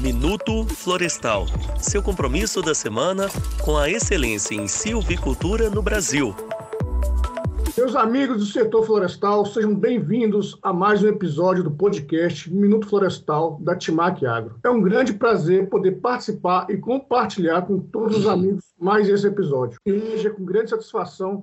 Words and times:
Minuto 0.00 0.64
Florestal. 0.64 1.46
Seu 1.80 2.00
compromisso 2.00 2.62
da 2.62 2.72
semana 2.72 3.26
com 3.64 3.76
a 3.76 3.90
excelência 3.90 4.54
em 4.54 4.68
silvicultura 4.68 5.68
no 5.68 5.82
Brasil. 5.82 6.32
Meus 7.76 7.96
amigos 7.96 8.38
do 8.38 8.44
setor 8.44 8.84
florestal, 8.84 9.44
sejam 9.46 9.74
bem-vindos 9.74 10.56
a 10.62 10.72
mais 10.72 11.02
um 11.02 11.08
episódio 11.08 11.64
do 11.64 11.70
podcast 11.70 12.52
Minuto 12.52 12.88
Florestal 12.88 13.58
da 13.60 13.74
Timac 13.74 14.24
Agro. 14.24 14.56
É 14.62 14.70
um 14.70 14.80
grande 14.80 15.12
prazer 15.12 15.68
poder 15.68 15.92
participar 16.00 16.66
e 16.70 16.76
compartilhar 16.76 17.62
com 17.62 17.80
todos 17.80 18.18
os 18.18 18.26
amigos 18.28 18.64
mais 18.80 19.08
esse 19.08 19.26
episódio. 19.26 19.80
E 19.84 19.92
hoje 19.92 20.28
é 20.28 20.30
com 20.30 20.44
grande 20.44 20.70
satisfação 20.70 21.40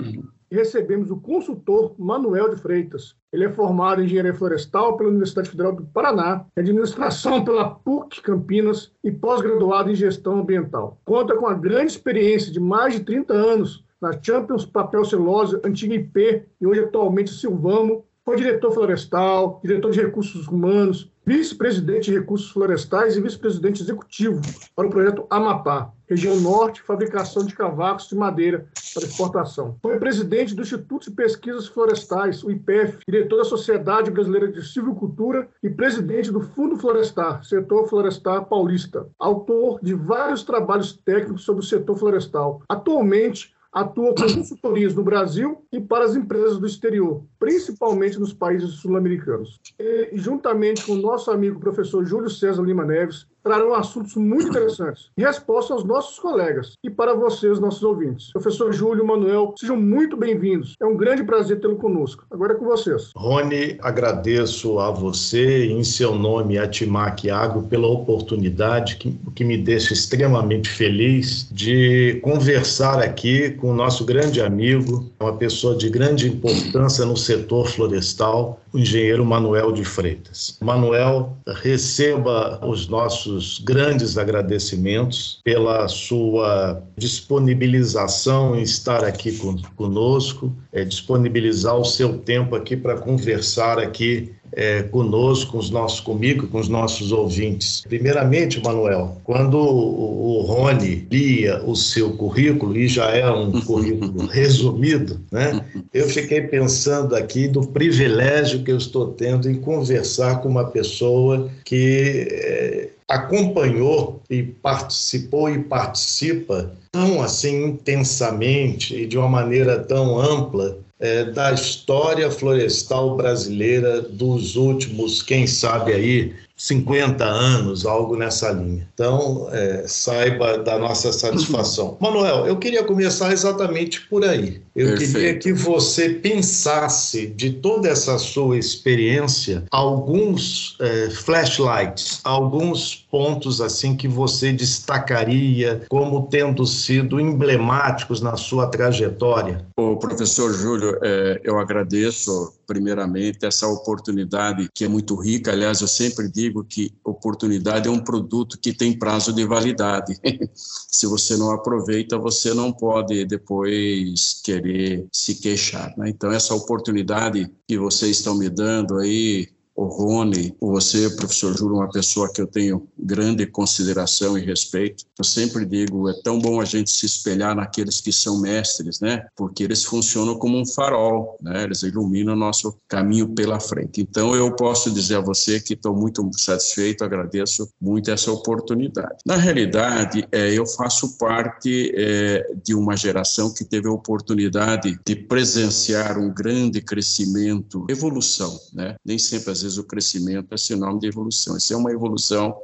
recebemos 0.55 1.11
o 1.11 1.17
consultor 1.17 1.93
Manuel 1.97 2.49
de 2.49 2.55
Freitas. 2.55 3.15
Ele 3.31 3.45
é 3.45 3.49
formado 3.49 4.01
em 4.01 4.05
engenharia 4.05 4.33
florestal 4.33 4.97
pela 4.97 5.09
Universidade 5.09 5.49
Federal 5.49 5.73
do 5.73 5.85
Paraná, 5.85 6.45
administração 6.55 7.43
pela 7.43 7.69
PUC 7.69 8.21
Campinas 8.21 8.91
e 9.03 9.11
pós-graduado 9.11 9.91
em 9.91 9.95
gestão 9.95 10.39
ambiental. 10.39 10.99
Conta 11.05 11.35
com 11.35 11.45
a 11.45 11.53
grande 11.53 11.91
experiência 11.91 12.51
de 12.51 12.59
mais 12.59 12.93
de 12.93 13.01
30 13.01 13.33
anos 13.33 13.83
na 14.01 14.11
Champions 14.21 14.65
Papel 14.65 15.03
Celulose, 15.03 15.59
antiga 15.63 15.95
IP, 15.95 16.43
e 16.59 16.65
hoje 16.65 16.81
atualmente 16.81 17.31
Silvamo. 17.31 18.05
Foi 18.23 18.37
diretor 18.37 18.71
florestal, 18.71 19.59
diretor 19.63 19.91
de 19.91 20.01
recursos 20.01 20.47
humanos, 20.47 21.11
vice-presidente 21.25 22.11
de 22.11 22.19
recursos 22.19 22.51
florestais 22.51 23.17
e 23.17 23.21
vice-presidente 23.21 23.81
executivo 23.81 24.41
para 24.75 24.87
o 24.87 24.89
projeto 24.89 25.25
Amapá, 25.29 25.91
região 26.07 26.39
norte, 26.39 26.81
fabricação 26.83 27.43
de 27.45 27.55
cavacos 27.55 28.07
de 28.07 28.15
madeira 28.15 28.67
para 28.93 29.03
exportação. 29.03 29.75
Foi 29.81 29.97
presidente 29.97 30.53
do 30.53 30.61
Instituto 30.61 31.09
de 31.09 31.15
Pesquisas 31.15 31.67
Florestais, 31.67 32.43
o 32.43 32.51
IPF, 32.51 32.99
diretor 33.07 33.37
da 33.37 33.43
Sociedade 33.43 34.11
Brasileira 34.11 34.51
de 34.51 34.63
Silvicultura 34.63 35.49
e 35.63 35.69
presidente 35.69 36.31
do 36.31 36.41
Fundo 36.41 36.77
Florestar, 36.77 37.43
setor 37.43 37.87
florestal 37.87 38.45
paulista. 38.45 39.07
Autor 39.17 39.79
de 39.81 39.93
vários 39.93 40.43
trabalhos 40.43 40.93
técnicos 40.93 41.43
sobre 41.43 41.63
o 41.63 41.67
setor 41.67 41.97
florestal. 41.97 42.61
Atualmente, 42.69 43.54
atua 43.75 44.15
com 44.15 44.21
consultorias 44.21 44.95
no 44.95 45.03
Brasil 45.03 45.65
e 45.69 45.81
para 45.81 46.05
as 46.05 46.15
empresas 46.15 46.57
do 46.57 46.65
exterior, 46.65 47.25
principalmente 47.37 48.17
nos 48.17 48.31
países 48.31 48.75
sul-americanos. 48.75 49.59
E, 49.77 50.11
juntamente 50.13 50.85
com 50.85 50.93
o 50.93 51.01
nosso 51.01 51.29
amigo 51.29 51.59
professor 51.59 52.05
Júlio 52.05 52.29
César 52.29 52.63
Lima 52.63 52.85
Neves, 52.85 53.27
trarão 53.45 53.75
assuntos 53.75 54.15
muito 54.15 54.49
interessantes 54.49 55.11
e 55.15 55.21
respostas 55.21 55.77
aos 55.77 55.83
nossos 55.83 56.17
colegas 56.17 56.73
e 56.83 56.89
para 56.89 57.13
vocês, 57.13 57.59
nossos 57.59 57.83
ouvintes. 57.83 58.31
Professor 58.31 58.73
Júlio 58.73 59.05
Manuel, 59.05 59.53
sejam 59.55 59.77
muito 59.77 60.17
bem-vindos. 60.17 60.73
É 60.81 60.85
um 60.85 60.97
grande 60.97 61.23
prazer 61.23 61.61
tê-lo 61.61 61.75
conosco. 61.75 62.25
Agora 62.31 62.53
é 62.53 62.55
com 62.55 62.65
vocês. 62.65 63.11
Rony, 63.15 63.77
agradeço 63.81 64.79
a 64.79 64.89
você, 64.89 65.67
em 65.67 65.83
seu 65.83 66.15
nome, 66.15 66.57
a 66.57 66.67
Timac 66.67 67.29
Agro, 67.29 67.61
pela 67.61 67.85
oportunidade 67.87 68.95
que, 68.95 69.15
que 69.35 69.43
me 69.43 69.59
deixa 69.59 69.93
extremamente 69.93 70.67
feliz 70.67 71.47
de 71.51 72.19
conversar 72.23 72.99
aqui 72.99 73.51
com 73.51 73.69
o 73.69 73.75
nosso 73.75 74.03
grande 74.05 74.41
amigo, 74.41 75.05
uma 75.19 75.33
pessoa 75.33 75.75
de 75.75 75.87
grande 75.87 76.27
importância 76.27 77.05
no 77.05 77.15
setor 77.15 77.67
florestal, 77.67 78.59
o 78.75 78.79
engenheiro 78.79 79.25
Manuel 79.25 79.71
de 79.71 79.85
Freitas. 79.85 80.57
Manuel, 80.61 81.37
receba 81.47 82.59
os 82.61 82.89
nossos 82.89 83.59
grandes 83.59 84.17
agradecimentos 84.17 85.39
pela 85.45 85.87
sua 85.87 86.83
disponibilização 86.97 88.53
em 88.53 88.61
estar 88.61 89.05
aqui 89.05 89.39
conosco, 89.77 90.53
é, 90.73 90.83
disponibilizar 90.83 91.77
o 91.77 91.85
seu 91.85 92.17
tempo 92.17 92.53
aqui 92.53 92.75
para 92.75 92.97
conversar 92.97 93.79
aqui 93.79 94.35
é, 94.51 94.83
conosco, 94.83 95.53
com 95.53 95.57
os 95.57 95.69
nossos, 95.69 95.99
comigo, 95.99 96.47
com 96.47 96.59
os 96.59 96.69
nossos 96.69 97.11
ouvintes. 97.11 97.83
Primeiramente, 97.87 98.61
Manuel, 98.63 99.17
quando 99.23 99.57
o, 99.57 100.39
o 100.39 100.41
Rony 100.41 101.07
lia 101.11 101.61
o 101.63 101.75
seu 101.75 102.11
currículo, 102.11 102.77
e 102.77 102.87
já 102.87 103.09
é 103.11 103.29
um 103.29 103.59
currículo 103.61 104.25
resumido, 104.27 105.19
né? 105.31 105.63
eu 105.93 106.07
fiquei 106.07 106.41
pensando 106.41 107.15
aqui 107.15 107.47
do 107.47 107.61
privilégio 107.67 108.63
que 108.63 108.71
eu 108.71 108.77
estou 108.77 109.07
tendo 109.07 109.49
em 109.49 109.55
conversar 109.55 110.41
com 110.41 110.49
uma 110.49 110.65
pessoa 110.65 111.49
que 111.63 112.27
é, 112.31 112.89
acompanhou 113.07 114.21
e 114.29 114.41
participou 114.41 115.49
e 115.49 115.59
participa 115.59 116.71
tão 116.91 117.21
assim 117.21 117.65
intensamente 117.65 118.95
e 118.95 119.05
de 119.05 119.17
uma 119.17 119.27
maneira 119.27 119.79
tão 119.79 120.19
ampla 120.19 120.79
é, 120.99 121.25
da 121.25 121.51
história 121.51 122.31
florestal 122.31 123.15
brasileira 123.15 124.01
dos 124.01 124.55
últimos, 124.55 125.21
quem 125.21 125.45
sabe 125.45 125.93
aí, 125.93 126.33
50 126.57 127.23
anos, 127.23 127.85
algo 127.85 128.15
nessa 128.15 128.51
linha. 128.51 128.87
Então, 128.93 129.49
é, 129.51 129.83
saiba 129.87 130.57
da 130.57 130.79
nossa 130.79 131.11
satisfação. 131.11 131.97
Manuel, 131.99 132.47
eu 132.47 132.57
queria 132.57 132.83
começar 132.83 133.33
exatamente 133.33 134.01
por 134.01 134.23
aí. 134.23 134.61
Eu 134.75 134.89
Perfeito. 134.89 135.13
queria 135.13 135.37
que 135.37 135.53
você 135.53 136.09
pensasse 136.09 137.27
de 137.27 137.51
toda 137.51 137.89
essa 137.89 138.17
sua 138.17 138.57
experiência 138.57 139.63
alguns 139.71 140.77
é, 140.79 141.09
flashlights, 141.09 142.19
alguns 142.23 142.95
pontos 143.09 143.61
assim 143.61 143.95
que 143.95 144.07
você 144.07 144.51
destacaria 144.51 145.81
como 145.89 146.27
tendo 146.27 146.65
sido 146.65 147.19
emblemáticos 147.19 148.21
na 148.21 148.35
sua 148.35 148.67
trajetória. 148.67 149.65
O 149.77 149.95
professor 149.97 150.53
Júlio, 150.53 150.97
é, 151.01 151.39
eu 151.43 151.57
agradeço 151.57 152.53
primeiramente 152.65 153.45
essa 153.45 153.67
oportunidade 153.67 154.69
que 154.73 154.85
é 154.85 154.87
muito 154.87 155.15
rica. 155.15 155.51
Aliás, 155.51 155.81
eu 155.81 155.87
sempre 155.87 156.29
digo 156.29 156.63
que 156.63 156.93
oportunidade 157.03 157.87
é 157.87 157.91
um 157.91 158.03
produto 158.03 158.57
que 158.59 158.73
tem 158.73 158.97
prazo 158.97 159.33
de 159.33 159.45
validade. 159.45 160.17
Se 160.53 161.07
você 161.07 161.35
não 161.37 161.51
aproveita, 161.51 162.17
você 162.17 162.53
não 162.53 162.71
pode 162.71 163.25
depois 163.25 164.41
querer 164.43 165.07
se 165.11 165.35
queixar. 165.35 165.93
Né? 165.97 166.09
Então, 166.09 166.31
essa 166.31 166.53
oportunidade 166.53 167.51
que 167.67 167.77
vocês 167.77 168.17
estão 168.17 168.35
me 168.35 168.49
dando 168.49 168.97
aí 168.97 169.47
o 169.75 169.85
Rony, 169.85 170.55
você, 170.59 171.09
professor 171.09 171.55
Júlio, 171.55 171.75
uma 171.75 171.89
pessoa 171.89 172.31
que 172.31 172.41
eu 172.41 172.47
tenho 172.47 172.87
grande 172.97 173.45
consideração 173.45 174.37
e 174.37 174.45
respeito. 174.45 175.03
Eu 175.17 175.25
sempre 175.25 175.65
digo, 175.65 176.09
é 176.09 176.13
tão 176.23 176.39
bom 176.39 176.61
a 176.61 176.65
gente 176.65 176.89
se 176.89 177.05
espelhar 177.05 177.53
naqueles 177.53 177.99
que 177.99 178.11
são 178.11 178.39
mestres, 178.39 179.01
né? 179.01 179.27
Porque 179.35 179.63
eles 179.63 179.83
funcionam 179.83 180.39
como 180.39 180.57
um 180.57 180.65
farol, 180.65 181.37
né? 181.41 181.63
Eles 181.63 181.83
iluminam 181.83 182.33
o 182.33 182.37
nosso 182.37 182.77
caminho 182.87 183.27
pela 183.27 183.59
frente. 183.59 183.99
Então, 183.99 184.33
eu 184.33 184.55
posso 184.55 184.91
dizer 184.91 185.15
a 185.15 185.21
você 185.21 185.59
que 185.59 185.73
estou 185.73 185.93
muito 185.93 186.25
satisfeito, 186.37 187.03
agradeço 187.03 187.69
muito 187.81 188.09
essa 188.09 188.31
oportunidade. 188.31 189.17
Na 189.25 189.35
realidade, 189.35 190.25
é, 190.31 190.53
eu 190.53 190.65
faço 190.65 191.17
parte 191.17 191.91
é, 191.95 192.53
de 192.63 192.73
uma 192.73 192.95
geração 192.95 193.53
que 193.53 193.65
teve 193.65 193.89
a 193.89 193.91
oportunidade 193.91 194.97
de 195.05 195.15
presenciar 195.15 196.17
um 196.17 196.33
grande 196.33 196.81
crescimento, 196.81 197.85
evolução, 197.89 198.57
né? 198.73 198.95
Nem 199.03 199.17
sempre 199.17 199.51
às 199.51 199.64
vezes 199.65 199.77
o 199.77 199.83
crescimento 199.83 200.53
é 200.53 200.57
sinônimo 200.57 200.99
de 200.99 201.07
evolução. 201.07 201.57
Isso 201.57 201.73
é 201.73 201.77
uma 201.77 201.91
evolução 201.91 202.55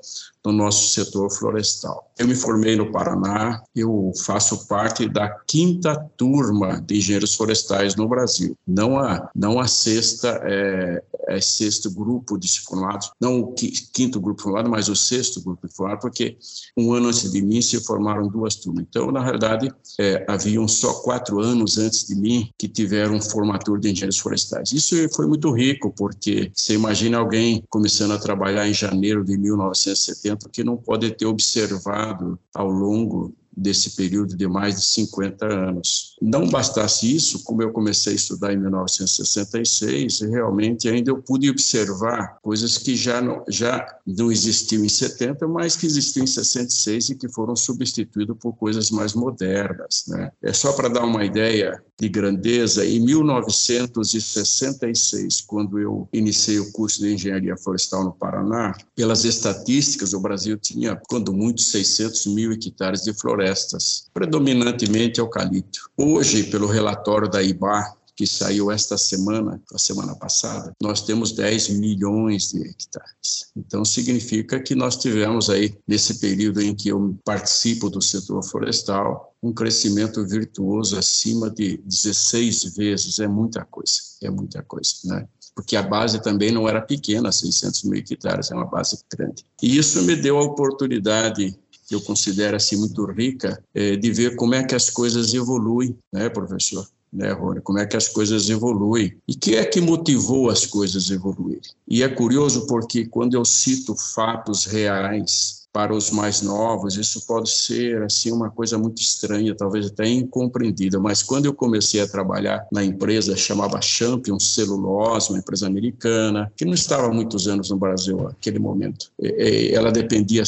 no 0.45 0.51
nosso 0.51 0.89
setor 0.89 1.29
florestal. 1.31 2.11
Eu 2.17 2.27
me 2.27 2.35
formei 2.35 2.75
no 2.75 2.91
Paraná, 2.91 3.63
eu 3.75 4.11
faço 4.23 4.67
parte 4.67 5.07
da 5.07 5.29
quinta 5.47 5.95
turma 6.15 6.81
de 6.81 6.97
engenheiros 6.97 7.35
florestais 7.35 7.95
no 7.95 8.07
Brasil. 8.07 8.55
Não 8.67 8.99
a, 8.99 9.29
não 9.35 9.59
a 9.59 9.67
sexta, 9.67 10.39
é, 10.43 11.03
é 11.27 11.41
sexto 11.41 11.89
grupo 11.91 12.37
disciplinado, 12.37 13.07
não 13.19 13.39
o 13.39 13.53
quinto 13.53 14.19
grupo 14.19 14.37
disciplinado, 14.37 14.69
mas 14.69 14.87
o 14.87 14.95
sexto 14.95 15.41
grupo 15.41 15.65
disciplinado, 15.65 16.01
porque 16.01 16.37
um 16.77 16.93
ano 16.93 17.07
antes 17.07 17.31
de 17.31 17.41
mim 17.41 17.61
se 17.61 17.83
formaram 17.83 18.27
duas 18.27 18.55
turmas. 18.55 18.85
Então, 18.87 19.11
na 19.11 19.23
realidade, 19.23 19.71
é, 19.99 20.25
haviam 20.27 20.67
só 20.67 20.93
quatro 21.01 21.39
anos 21.39 21.77
antes 21.77 22.07
de 22.07 22.15
mim 22.15 22.49
que 22.57 22.67
tiveram 22.67 23.19
formatura 23.21 23.79
de 23.79 23.89
engenheiros 23.89 24.19
florestais. 24.19 24.71
Isso 24.71 24.95
foi 25.13 25.25
muito 25.25 25.51
rico, 25.51 25.93
porque 25.95 26.51
você 26.53 26.73
imagina 26.73 27.17
alguém 27.17 27.63
começando 27.69 28.11
a 28.11 28.19
trabalhar 28.19 28.67
em 28.67 28.73
janeiro 28.73 29.23
de 29.23 29.37
1970, 29.37 30.30
exemplo, 30.31 30.49
que 30.49 30.63
não 30.63 30.77
pode 30.77 31.11
ter 31.11 31.25
observado 31.25 32.39
ao 32.53 32.69
longo 32.69 33.35
desse 33.55 33.91
período 33.91 34.35
de 34.35 34.47
mais 34.47 34.73
de 34.75 34.81
50 34.85 35.45
anos. 35.45 36.15
Não 36.21 36.47
bastasse 36.47 37.13
isso, 37.13 37.43
como 37.43 37.61
eu 37.61 37.71
comecei 37.71 38.13
a 38.13 38.15
estudar 38.15 38.53
em 38.53 38.57
1966, 38.57 40.21
realmente 40.21 40.87
ainda 40.87 41.11
eu 41.11 41.21
pude 41.21 41.49
observar 41.49 42.37
coisas 42.41 42.77
que 42.77 42.95
já 42.95 43.19
não, 43.21 43.43
já 43.49 43.85
não 44.05 44.31
existiam 44.31 44.85
em 44.85 44.89
70, 44.89 45.45
mas 45.47 45.75
que 45.75 45.85
existiam 45.85 46.23
em 46.23 46.27
66 46.27 47.09
e 47.09 47.15
que 47.15 47.27
foram 47.27 47.53
substituídas 47.55 48.37
por 48.39 48.53
coisas 48.53 48.89
mais 48.89 49.13
modernas. 49.13 50.05
Né? 50.07 50.31
É 50.41 50.53
só 50.53 50.71
para 50.73 50.87
dar 50.87 51.03
uma 51.03 51.25
ideia 51.25 51.83
de 51.99 52.09
grandeza, 52.09 52.85
em 52.85 52.99
1966, 52.99 55.41
quando 55.41 55.77
eu 55.77 56.07
iniciei 56.13 56.59
o 56.59 56.71
curso 56.71 57.01
de 57.01 57.13
Engenharia 57.13 57.57
Florestal 57.57 58.03
no 58.03 58.11
Paraná, 58.11 58.75
pelas 58.95 59.23
estatísticas, 59.23 60.13
o 60.13 60.19
Brasil 60.19 60.57
tinha, 60.57 60.99
quando 61.07 61.31
muito, 61.33 61.61
600 61.61 62.25
mil 62.27 62.51
hectares 62.51 63.03
de 63.03 63.13
floresta 63.13 63.40
florestas, 63.41 64.05
predominantemente 64.13 65.19
eucalipto. 65.19 65.89
Hoje, 65.97 66.43
pelo 66.43 66.67
relatório 66.67 67.27
da 67.27 67.41
IBA, 67.41 67.95
que 68.15 68.27
saiu 68.27 68.69
esta 68.69 68.97
semana, 68.97 69.59
a 69.73 69.79
semana 69.79 70.15
passada, 70.15 70.73
nós 70.79 71.01
temos 71.01 71.31
10 71.31 71.69
milhões 71.69 72.51
de 72.51 72.61
hectares. 72.61 73.49
Então, 73.55 73.83
significa 73.83 74.59
que 74.59 74.75
nós 74.75 74.95
tivemos 74.97 75.49
aí, 75.49 75.75
nesse 75.87 76.19
período 76.19 76.61
em 76.61 76.75
que 76.75 76.89
eu 76.89 77.17
participo 77.25 77.89
do 77.89 78.01
setor 78.01 78.43
florestal, 78.43 79.33
um 79.41 79.51
crescimento 79.51 80.23
virtuoso 80.27 80.99
acima 80.99 81.49
de 81.49 81.77
16 81.77 82.75
vezes. 82.75 83.19
É 83.19 83.27
muita 83.27 83.65
coisa, 83.65 83.95
é 84.21 84.29
muita 84.29 84.61
coisa, 84.61 84.91
né? 85.05 85.27
Porque 85.55 85.75
a 85.75 85.81
base 85.81 86.21
também 86.21 86.51
não 86.51 86.69
era 86.69 86.81
pequena, 86.81 87.31
600 87.31 87.83
mil 87.83 87.99
hectares, 87.99 88.51
é 88.51 88.55
uma 88.55 88.65
base 88.65 88.99
grande. 89.11 89.43
E 89.61 89.77
isso 89.77 90.01
me 90.03 90.15
deu 90.15 90.37
a 90.37 90.43
oportunidade 90.43 91.57
que 91.91 91.95
eu 91.95 92.01
considero 92.01 92.55
assim 92.55 92.77
muito 92.77 93.03
rica, 93.05 93.61
é, 93.75 93.97
de 93.97 94.11
ver 94.13 94.37
como 94.37 94.55
é 94.55 94.63
que 94.63 94.73
as 94.73 94.89
coisas 94.89 95.33
evoluem, 95.33 95.93
né, 96.13 96.29
professor? 96.29 96.87
Né, 97.11 97.33
Rony? 97.33 97.59
Como 97.59 97.79
é 97.79 97.85
que 97.85 97.97
as 97.97 98.07
coisas 98.07 98.49
evoluem? 98.49 99.17
E 99.27 99.35
que 99.35 99.57
é 99.57 99.65
que 99.65 99.81
motivou 99.81 100.49
as 100.49 100.65
coisas 100.65 101.11
evoluírem? 101.11 101.69
E 101.85 102.01
é 102.01 102.07
curioso 102.07 102.65
porque 102.65 103.05
quando 103.05 103.33
eu 103.33 103.43
cito 103.43 103.93
fatos 103.93 104.63
reais 104.63 105.59
para 105.73 105.93
os 105.93 106.11
mais 106.11 106.41
novos, 106.41 106.97
isso 106.97 107.25
pode 107.25 107.49
ser 107.49 108.01
assim 108.03 108.31
uma 108.31 108.49
coisa 108.49 108.77
muito 108.77 109.01
estranha, 109.01 109.55
talvez 109.55 109.87
até 109.87 110.05
incompreendida, 110.05 110.99
mas 110.99 111.23
quando 111.23 111.45
eu 111.45 111.53
comecei 111.53 112.01
a 112.01 112.07
trabalhar 112.07 112.67
na 112.71 112.83
empresa 112.83 113.37
chamava 113.37 113.81
Champion 113.81 114.37
Celulose, 114.37 115.29
uma 115.29 115.39
empresa 115.39 115.67
americana, 115.67 116.51
que 116.57 116.65
não 116.65 116.73
estava 116.73 117.07
há 117.07 117.13
muitos 117.13 117.47
anos 117.47 117.69
no 117.69 117.77
Brasil 117.77 118.21
naquele 118.21 118.59
momento. 118.59 119.11
Ela 119.17 119.91
dependia 119.91 120.43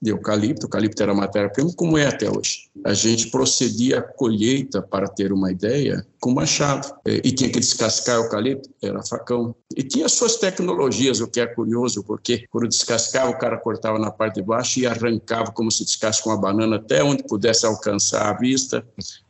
de 0.00 0.10
eucalipto, 0.10 0.66
eucalipto 0.66 1.02
era 1.02 1.14
matéria-prima, 1.14 1.72
como 1.74 1.96
é 1.96 2.06
até 2.06 2.30
hoje. 2.30 2.70
A 2.84 2.92
gente 2.92 3.30
procedia 3.30 3.98
a 3.98 4.02
colheita, 4.02 4.82
para 4.82 5.08
ter 5.08 5.32
uma 5.32 5.50
ideia, 5.50 6.06
com 6.20 6.32
machado. 6.32 6.92
E 7.06 7.32
tinha 7.32 7.50
que 7.50 7.58
descascar 7.58 8.16
eucalipto, 8.16 8.68
era 8.82 9.02
facão. 9.02 9.54
E 9.74 9.82
tinha 9.82 10.08
suas 10.08 10.36
tecnologias, 10.36 11.20
o 11.20 11.26
que 11.26 11.40
é 11.40 11.46
curioso, 11.46 12.04
porque 12.04 12.46
quando 12.50 12.68
descascava, 12.68 13.30
o 13.30 13.38
cara 13.38 13.56
cortava 13.58 13.98
na 13.98 14.10
parte 14.10 14.36
de 14.36 14.42
baixo 14.42 14.80
e 14.80 14.86
arrancava 14.86 15.50
como 15.52 15.70
se 15.70 15.84
descasca 15.84 16.28
uma 16.28 16.38
banana 16.38 16.76
até 16.76 17.02
onde 17.02 17.22
pudesse 17.24 17.64
alcançar 17.64 18.28
a 18.28 18.38
vista. 18.38 18.86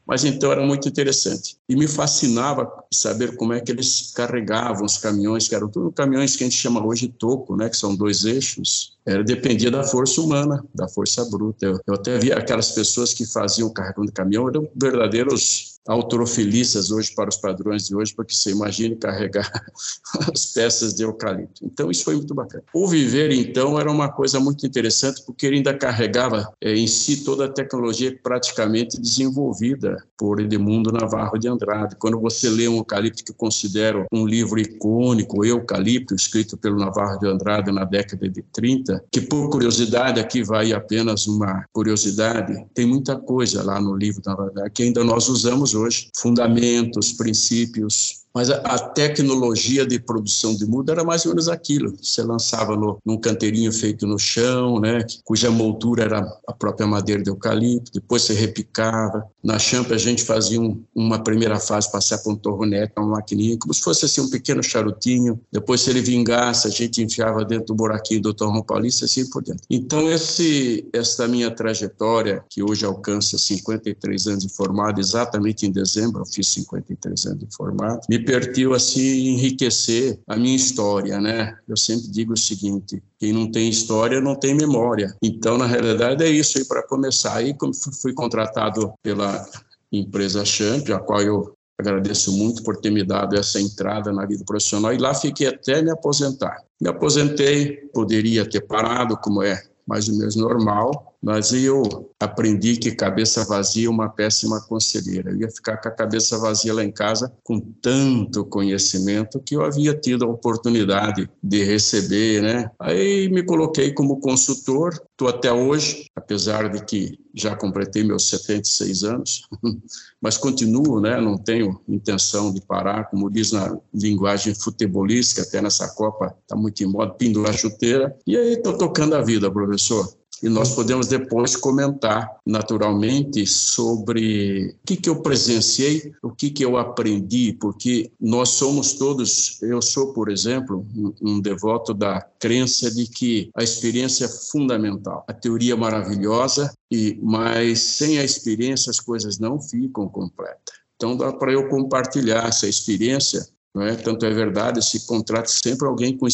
Mas 0.06 0.24
então 0.24 0.52
era 0.52 0.64
muito 0.64 0.88
interessante. 0.88 1.56
E 1.68 1.74
me 1.74 1.88
fascinava 1.88 2.70
saber 2.92 3.34
como 3.36 3.52
é 3.52 3.60
que 3.60 3.72
eles 3.72 4.12
carregavam 4.14 4.84
os 4.84 4.98
caminhões, 4.98 5.48
que 5.48 5.54
eram 5.54 5.68
tudo 5.68 5.90
caminhões 5.90 6.36
que 6.36 6.44
a 6.44 6.46
gente 6.46 6.56
chama 6.56 6.84
hoje 6.84 7.08
toco, 7.08 7.56
né, 7.56 7.68
que 7.68 7.76
são 7.76 7.94
dois 7.96 8.24
eixos. 8.24 8.96
Era, 9.04 9.24
dependia 9.24 9.70
da 9.70 9.82
força 9.82 10.20
humana, 10.20 10.64
da 10.74 10.88
força 10.88 11.24
bruta. 11.24 11.66
Eu, 11.66 11.80
eu 11.86 11.94
até 11.94 12.18
via 12.18 12.36
aquelas 12.36 12.70
pessoas 12.70 13.12
que 13.12 13.26
faziam 13.26 13.68
carregando 13.70 14.12
caminhão, 14.12 14.48
eram 14.48 14.68
verdadeiros 14.76 15.75
autorofilistas 15.86 16.90
hoje 16.90 17.14
para 17.14 17.28
os 17.28 17.36
padrões 17.36 17.86
de 17.86 17.94
hoje, 17.94 18.14
porque 18.14 18.34
você 18.34 18.50
imagine 18.50 18.96
carregar 18.96 19.50
as 20.32 20.46
peças 20.46 20.94
de 20.94 21.02
eucalipto. 21.02 21.64
Então, 21.64 21.90
isso 21.90 22.04
foi 22.04 22.16
muito 22.16 22.34
bacana. 22.34 22.64
O 22.74 22.88
viver, 22.88 23.30
então, 23.32 23.78
era 23.78 23.90
uma 23.90 24.10
coisa 24.10 24.40
muito 24.40 24.66
interessante, 24.66 25.22
porque 25.24 25.46
ele 25.46 25.56
ainda 25.56 25.74
carregava 25.74 26.52
é, 26.60 26.74
em 26.74 26.86
si 26.86 27.24
toda 27.24 27.46
a 27.46 27.48
tecnologia 27.48 28.16
praticamente 28.22 29.00
desenvolvida 29.00 29.96
por 30.18 30.40
Edmundo 30.40 30.90
Navarro 30.90 31.38
de 31.38 31.48
Andrade. 31.48 31.96
Quando 31.96 32.20
você 32.20 32.48
lê 32.48 32.66
um 32.68 32.76
eucalipto 32.76 33.24
que 33.24 33.32
considero 33.32 34.06
um 34.12 34.26
livro 34.26 34.58
icônico, 34.58 35.44
Eucalipto, 35.44 36.14
escrito 36.14 36.56
pelo 36.56 36.76
Navarro 36.76 37.18
de 37.18 37.28
Andrade 37.28 37.70
na 37.70 37.84
década 37.84 38.28
de 38.28 38.42
30, 38.42 39.04
que 39.10 39.20
por 39.20 39.50
curiosidade, 39.50 40.20
aqui 40.20 40.42
vai 40.42 40.72
apenas 40.72 41.26
uma 41.26 41.64
curiosidade, 41.72 42.66
tem 42.74 42.86
muita 42.86 43.16
coisa 43.16 43.62
lá 43.62 43.80
no 43.80 43.96
livro 43.96 44.22
da 44.22 44.30
Navarro 44.32 44.70
que 44.72 44.82
ainda 44.82 45.04
nós 45.04 45.28
usamos 45.28 45.74
hoje, 45.76 46.10
fundamentos, 46.16 47.12
princípios, 47.12 48.25
mas 48.36 48.50
a, 48.50 48.78
tecnologia 48.78 49.86
de 49.86 49.98
produção 49.98 50.54
de 50.54 50.66
muda 50.66 50.92
era 50.92 51.02
mais 51.02 51.24
ou 51.24 51.30
menos 51.30 51.48
aquilo. 51.48 51.96
Você 52.02 52.22
lançava 52.22 52.76
no, 52.76 52.98
num 53.02 53.16
canteirinho 53.16 53.72
feito 53.72 54.06
no 54.06 54.18
chão, 54.18 54.78
né, 54.78 55.06
cuja 55.24 55.50
moldura 55.50 56.04
era 56.04 56.38
a 56.46 56.52
própria 56.52 56.86
madeira 56.86 57.22
de 57.22 57.30
eucalipto, 57.30 57.90
depois 57.94 58.22
você 58.22 58.34
repicava. 58.34 59.26
Na 59.42 59.58
champa 59.58 59.94
a 59.94 59.98
gente 59.98 60.22
fazia 60.22 60.60
um, 60.60 60.82
uma 60.94 61.18
primeira 61.18 61.58
fase, 61.58 61.90
passar 61.90 62.18
por 62.18 62.34
um 62.34 62.36
torronete, 62.36 62.92
uma 62.98 63.16
maquininha, 63.16 63.56
como 63.58 63.72
se 63.72 63.80
fosse 63.80 64.04
assim 64.04 64.20
um 64.20 64.28
pequeno 64.28 64.62
charutinho. 64.62 65.40
Depois, 65.50 65.80
se 65.80 65.88
ele 65.88 66.02
vingasse, 66.02 66.66
a 66.66 66.70
gente 66.70 67.02
enfiava 67.02 67.42
dentro 67.42 67.68
do 67.68 67.74
buraquinho 67.74 68.20
do 68.20 68.34
torrão 68.34 68.62
paulista, 68.62 69.06
assim 69.06 69.30
por 69.30 69.42
dentro. 69.42 69.64
Então, 69.70 70.10
esse, 70.10 70.86
essa 70.92 71.26
minha 71.26 71.50
trajetória, 71.50 72.44
que 72.50 72.62
hoje 72.62 72.84
alcança 72.84 73.38
53 73.38 74.26
anos 74.26 74.44
de 74.44 74.52
formado, 74.52 75.00
exatamente 75.00 75.64
em 75.64 75.70
dezembro 75.70 76.20
eu 76.20 76.26
fiz 76.26 76.48
53 76.48 77.26
anos 77.26 77.38
de 77.38 77.56
formado, 77.56 78.00
me 78.10 78.25
permitiu 78.26 78.74
assim 78.74 79.28
enriquecer 79.28 80.18
a 80.26 80.36
minha 80.36 80.56
história, 80.56 81.20
né? 81.20 81.56
Eu 81.66 81.76
sempre 81.76 82.08
digo 82.08 82.34
o 82.34 82.36
seguinte: 82.36 83.02
quem 83.18 83.32
não 83.32 83.50
tem 83.50 83.68
história 83.68 84.20
não 84.20 84.34
tem 84.34 84.54
memória. 84.54 85.14
Então, 85.22 85.56
na 85.56 85.66
realidade, 85.66 86.24
é 86.24 86.28
isso 86.28 86.58
aí 86.58 86.64
para 86.64 86.86
começar. 86.86 87.36
Aí 87.36 87.54
fui 88.02 88.12
contratado 88.12 88.92
pela 89.02 89.46
empresa 89.90 90.44
Champ, 90.44 90.90
a 90.90 90.98
qual 90.98 91.22
eu 91.22 91.56
agradeço 91.78 92.32
muito 92.32 92.62
por 92.62 92.76
ter 92.78 92.90
me 92.90 93.04
dado 93.04 93.36
essa 93.36 93.60
entrada 93.60 94.12
na 94.12 94.26
vida 94.26 94.42
profissional 94.44 94.92
e 94.92 94.98
lá 94.98 95.14
fiquei 95.14 95.46
até 95.46 95.82
me 95.82 95.90
aposentar. 95.90 96.62
Me 96.80 96.88
aposentei, 96.88 97.76
poderia 97.92 98.48
ter 98.48 98.62
parado, 98.62 99.16
como 99.18 99.42
é 99.42 99.62
mais 99.86 100.08
ou 100.08 100.16
menos 100.16 100.34
normal, 100.34 101.15
mas 101.22 101.52
eu 101.52 102.10
aprendi 102.20 102.76
que 102.76 102.92
cabeça 102.92 103.44
vazia 103.44 103.86
é 103.86 103.90
uma 103.90 104.08
péssima 104.08 104.60
conselheira. 104.60 105.30
Eu 105.30 105.40
ia 105.40 105.50
ficar 105.50 105.76
com 105.78 105.88
a 105.88 105.92
cabeça 105.92 106.38
vazia 106.38 106.74
lá 106.74 106.84
em 106.84 106.92
casa 106.92 107.32
com 107.42 107.60
tanto 107.60 108.44
conhecimento 108.44 109.40
que 109.40 109.56
eu 109.56 109.64
havia 109.64 109.94
tido 109.94 110.24
a 110.24 110.28
oportunidade 110.28 111.28
de 111.42 111.64
receber, 111.64 112.42
né? 112.42 112.70
Aí 112.78 113.28
me 113.28 113.42
coloquei 113.42 113.92
como 113.92 114.20
consultor, 114.20 114.94
estou 115.10 115.28
até 115.28 115.52
hoje, 115.52 116.06
apesar 116.14 116.68
de 116.70 116.84
que 116.84 117.18
já 117.34 117.54
completei 117.54 118.02
meus 118.02 118.28
76 118.30 119.04
anos, 119.04 119.42
mas 120.20 120.38
continuo, 120.38 121.00
né? 121.00 121.20
Não 121.20 121.36
tenho 121.36 121.80
intenção 121.86 122.52
de 122.52 122.60
parar, 122.62 123.10
como 123.10 123.30
diz 123.30 123.52
na 123.52 123.76
linguagem 123.92 124.54
futebolística, 124.54 125.42
até 125.42 125.60
nessa 125.60 125.88
Copa 125.94 126.34
está 126.40 126.56
muito 126.56 126.82
em 126.82 126.86
moda, 126.86 127.12
pendurar 127.12 127.54
chuteira. 127.54 128.16
E 128.26 128.36
aí 128.36 128.54
estou 128.54 128.76
tocando 128.78 129.14
a 129.14 129.22
vida, 129.22 129.50
professor 129.50 130.08
e 130.42 130.48
nós 130.48 130.74
podemos 130.74 131.06
depois 131.06 131.56
comentar 131.56 132.36
naturalmente 132.44 133.46
sobre 133.46 134.76
o 134.82 134.86
que, 134.86 134.96
que 134.96 135.08
eu 135.08 135.22
presenciei, 135.22 136.12
o 136.22 136.30
que, 136.30 136.50
que 136.50 136.64
eu 136.64 136.76
aprendi, 136.76 137.56
porque 137.58 138.10
nós 138.20 138.50
somos 138.50 138.94
todos, 138.94 139.60
eu 139.62 139.80
sou, 139.80 140.12
por 140.12 140.30
exemplo, 140.30 140.86
um, 140.94 141.14
um 141.22 141.40
devoto 141.40 141.94
da 141.94 142.20
crença 142.38 142.90
de 142.90 143.06
que 143.06 143.50
a 143.56 143.62
experiência 143.62 144.26
é 144.26 144.28
fundamental. 144.28 145.24
A 145.26 145.32
teoria 145.32 145.72
é 145.72 145.76
maravilhosa, 145.76 146.72
e 146.90 147.18
mas 147.22 147.80
sem 147.80 148.18
a 148.18 148.24
experiência 148.24 148.90
as 148.90 149.00
coisas 149.00 149.38
não 149.38 149.60
ficam 149.60 150.08
completas. 150.08 150.76
Então 150.96 151.16
dá 151.16 151.32
para 151.32 151.52
eu 151.52 151.68
compartilhar 151.68 152.48
essa 152.48 152.66
experiência, 152.66 153.46
não 153.74 153.82
é? 153.82 153.94
Tanto 153.94 154.24
é 154.24 154.30
verdade, 154.30 154.84
se 154.84 155.06
contrata 155.06 155.48
sempre 155.48 155.86
alguém 155.86 156.16
com 156.16 156.26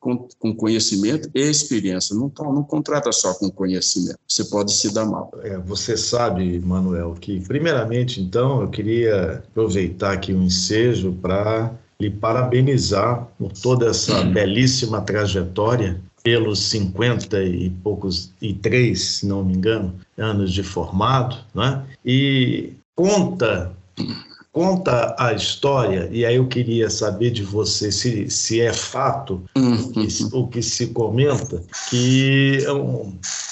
com, 0.00 0.26
com 0.38 0.54
conhecimento 0.54 1.30
e 1.34 1.40
experiência. 1.40 2.16
Não, 2.16 2.32
não 2.38 2.62
contrata 2.64 3.12
só 3.12 3.34
com 3.34 3.50
conhecimento. 3.50 4.18
Você 4.26 4.44
pode 4.44 4.72
se 4.72 4.92
dar 4.92 5.04
mal. 5.04 5.30
É, 5.42 5.58
você 5.58 5.96
sabe, 5.96 6.58
Manuel, 6.60 7.14
que 7.20 7.38
primeiramente, 7.40 8.20
então, 8.20 8.62
eu 8.62 8.68
queria 8.68 9.44
aproveitar 9.50 10.12
aqui 10.12 10.32
o 10.32 10.38
um 10.38 10.42
ensejo 10.42 11.12
para 11.20 11.72
lhe 12.00 12.10
parabenizar 12.10 13.28
por 13.38 13.52
toda 13.52 13.90
essa 13.90 14.20
hum. 14.20 14.32
belíssima 14.34 15.02
trajetória 15.02 16.00
pelos 16.22 16.58
50 16.64 17.42
e 17.44 17.70
poucos 17.82 18.32
e 18.40 18.52
três, 18.52 19.02
se 19.02 19.26
não 19.26 19.44
me 19.44 19.54
engano, 19.54 19.94
anos 20.18 20.52
de 20.52 20.62
formado, 20.62 21.36
né? 21.54 21.84
E 22.04 22.72
conta 22.94 23.72
conta 24.52 25.14
a 25.18 25.32
história, 25.32 26.08
e 26.10 26.24
aí 26.26 26.36
eu 26.36 26.46
queria 26.46 26.90
saber 26.90 27.30
de 27.30 27.42
você 27.42 27.92
se, 27.92 28.28
se 28.28 28.60
é 28.60 28.72
fato 28.72 29.42
o, 29.56 29.92
que, 29.92 30.08
o 30.32 30.46
que 30.48 30.62
se 30.62 30.88
comenta, 30.88 31.62
que 31.88 32.58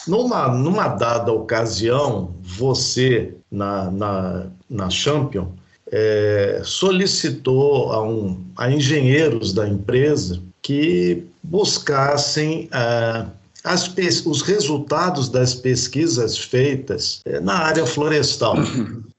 numa, 0.07 0.49
numa 0.49 0.89
dada 0.89 1.33
ocasião, 1.33 2.35
você, 2.43 3.35
na, 3.51 3.91
na, 3.91 4.47
na 4.69 4.91
Champion, 4.91 5.49
é, 5.91 6.61
solicitou 6.65 7.93
a, 7.93 8.03
um, 8.03 8.45
a 8.57 8.71
engenheiros 8.71 9.53
da 9.53 9.69
empresa 9.69 10.43
que 10.61 11.25
buscassem 11.43 12.69
é, 12.73 13.25
as, 13.73 13.93
os 14.27 14.43
resultados 14.43 15.29
das 15.29 15.55
pesquisas 15.55 16.39
feitas 16.39 17.21
é, 17.25 17.41
na 17.41 17.59
área 17.59 17.87
florestal. 17.87 18.57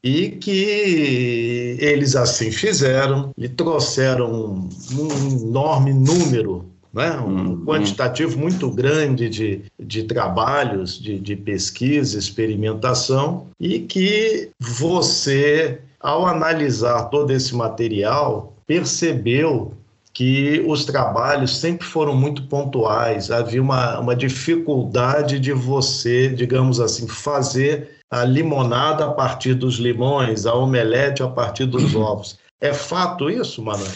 E 0.02 0.30
que 0.30 1.76
eles 1.80 2.16
assim 2.16 2.52
fizeram 2.52 3.32
e 3.38 3.50
trouxeram 3.50 4.32
um, 4.32 4.70
um 4.98 5.42
enorme 5.42 5.94
número 5.94 6.66
né? 6.94 7.20
um 7.20 7.50
uhum. 7.50 7.66
quantitativo 7.66 8.40
muito 8.40 8.72
grande 8.72 9.30
de, 9.30 9.62
de 9.80 10.04
trabalhos, 10.04 10.98
de, 10.98 11.20
de 11.20 11.36
pesquisa, 11.36 12.18
experimentação, 12.18 13.48
e 13.60 13.80
que 13.80 14.50
você 14.58 15.82
ao 16.00 16.26
analisar 16.26 17.10
todo 17.10 17.32
esse 17.32 17.54
material, 17.56 18.54
percebeu 18.66 19.74
que 20.20 20.62
os 20.68 20.84
trabalhos 20.84 21.60
sempre 21.60 21.88
foram 21.88 22.14
muito 22.14 22.44
pontuais, 22.50 23.32
havia 23.32 23.62
uma, 23.62 24.02
uma 24.02 24.14
dificuldade 24.14 25.40
de 25.40 25.54
você, 25.54 26.28
digamos 26.28 26.82
assim, 26.82 27.08
fazer 27.08 27.92
a 28.12 28.26
limonada 28.26 29.06
a 29.06 29.12
partir 29.14 29.54
dos 29.54 29.76
limões, 29.76 30.46
a 30.46 30.54
omelete 30.54 31.24
a 31.24 31.30
partir 31.30 31.68
dos 31.68 31.96
uhum. 31.96 32.02
ovos. 32.02 32.38
É 32.60 32.74
fato 32.74 33.30
isso, 33.30 33.64
Manuel? 33.64 33.90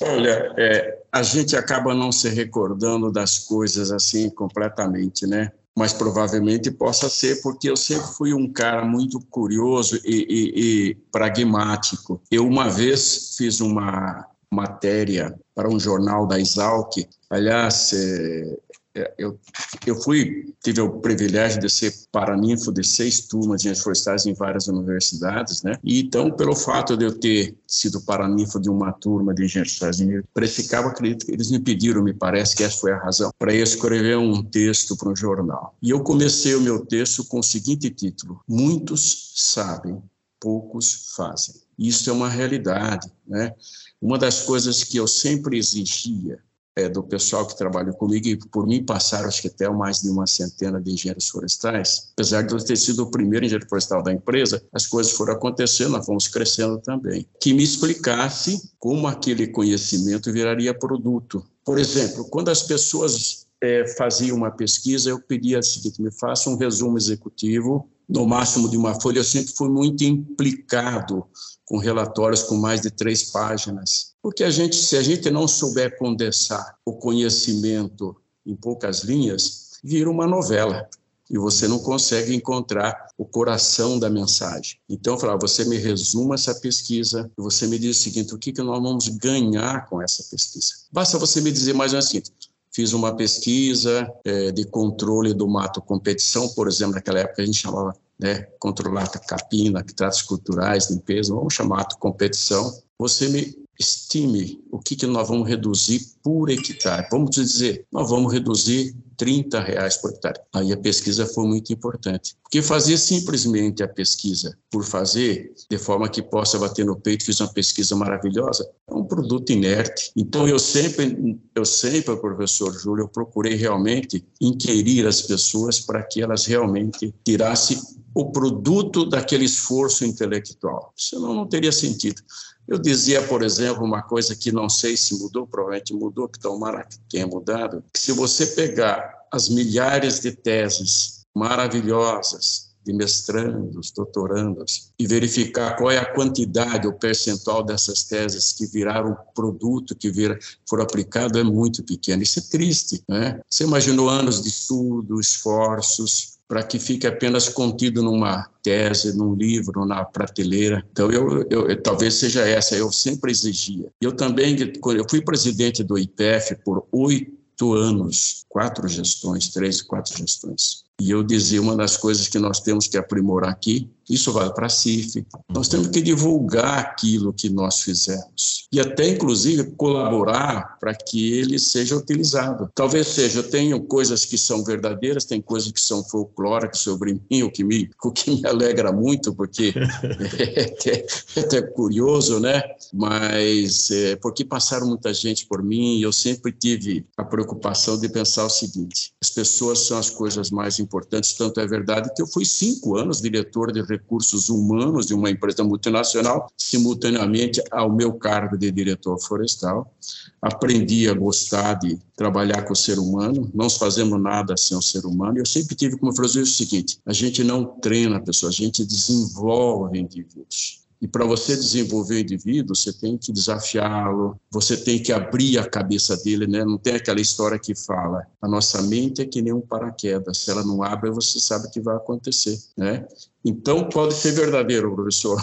Olha, 0.00 0.54
é, 0.56 1.00
a 1.12 1.22
gente 1.22 1.54
acaba 1.54 1.92
não 1.92 2.10
se 2.10 2.30
recordando 2.30 3.12
das 3.12 3.38
coisas 3.38 3.92
assim 3.92 4.30
completamente, 4.30 5.26
né? 5.26 5.52
Mas 5.76 5.92
provavelmente 5.92 6.70
possa 6.70 7.10
ser 7.10 7.42
porque 7.42 7.68
eu 7.68 7.76
sempre 7.76 8.06
fui 8.16 8.32
um 8.32 8.50
cara 8.50 8.86
muito 8.86 9.20
curioso 9.28 10.00
e, 10.02 10.26
e, 10.30 10.62
e 10.62 10.94
pragmático. 11.12 12.22
Eu 12.30 12.46
uma 12.46 12.70
vez 12.70 13.34
fiz 13.36 13.60
uma 13.60 14.26
matéria 14.52 15.38
para 15.54 15.68
um 15.68 15.78
jornal 15.78 16.26
da 16.26 16.38
Exalc. 16.38 16.96
Aliás, 17.30 17.92
é, 17.92 18.56
é, 18.98 19.14
eu, 19.16 19.38
eu 19.86 19.94
fui, 19.96 20.52
tive 20.62 20.80
o 20.80 20.98
privilégio 21.00 21.60
de 21.60 21.70
ser 21.70 21.94
paraninfo 22.10 22.72
de 22.72 22.82
seis 22.84 23.26
turmas 23.26 23.62
de 23.62 23.74
florestais 23.74 24.26
em 24.26 24.34
várias 24.34 24.66
universidades, 24.66 25.62
né? 25.62 25.78
E 25.84 26.00
então, 26.00 26.30
pelo 26.30 26.56
fato 26.56 26.96
de 26.96 27.04
eu 27.04 27.18
ter 27.18 27.56
sido 27.66 28.00
paraninfo 28.00 28.58
de 28.58 28.68
uma 28.68 28.92
turma 28.92 29.34
de 29.34 29.44
engenheiros 29.44 29.76
florestais, 29.76 30.24
esse 30.42 30.68
cabo, 30.68 30.88
acredito 30.88 31.26
que 31.26 31.32
eles 31.32 31.50
me 31.50 31.60
pediram, 31.60 32.02
me 32.02 32.14
parece 32.14 32.56
que 32.56 32.64
essa 32.64 32.78
foi 32.78 32.92
a 32.92 32.98
razão, 32.98 33.30
para 33.38 33.54
escrever 33.54 34.16
um 34.16 34.42
texto 34.42 34.96
para 34.96 35.10
um 35.10 35.16
jornal. 35.16 35.76
E 35.82 35.90
eu 35.90 36.02
comecei 36.02 36.54
o 36.54 36.60
meu 36.60 36.84
texto 36.84 37.24
com 37.24 37.38
o 37.38 37.42
seguinte 37.42 37.90
título: 37.90 38.40
Muitos 38.48 39.32
sabem, 39.36 40.02
poucos 40.40 41.12
fazem. 41.14 41.54
Isso 41.78 42.10
é 42.10 42.12
uma 42.12 42.28
realidade, 42.28 43.08
né? 43.26 43.52
Uma 44.00 44.18
das 44.18 44.42
coisas 44.42 44.84
que 44.84 44.96
eu 44.96 45.06
sempre 45.08 45.58
exigia 45.58 46.38
é, 46.78 46.88
do 46.88 47.02
pessoal 47.02 47.44
que 47.44 47.56
trabalha 47.56 47.92
comigo, 47.92 48.28
e 48.28 48.36
por 48.36 48.64
mim 48.64 48.84
passaram 48.84 49.26
acho 49.26 49.42
que 49.42 49.48
até 49.48 49.68
mais 49.68 50.00
de 50.00 50.08
uma 50.08 50.28
centena 50.28 50.80
de 50.80 50.92
engenheiros 50.92 51.28
florestais, 51.28 52.10
apesar 52.12 52.42
de 52.42 52.54
eu 52.54 52.64
ter 52.64 52.76
sido 52.76 53.02
o 53.02 53.10
primeiro 53.10 53.44
engenheiro 53.44 53.68
florestal 53.68 54.00
da 54.00 54.12
empresa, 54.12 54.62
as 54.72 54.86
coisas 54.86 55.12
foram 55.12 55.32
acontecendo, 55.32 55.90
nós 55.90 56.06
fomos 56.06 56.28
crescendo 56.28 56.78
também. 56.78 57.26
Que 57.40 57.52
me 57.52 57.64
explicasse 57.64 58.70
como 58.78 59.08
aquele 59.08 59.48
conhecimento 59.48 60.32
viraria 60.32 60.72
produto. 60.72 61.44
Por 61.64 61.78
exemplo, 61.78 62.24
quando 62.26 62.48
as 62.48 62.62
pessoas 62.62 63.46
é, 63.60 63.84
faziam 63.96 64.36
uma 64.36 64.52
pesquisa, 64.52 65.10
eu 65.10 65.20
pedia 65.20 65.58
o 65.58 65.62
seguinte: 65.62 66.00
me 66.00 66.12
faça 66.12 66.48
um 66.48 66.56
resumo 66.56 66.96
executivo, 66.96 67.88
no 68.08 68.24
máximo 68.24 68.70
de 68.70 68.76
uma 68.76 68.98
folha. 69.00 69.18
Eu 69.18 69.24
sempre 69.24 69.52
fui 69.52 69.68
muito 69.68 70.04
implicado 70.04 71.26
com 71.68 71.76
relatórios 71.76 72.42
com 72.42 72.56
mais 72.56 72.80
de 72.80 72.90
três 72.90 73.24
páginas. 73.24 74.14
Porque 74.22 74.42
a 74.42 74.50
gente, 74.50 74.74
se 74.74 74.96
a 74.96 75.02
gente 75.02 75.30
não 75.30 75.46
souber 75.46 75.98
condensar 75.98 76.78
o 76.84 76.94
conhecimento 76.94 78.16
em 78.46 78.56
poucas 78.56 79.04
linhas, 79.04 79.78
vira 79.84 80.10
uma 80.10 80.26
novela 80.26 80.88
e 81.30 81.36
você 81.36 81.68
não 81.68 81.78
consegue 81.78 82.34
encontrar 82.34 83.08
o 83.18 83.24
coração 83.26 83.98
da 83.98 84.08
mensagem. 84.08 84.78
Então, 84.88 85.12
eu 85.12 85.20
falava, 85.20 85.40
você 85.40 85.62
me 85.66 85.76
resuma 85.76 86.36
essa 86.36 86.54
pesquisa 86.54 87.30
você 87.36 87.66
me 87.66 87.78
diz 87.78 87.98
o 87.98 88.02
seguinte, 88.02 88.34
o 88.34 88.38
que, 88.38 88.50
que 88.50 88.62
nós 88.62 88.82
vamos 88.82 89.08
ganhar 89.08 89.86
com 89.90 90.00
essa 90.00 90.22
pesquisa? 90.30 90.72
Basta 90.90 91.18
você 91.18 91.42
me 91.42 91.52
dizer 91.52 91.74
mais 91.74 91.92
ou 91.92 91.96
menos 91.96 92.08
seguinte, 92.08 92.50
fiz 92.72 92.94
uma 92.94 93.14
pesquisa 93.14 94.10
é, 94.24 94.50
de 94.52 94.64
controle 94.64 95.34
do 95.34 95.46
mato 95.46 95.82
competição, 95.82 96.48
por 96.48 96.66
exemplo, 96.66 96.94
naquela 96.94 97.20
época 97.20 97.42
a 97.42 97.44
gente 97.44 97.58
chamava 97.58 97.94
né, 98.18 98.46
controlar 98.58 99.04
a 99.14 99.18
capina, 99.18 99.84
tratos 99.84 100.22
culturais, 100.22 100.90
limpeza, 100.90 101.34
vamos 101.34 101.54
chamar 101.54 101.86
de 101.86 101.96
competição, 101.98 102.72
você 102.98 103.28
me 103.28 103.56
estime 103.78 104.60
o 104.72 104.78
que, 104.80 104.96
que 104.96 105.06
nós 105.06 105.28
vamos 105.28 105.48
reduzir 105.48 106.00
por 106.22 106.50
hectare. 106.50 107.06
Vamos 107.10 107.30
dizer, 107.30 107.86
nós 107.92 108.10
vamos 108.10 108.32
reduzir 108.32 108.94
30 109.16 109.60
reais 109.60 109.96
por 109.96 110.10
hectare. 110.10 110.40
Aí 110.52 110.72
a 110.72 110.76
pesquisa 110.76 111.24
foi 111.26 111.46
muito 111.46 111.72
importante. 111.72 112.36
Porque 112.42 112.60
fazer 112.60 112.98
simplesmente 112.98 113.82
a 113.82 113.88
pesquisa 113.88 114.56
por 114.70 114.84
fazer, 114.84 115.52
de 115.70 115.78
forma 115.78 116.08
que 116.08 116.22
possa 116.22 116.58
bater 116.58 116.84
no 116.84 116.96
peito, 116.96 117.24
fiz 117.24 117.40
uma 117.40 117.52
pesquisa 117.52 117.94
maravilhosa, 117.94 118.68
é 118.88 118.94
um 118.94 119.04
produto 119.04 119.50
inerte. 119.50 120.10
Então 120.16 120.48
eu 120.48 120.58
sempre, 120.58 121.38
eu 121.54 121.64
sempre, 121.64 122.16
professor 122.16 122.72
Júlio, 122.76 123.04
eu 123.04 123.08
procurei 123.08 123.54
realmente 123.54 124.24
inquirir 124.40 125.06
as 125.06 125.22
pessoas 125.22 125.78
para 125.78 126.02
que 126.02 126.20
elas 126.20 126.46
realmente 126.46 127.14
tirassem 127.24 127.78
o 128.18 128.32
produto 128.32 129.08
daquele 129.08 129.44
esforço 129.44 130.04
intelectual. 130.04 130.92
Senão 130.96 131.32
não 131.32 131.46
teria 131.46 131.70
sentido. 131.70 132.20
Eu 132.66 132.76
dizia, 132.76 133.22
por 133.22 133.44
exemplo, 133.44 133.84
uma 133.84 134.02
coisa 134.02 134.34
que 134.34 134.50
não 134.50 134.68
sei 134.68 134.96
se 134.96 135.16
mudou, 135.16 135.46
provavelmente 135.46 135.94
mudou, 135.94 136.28
que 136.28 136.40
tomara 136.40 136.82
que 136.82 136.98
tenha 137.08 137.28
mudado, 137.28 137.80
que 137.94 138.00
se 138.00 138.10
você 138.10 138.44
pegar 138.44 139.14
as 139.32 139.48
milhares 139.48 140.18
de 140.18 140.32
teses 140.32 141.24
maravilhosas 141.32 142.66
de 142.84 142.92
mestrandos, 142.92 143.92
doutorandos, 143.92 144.90
e 144.98 145.06
verificar 145.06 145.76
qual 145.76 145.90
é 145.90 145.98
a 145.98 146.12
quantidade, 146.12 146.88
o 146.88 146.98
percentual 146.98 147.62
dessas 147.62 148.02
teses 148.02 148.52
que 148.52 148.66
viraram 148.66 149.16
produto, 149.32 149.94
que 149.94 150.10
vira, 150.10 150.36
foram 150.68 150.82
aplicado, 150.82 151.38
é 151.38 151.44
muito 151.44 151.84
pequeno. 151.84 152.22
Isso 152.22 152.40
é 152.40 152.42
triste, 152.42 153.04
né? 153.06 153.40
Você 153.48 153.62
imaginou 153.62 154.08
anos 154.08 154.42
de 154.42 154.48
estudo, 154.48 155.20
esforços, 155.20 156.37
para 156.48 156.62
que 156.62 156.78
fique 156.78 157.06
apenas 157.06 157.48
contido 157.50 158.02
numa 158.02 158.48
tese, 158.62 159.14
num 159.14 159.34
livro, 159.34 159.84
na 159.84 160.02
prateleira. 160.02 160.82
Então, 160.90 161.12
eu, 161.12 161.46
eu, 161.50 161.68
eu, 161.68 161.82
talvez 161.82 162.14
seja 162.14 162.40
essa, 162.48 162.74
eu 162.74 162.90
sempre 162.90 163.30
exigia. 163.30 163.92
Eu 164.00 164.12
também, 164.12 164.56
eu 164.58 165.06
fui 165.08 165.20
presidente 165.20 165.84
do 165.84 165.98
IPF 165.98 166.56
por 166.64 166.86
oito 166.90 167.74
anos, 167.74 168.46
quatro 168.48 168.88
gestões, 168.88 169.48
três, 169.48 169.82
quatro 169.82 170.16
gestões. 170.16 170.87
E 171.00 171.12
eu 171.12 171.22
dizia, 171.22 171.62
uma 171.62 171.76
das 171.76 171.96
coisas 171.96 172.26
que 172.26 172.38
nós 172.38 172.60
temos 172.60 172.88
que 172.88 172.98
aprimorar 172.98 173.50
aqui, 173.50 173.88
isso 174.10 174.32
vale 174.32 174.52
para 174.52 174.66
a 174.66 174.70
CIF, 174.70 175.24
nós 175.48 175.68
temos 175.68 175.88
que 175.88 176.00
divulgar 176.00 176.78
aquilo 176.78 177.32
que 177.32 177.50
nós 177.50 177.82
fizemos. 177.82 178.66
E 178.72 178.80
até, 178.80 179.06
inclusive, 179.06 179.72
colaborar 179.76 180.78
para 180.80 180.94
que 180.94 181.34
ele 181.34 181.58
seja 181.58 181.96
utilizado. 181.96 182.70
Talvez 182.74 183.08
seja, 183.08 183.40
eu 183.40 183.50
tenho 183.50 183.80
coisas 183.82 184.24
que 184.24 184.38
são 184.38 184.64
verdadeiras, 184.64 185.24
tem 185.24 185.40
coisas 185.40 185.70
que 185.70 185.80
são 185.80 186.02
folclóricas 186.02 186.80
sobre 186.80 187.20
mim, 187.30 187.42
o 187.42 187.50
que 187.50 187.62
me, 187.62 187.90
o 188.02 188.10
que 188.10 188.30
me 188.30 188.46
alegra 188.46 188.90
muito, 188.90 189.34
porque 189.34 189.74
é, 190.38 190.62
é, 190.88 191.06
é 191.36 191.40
até 191.40 191.62
curioso, 191.62 192.40
né? 192.40 192.62
Mas 192.92 193.90
é, 193.90 194.16
porque 194.16 194.44
passaram 194.44 194.86
muita 194.86 195.12
gente 195.12 195.46
por 195.46 195.62
mim 195.62 195.98
e 195.98 196.02
eu 196.02 196.12
sempre 196.12 196.50
tive 196.50 197.06
a 197.16 197.24
preocupação 197.24 198.00
de 198.00 198.08
pensar 198.08 198.46
o 198.46 198.50
seguinte, 198.50 199.12
as 199.22 199.30
pessoas 199.30 199.80
são 199.80 199.98
as 199.98 200.08
coisas 200.08 200.50
mais 200.50 200.78
importantes 200.78 200.87
importantes. 200.88 201.34
Tanto 201.34 201.60
é 201.60 201.66
verdade 201.66 202.10
que 202.14 202.22
eu 202.22 202.26
fui 202.26 202.44
cinco 202.44 202.96
anos 202.96 203.20
diretor 203.20 203.70
de 203.70 203.82
recursos 203.82 204.48
humanos 204.48 205.06
de 205.06 205.14
uma 205.14 205.30
empresa 205.30 205.62
multinacional, 205.62 206.50
simultaneamente 206.56 207.62
ao 207.70 207.92
meu 207.92 208.14
cargo 208.14 208.56
de 208.56 208.70
diretor 208.70 209.18
florestal. 209.20 209.92
Aprendi 210.40 211.08
a 211.08 211.12
gostar 211.12 211.74
de 211.74 211.98
trabalhar 212.16 212.62
com 212.62 212.72
o 212.72 212.76
ser 212.76 212.98
humano, 212.98 213.50
não 213.54 213.68
fazemos 213.68 214.20
nada 214.20 214.56
sem 214.56 214.76
o 214.76 214.82
ser 214.82 215.04
humano. 215.04 215.38
Eu 215.38 215.46
sempre 215.46 215.76
tive 215.76 215.98
como 215.98 216.14
filosofia 216.14 216.42
o 216.42 216.46
seguinte: 216.46 216.98
a 217.04 217.12
gente 217.12 217.44
não 217.44 217.64
treina 217.64 218.16
a 218.16 218.20
pessoa, 218.20 218.50
a 218.50 218.52
gente 218.52 218.84
desenvolve 218.84 219.98
indivíduos. 219.98 220.87
E 221.00 221.06
para 221.06 221.24
você 221.24 221.54
desenvolver 221.54 222.16
o 222.16 222.18
indivíduo, 222.18 222.74
você 222.74 222.92
tem 222.92 223.16
que 223.16 223.32
desafiá-lo, 223.32 224.38
você 224.50 224.76
tem 224.76 225.00
que 225.00 225.12
abrir 225.12 225.56
a 225.58 225.68
cabeça 225.68 226.16
dele, 226.16 226.46
né? 226.46 226.64
Não 226.64 226.76
tem 226.76 226.96
aquela 226.96 227.20
história 227.20 227.58
que 227.58 227.74
fala, 227.74 228.26
a 228.42 228.48
nossa 228.48 228.82
mente 228.82 229.22
é 229.22 229.24
que 229.24 229.40
nem 229.40 229.52
um 229.52 229.60
paraquedas, 229.60 230.38
se 230.38 230.50
ela 230.50 230.64
não 230.64 230.82
abre, 230.82 231.10
você 231.10 231.38
sabe 231.38 231.68
o 231.68 231.70
que 231.70 231.80
vai 231.80 231.96
acontecer, 231.96 232.58
né? 232.76 233.06
Então, 233.44 233.88
pode 233.88 234.14
ser 234.14 234.32
verdadeiro, 234.32 234.92
professor. 234.94 235.40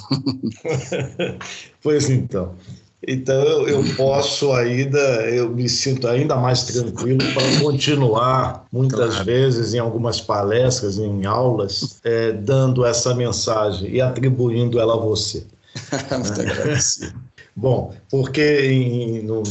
pois 1.82 2.10
então. 2.10 2.56
Então 3.08 3.68
eu, 3.68 3.84
posso 3.96 4.52
ainda, 4.54 5.00
eu 5.30 5.50
me 5.50 5.70
sinto 5.70 6.08
ainda 6.08 6.36
mais 6.36 6.64
tranquilo 6.64 7.20
para 7.34 7.60
continuar, 7.60 8.66
muitas 8.72 9.10
claro. 9.10 9.26
vezes 9.26 9.74
em 9.74 9.80
algumas 9.80 10.20
palestras, 10.20 10.98
em 10.98 11.26
aulas, 11.26 12.00
é, 12.04 12.32
dando 12.32 12.86
essa 12.86 13.14
mensagem 13.14 13.92
e 13.92 14.02
atribuindo 14.02 14.80
ela 14.80 14.96
a 14.96 14.98
você. 14.98 15.46
Muito 16.12 16.42
agradecido. 16.42 17.14
Bom, 17.58 17.94
porque 18.12 18.42
em, 18.70 19.22
no, 19.24 19.42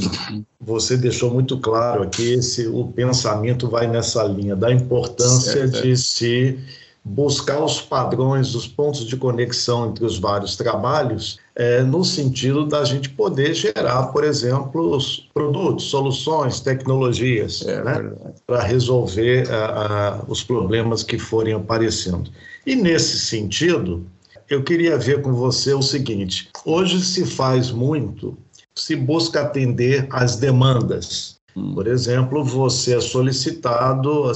você 0.60 0.94
deixou 0.94 1.30
muito 1.30 1.58
claro 1.58 2.02
aqui 2.02 2.34
esse 2.34 2.66
o 2.66 2.84
pensamento 2.88 3.66
vai 3.66 3.86
nessa 3.86 4.22
linha 4.24 4.54
da 4.54 4.70
importância 4.70 5.66
certo. 5.66 5.82
de 5.82 5.96
se 5.96 6.58
buscar 7.04 7.62
os 7.62 7.82
padrões, 7.82 8.54
os 8.54 8.66
pontos 8.66 9.04
de 9.04 9.16
conexão 9.16 9.90
entre 9.90 10.06
os 10.06 10.18
vários 10.18 10.56
trabalhos, 10.56 11.38
é, 11.54 11.82
no 11.82 12.02
sentido 12.02 12.64
da 12.64 12.82
gente 12.84 13.10
poder 13.10 13.52
gerar, 13.54 14.06
por 14.06 14.24
exemplo, 14.24 14.96
os 14.96 15.28
produtos, 15.34 15.84
soluções, 15.84 16.60
tecnologias, 16.60 17.62
é, 17.66 17.84
né, 17.84 18.12
para 18.46 18.62
resolver 18.62 19.50
a, 19.50 19.66
a, 19.66 20.24
os 20.26 20.42
problemas 20.42 21.02
que 21.02 21.18
forem 21.18 21.52
aparecendo. 21.52 22.30
E 22.66 22.74
nesse 22.74 23.18
sentido, 23.18 24.06
eu 24.48 24.62
queria 24.62 24.96
ver 24.96 25.20
com 25.20 25.34
você 25.34 25.74
o 25.74 25.82
seguinte: 25.82 26.48
hoje 26.64 27.04
se 27.04 27.26
faz 27.26 27.70
muito, 27.70 28.36
se 28.74 28.96
busca 28.96 29.42
atender 29.42 30.06
às 30.10 30.36
demandas. 30.36 31.36
Hum. 31.54 31.74
Por 31.74 31.86
exemplo, 31.86 32.42
você 32.42 32.96
é 32.96 33.00
solicitado 33.00 34.30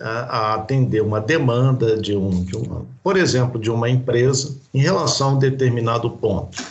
a, 0.00 0.54
atender 0.54 1.02
uma 1.02 1.20
demanda 1.20 1.96
de 1.96 2.16
um, 2.16 2.44
de 2.44 2.56
uma, 2.56 2.84
por 3.02 3.16
exemplo, 3.16 3.60
de 3.60 3.70
uma 3.70 3.88
empresa 3.88 4.56
em 4.72 4.80
relação 4.80 5.30
a 5.30 5.32
um 5.32 5.38
determinado 5.38 6.10
ponto. 6.10 6.62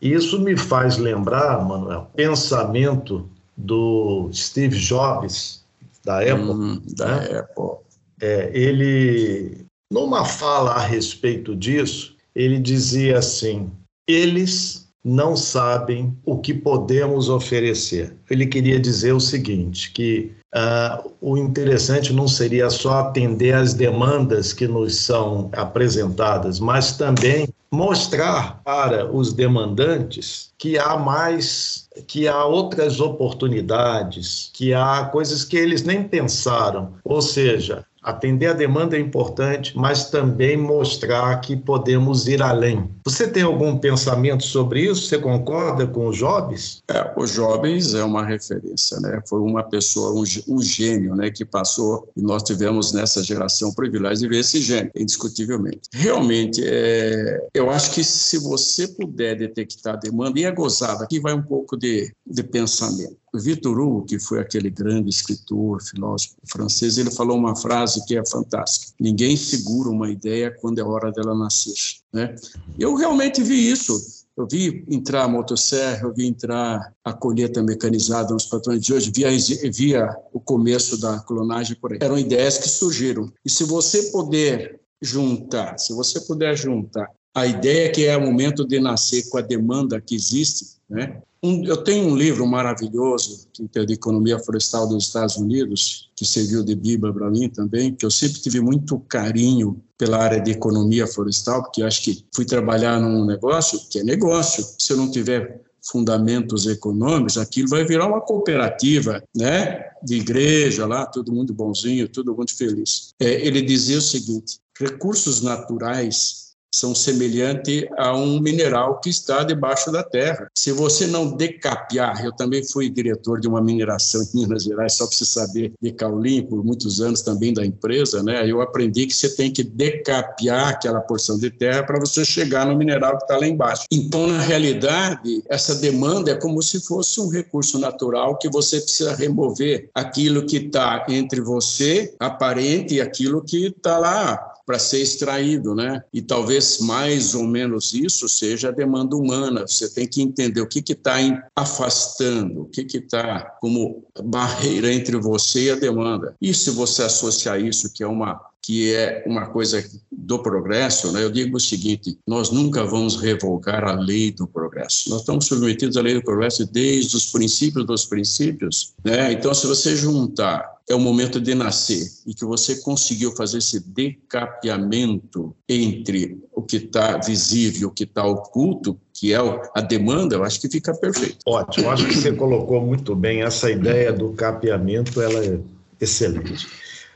Isso 0.00 0.40
me 0.40 0.56
faz 0.56 0.96
lembrar, 0.96 1.64
Manuel, 1.64 2.10
pensamento 2.14 3.28
do 3.56 4.28
Steve 4.32 4.76
Jobs 4.76 5.62
da 6.04 6.20
Apple. 6.20 6.50
Hum, 6.50 6.82
da 6.96 7.06
né? 7.06 7.38
Apple. 7.38 7.76
É, 8.20 8.50
ele, 8.52 9.64
numa 9.90 10.24
fala 10.24 10.72
a 10.72 10.80
respeito 10.80 11.54
disso, 11.54 12.16
ele 12.34 12.58
dizia 12.58 13.18
assim: 13.18 13.70
eles 14.08 14.81
não 15.04 15.36
sabem 15.36 16.16
o 16.24 16.38
que 16.38 16.54
podemos 16.54 17.28
oferecer. 17.28 18.14
Ele 18.30 18.46
queria 18.46 18.78
dizer 18.78 19.12
o 19.12 19.20
seguinte, 19.20 19.90
que 19.90 20.32
uh, 20.54 21.10
o 21.20 21.36
interessante 21.36 22.12
não 22.12 22.28
seria 22.28 22.70
só 22.70 23.00
atender 23.00 23.54
às 23.54 23.74
demandas 23.74 24.52
que 24.52 24.68
nos 24.68 24.96
são 24.96 25.50
apresentadas, 25.52 26.60
mas 26.60 26.96
também 26.96 27.48
mostrar 27.70 28.60
para 28.62 29.10
os 29.10 29.32
demandantes 29.32 30.50
que 30.58 30.78
há 30.78 30.96
mais, 30.96 31.88
que 32.06 32.28
há 32.28 32.44
outras 32.44 33.00
oportunidades, 33.00 34.50
que 34.52 34.74
há 34.74 35.06
coisas 35.06 35.42
que 35.42 35.56
eles 35.56 35.82
nem 35.82 36.04
pensaram. 36.04 36.92
Ou 37.02 37.22
seja, 37.22 37.84
Atender 38.02 38.48
a 38.48 38.52
demanda 38.52 38.96
é 38.96 39.00
importante, 39.00 39.76
mas 39.78 40.10
também 40.10 40.56
mostrar 40.56 41.40
que 41.40 41.56
podemos 41.56 42.26
ir 42.26 42.42
além. 42.42 42.90
Você 43.04 43.28
tem 43.28 43.42
algum 43.42 43.78
pensamento 43.78 44.44
sobre 44.44 44.80
isso? 44.80 45.06
Você 45.06 45.18
concorda 45.18 45.86
com 45.86 46.08
o 46.08 46.12
Jobs? 46.12 46.82
É, 46.90 47.12
o 47.16 47.24
Jobs 47.24 47.94
é 47.94 48.02
uma 48.02 48.24
referência, 48.24 48.98
né? 49.00 49.20
Foi 49.28 49.40
uma 49.40 49.62
pessoa, 49.62 50.12
um, 50.12 50.24
um 50.48 50.60
gênio, 50.60 51.14
né? 51.14 51.30
Que 51.30 51.44
passou 51.44 52.08
e 52.16 52.22
nós 52.22 52.42
tivemos 52.42 52.92
nessa 52.92 53.22
geração 53.22 53.68
o 53.68 53.74
privilégio 53.74 54.18
de 54.18 54.28
ver 54.28 54.40
esse 54.40 54.60
gênio, 54.60 54.90
indiscutivelmente. 54.96 55.88
Realmente, 55.92 56.62
é, 56.64 57.48
eu 57.54 57.70
acho 57.70 57.92
que 57.92 58.02
se 58.02 58.38
você 58.38 58.88
puder 58.88 59.36
detectar 59.36 59.94
a 59.94 59.96
demanda, 59.96 60.38
e 60.40 60.44
é 60.44 60.50
gozada, 60.50 61.04
aqui 61.04 61.20
vai 61.20 61.34
um 61.34 61.42
pouco 61.42 61.76
de, 61.76 62.12
de 62.26 62.42
pensamento. 62.42 63.21
Victor 63.38 63.78
Hugo, 63.80 64.04
que 64.04 64.18
foi 64.18 64.40
aquele 64.40 64.68
grande 64.68 65.08
escritor, 65.08 65.82
filósofo 65.82 66.34
francês, 66.46 66.98
ele 66.98 67.10
falou 67.10 67.36
uma 67.36 67.56
frase 67.56 68.04
que 68.04 68.16
é 68.16 68.22
fantástica: 68.26 68.92
ninguém 69.00 69.36
segura 69.36 69.88
uma 69.88 70.10
ideia 70.10 70.50
quando 70.60 70.78
é 70.78 70.84
hora 70.84 71.10
dela 71.10 71.34
nascer. 71.34 71.74
Né? 72.12 72.34
Eu 72.78 72.94
realmente 72.94 73.42
vi 73.42 73.70
isso. 73.70 74.22
Eu 74.34 74.46
vi 74.50 74.84
entrar 74.88 75.24
a 75.24 75.28
motosserra, 75.28 76.06
eu 76.06 76.14
vi 76.14 76.26
entrar 76.26 76.94
a 77.04 77.12
colheita 77.12 77.62
mecanizada 77.62 78.32
nos 78.32 78.46
patrões 78.46 78.80
de 78.80 78.94
hoje, 78.94 79.12
via, 79.14 79.28
via 79.70 80.16
o 80.32 80.40
começo 80.40 80.98
da 80.98 81.20
clonagem 81.20 81.76
por 81.76 81.92
aí. 81.92 81.98
Eram 82.00 82.18
ideias 82.18 82.56
que 82.56 82.68
surgiram. 82.68 83.30
E 83.44 83.50
se 83.50 83.64
você 83.64 84.04
puder 84.04 84.80
juntar, 85.02 85.78
se 85.78 85.92
você 85.92 86.20
puder 86.20 86.56
juntar 86.56 87.10
a 87.34 87.46
ideia 87.46 87.90
que 87.90 88.04
é 88.04 88.16
o 88.16 88.20
momento 88.20 88.64
de 88.66 88.78
nascer 88.78 89.28
com 89.28 89.38
a 89.38 89.42
demanda 89.42 90.00
que 90.00 90.14
existe, 90.14 90.66
né? 90.88 91.22
Um, 91.44 91.64
eu 91.64 91.76
tenho 91.78 92.06
um 92.06 92.16
livro 92.16 92.46
maravilhoso, 92.46 93.48
que 93.52 93.76
é 93.76 93.84
de 93.84 93.94
Economia 93.94 94.38
Florestal 94.38 94.86
dos 94.86 95.06
Estados 95.06 95.36
Unidos, 95.36 96.08
que 96.14 96.24
serviu 96.24 96.62
de 96.62 96.76
Bíblia 96.76 97.12
para 97.12 97.28
mim 97.28 97.48
também, 97.48 97.92
que 97.92 98.06
eu 98.06 98.12
sempre 98.12 98.40
tive 98.40 98.60
muito 98.60 99.00
carinho 99.00 99.82
pela 99.98 100.18
área 100.18 100.40
de 100.40 100.52
economia 100.52 101.04
florestal, 101.04 101.62
porque 101.62 101.82
acho 101.82 102.02
que 102.02 102.24
fui 102.32 102.44
trabalhar 102.44 103.00
num 103.00 103.24
negócio 103.24 103.80
que 103.90 103.98
é 103.98 104.04
negócio. 104.04 104.64
Se 104.78 104.92
eu 104.92 104.96
não 104.96 105.10
tiver 105.10 105.60
fundamentos 105.84 106.66
econômicos, 106.66 107.36
aquilo 107.36 107.68
vai 107.68 107.84
virar 107.84 108.06
uma 108.06 108.20
cooperativa, 108.20 109.20
né? 109.34 109.80
De 110.00 110.16
igreja 110.16 110.86
lá, 110.86 111.06
todo 111.06 111.32
mundo 111.32 111.52
bonzinho, 111.52 112.08
todo 112.08 112.36
mundo 112.36 112.52
feliz. 112.52 113.14
É, 113.18 113.44
ele 113.44 113.62
dizia 113.62 113.98
o 113.98 114.02
seguinte: 114.02 114.60
recursos 114.78 115.42
naturais 115.42 116.41
são 116.72 116.94
semelhantes 116.94 117.84
a 117.98 118.16
um 118.16 118.40
mineral 118.40 118.98
que 119.00 119.10
está 119.10 119.44
debaixo 119.44 119.92
da 119.92 120.02
terra. 120.02 120.50
Se 120.54 120.72
você 120.72 121.06
não 121.06 121.36
decapiar, 121.36 122.24
eu 122.24 122.32
também 122.32 122.64
fui 122.64 122.88
diretor 122.88 123.40
de 123.40 123.46
uma 123.46 123.60
mineração 123.60 124.22
em 124.22 124.40
Minas 124.40 124.64
Gerais, 124.64 124.94
só 124.94 125.06
para 125.06 125.16
você 125.16 125.24
saber, 125.24 125.72
de 125.80 125.92
Caulim, 125.92 126.42
por 126.42 126.64
muitos 126.64 127.00
anos 127.00 127.20
também 127.20 127.52
da 127.52 127.64
empresa, 127.64 128.22
né? 128.22 128.48
Eu 128.48 128.60
aprendi 128.60 129.06
que 129.06 129.14
você 129.14 129.28
tem 129.28 129.52
que 129.52 129.62
decapiar 129.62 130.68
aquela 130.68 131.00
porção 131.00 131.38
de 131.38 131.50
terra 131.50 131.82
para 131.82 132.00
você 132.00 132.24
chegar 132.24 132.66
no 132.66 132.76
mineral 132.76 133.18
que 133.18 133.24
está 133.24 133.36
lá 133.36 133.46
embaixo. 133.46 133.84
Então, 133.90 134.26
na 134.26 134.40
realidade, 134.40 135.42
essa 135.48 135.74
demanda 135.74 136.30
é 136.30 136.34
como 136.34 136.62
se 136.62 136.80
fosse 136.80 137.20
um 137.20 137.28
recurso 137.28 137.78
natural 137.78 138.38
que 138.38 138.48
você 138.48 138.80
precisa 138.80 139.14
remover 139.14 139.90
aquilo 139.94 140.46
que 140.46 140.56
está 140.56 141.04
entre 141.08 141.40
você, 141.40 142.14
aparente, 142.18 142.94
e 142.94 143.00
aquilo 143.00 143.42
que 143.42 143.66
está 143.66 143.98
lá 143.98 144.51
para 144.64 144.78
ser 144.78 145.00
extraído, 145.00 145.74
né? 145.74 146.02
E 146.12 146.22
talvez 146.22 146.78
mais 146.80 147.34
ou 147.34 147.44
menos 147.44 147.92
isso 147.94 148.28
seja 148.28 148.68
a 148.68 148.72
demanda 148.72 149.16
humana. 149.16 149.66
Você 149.66 149.88
tem 149.88 150.06
que 150.06 150.22
entender 150.22 150.60
o 150.60 150.68
que 150.68 150.80
está 150.92 151.16
afastando, 151.54 152.62
o 152.62 152.64
que 152.66 152.82
está 152.96 153.40
como 153.60 154.04
barreira 154.24 154.92
entre 154.92 155.16
você 155.16 155.64
e 155.64 155.70
a 155.70 155.76
demanda. 155.76 156.34
E 156.40 156.52
se 156.54 156.70
você 156.70 157.02
associar 157.02 157.60
isso, 157.60 157.92
que 157.92 158.02
é 158.02 158.06
uma 158.06 158.51
que 158.62 158.94
é 158.94 159.24
uma 159.26 159.46
coisa 159.46 159.84
do 160.10 160.40
progresso, 160.40 161.10
né? 161.10 161.24
eu 161.24 161.30
digo 161.30 161.56
o 161.56 161.60
seguinte: 161.60 162.16
nós 162.26 162.50
nunca 162.50 162.84
vamos 162.84 163.16
revogar 163.16 163.84
a 163.84 163.92
lei 163.92 164.30
do 164.30 164.46
progresso. 164.46 165.10
Nós 165.10 165.20
estamos 165.20 165.46
submetidos 165.46 165.96
à 165.96 166.00
lei 166.00 166.14
do 166.14 166.22
progresso 166.22 166.64
desde 166.64 167.16
os 167.16 167.26
princípios 167.26 167.84
dos 167.84 168.04
princípios. 168.04 168.94
Né? 169.04 169.32
Então, 169.32 169.52
se 169.52 169.66
você 169.66 169.96
juntar 169.96 170.72
é 170.88 170.94
o 170.94 171.00
momento 171.00 171.40
de 171.40 171.54
nascer 171.54 172.06
e 172.26 172.34
que 172.34 172.44
você 172.44 172.76
conseguiu 172.76 173.34
fazer 173.36 173.58
esse 173.58 173.80
decapeamento 173.80 175.54
entre 175.68 176.38
o 176.52 176.60
que 176.60 176.76
está 176.76 177.18
visível 177.18 177.88
o 177.88 177.90
que 177.90 178.04
está 178.04 178.24
oculto, 178.24 178.98
que 179.12 179.32
é 179.32 179.38
a 179.74 179.80
demanda, 179.80 180.34
eu 180.34 180.44
acho 180.44 180.60
que 180.60 180.68
fica 180.68 180.94
perfeito. 180.94 181.38
Ótimo, 181.46 181.90
acho 181.90 182.06
que 182.06 182.14
você 182.14 182.32
colocou 182.32 182.80
muito 182.80 183.14
bem 183.14 183.42
essa 183.42 183.70
ideia 183.70 184.12
do 184.12 184.32
capeamento, 184.32 185.20
ela 185.20 185.44
é 185.44 185.58
excelente. 186.00 186.66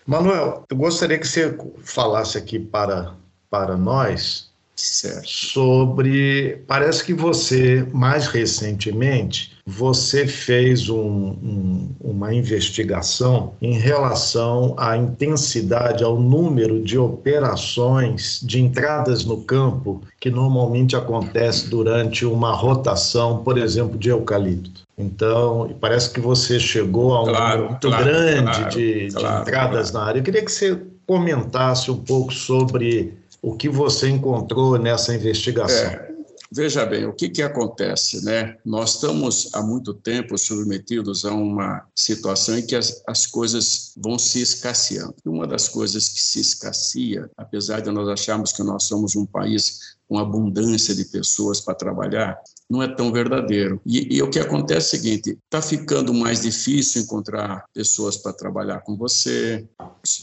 Manuel, 0.07 0.65
eu 0.71 0.77
gostaria 0.77 1.19
que 1.19 1.27
você 1.27 1.59
falasse 1.83 2.39
aqui 2.39 2.61
para, 2.61 3.15
para 3.51 3.77
nós 3.77 4.49
certo. 4.77 5.27
sobre. 5.27 6.63
Parece 6.67 7.05
que 7.05 7.13
você, 7.13 7.85
mais 7.93 8.29
recentemente, 8.29 9.57
você 9.67 10.27
fez 10.27 10.89
um, 10.89 10.99
um, 10.99 11.91
uma 12.01 12.33
investigação 12.33 13.55
em 13.61 13.73
relação 13.73 14.77
à 14.79 14.97
intensidade, 14.97 16.05
ao 16.05 16.21
número 16.21 16.81
de 16.81 16.97
operações 16.97 18.41
de 18.45 18.61
entradas 18.61 19.25
no 19.25 19.43
campo 19.43 20.03
que 20.21 20.31
normalmente 20.31 20.95
acontece 20.95 21.69
durante 21.69 22.25
uma 22.25 22.53
rotação, 22.53 23.43
por 23.43 23.59
exemplo, 23.59 23.99
de 23.99 24.11
eucalipto. 24.11 24.86
Então, 24.99 25.77
parece 25.81 26.11
que 26.11 26.21
você 26.21 26.59
chegou 26.59 27.15
a 27.15 27.23
um 27.23 27.27
claro, 27.27 27.49
número 27.49 27.71
muito 27.71 27.89
claro, 27.89 28.05
grande 28.05 28.59
claro, 28.59 28.71
de, 28.71 29.09
de 29.09 29.27
entradas 29.27 29.93
na 29.93 30.05
área. 30.05 30.21
Eu 30.21 30.25
queria 30.25 30.45
que 30.45 30.51
você 30.51 30.81
comentasse 31.07 31.91
um 31.91 32.03
pouco 32.03 32.33
sobre 32.33 33.15
o 33.43 33.55
que 33.55 33.69
você 33.69 34.09
encontrou 34.09 34.79
nessa 34.79 35.15
investigação. 35.15 35.91
É, 35.91 36.17
Veja 36.51 36.87
bem, 36.87 37.05
o 37.05 37.13
que, 37.13 37.29
que 37.29 37.43
acontece, 37.43 38.25
né? 38.25 38.57
Nós 38.65 38.95
estamos 38.95 39.51
há 39.53 39.61
muito 39.61 39.93
tempo 39.93 40.39
submetidos 40.39 41.25
a 41.25 41.33
uma 41.35 41.85
situação 41.95 42.57
em 42.57 42.65
que 42.65 42.77
as, 42.77 43.03
as 43.07 43.27
coisas 43.27 43.93
vão 43.97 44.19
se 44.19 44.41
escasseando. 44.41 45.15
Uma 45.25 45.47
das 45.47 45.69
coisas 45.69 46.09
que 46.09 46.21
se 46.21 46.41
escasseia, 46.41 47.29
apesar 47.37 47.81
de 47.81 47.91
nós 47.91 48.09
acharmos 48.09 48.53
que 48.53 48.63
nós 48.63 48.85
somos 48.85 49.17
um 49.17 49.27
país 49.27 49.96
com 50.09 50.19
abundância 50.19 50.95
de 50.95 51.05
pessoas 51.07 51.61
para 51.61 51.75
trabalhar, 51.75 52.39
não 52.69 52.83
é 52.83 52.89
tão 52.89 53.13
verdadeiro. 53.13 53.81
E, 53.85 54.17
e, 54.17 54.23
o 54.23 54.31
que 54.31 54.39
acontece 54.39 54.97
é 54.97 54.99
o 54.99 55.03
seguinte: 55.03 55.39
está 55.45 55.63
ficando 55.63 56.13
mais 56.13 56.43
difícil 56.43 57.03
encontrar 57.03 57.65
pessoas 57.73 58.17
para 58.17 58.33
trabalhar 58.33 58.81
com 58.81 58.97
você. 58.97 59.67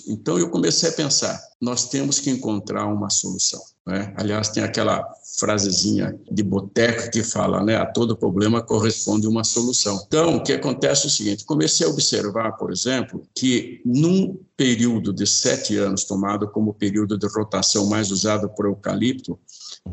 Então 0.08 0.38
eu 0.38 0.50
comecei 0.50 0.90
a 0.90 0.94
pensar: 0.94 1.40
nós 1.62 1.90
temos 1.90 2.20
que 2.20 2.30
encontrar 2.30 2.86
uma 2.88 3.10
solução. 3.10 3.62
Né? 3.86 4.14
Aliás, 4.18 4.50
tem 4.50 4.64
aquela 4.64 5.06
frasezinha 5.38 6.18
de 6.32 6.44
boteco 6.44 7.12
que 7.12 7.24
fala, 7.24 7.62
né, 7.64 7.76
a 7.76 7.86
todo 7.86 8.16
problema 8.16 8.62
corresponde 8.62 9.28
uma 9.28 9.44
solução. 9.44 10.02
Então, 10.08 10.38
o 10.38 10.44
que 10.44 10.54
acontece 10.54 11.04
é 11.04 11.08
o 11.08 11.10
seguinte, 11.10 11.46
comecei 11.46 11.86
a 11.86 11.90
observar, 11.90 12.54
por 12.54 12.72
exemplo, 12.72 13.24
que 13.36 13.82
num 13.84 14.40
período 14.56 15.12
de 15.12 15.26
sete 15.26 15.76
anos, 15.78 16.06
tomado 16.06 16.48
como 16.48 16.74
período 16.74 17.18
de 17.18 17.28
rotação 17.28 17.88
mais 17.88 18.12
usado 18.12 18.48
por 18.50 18.66
eucalipto, 18.66 19.38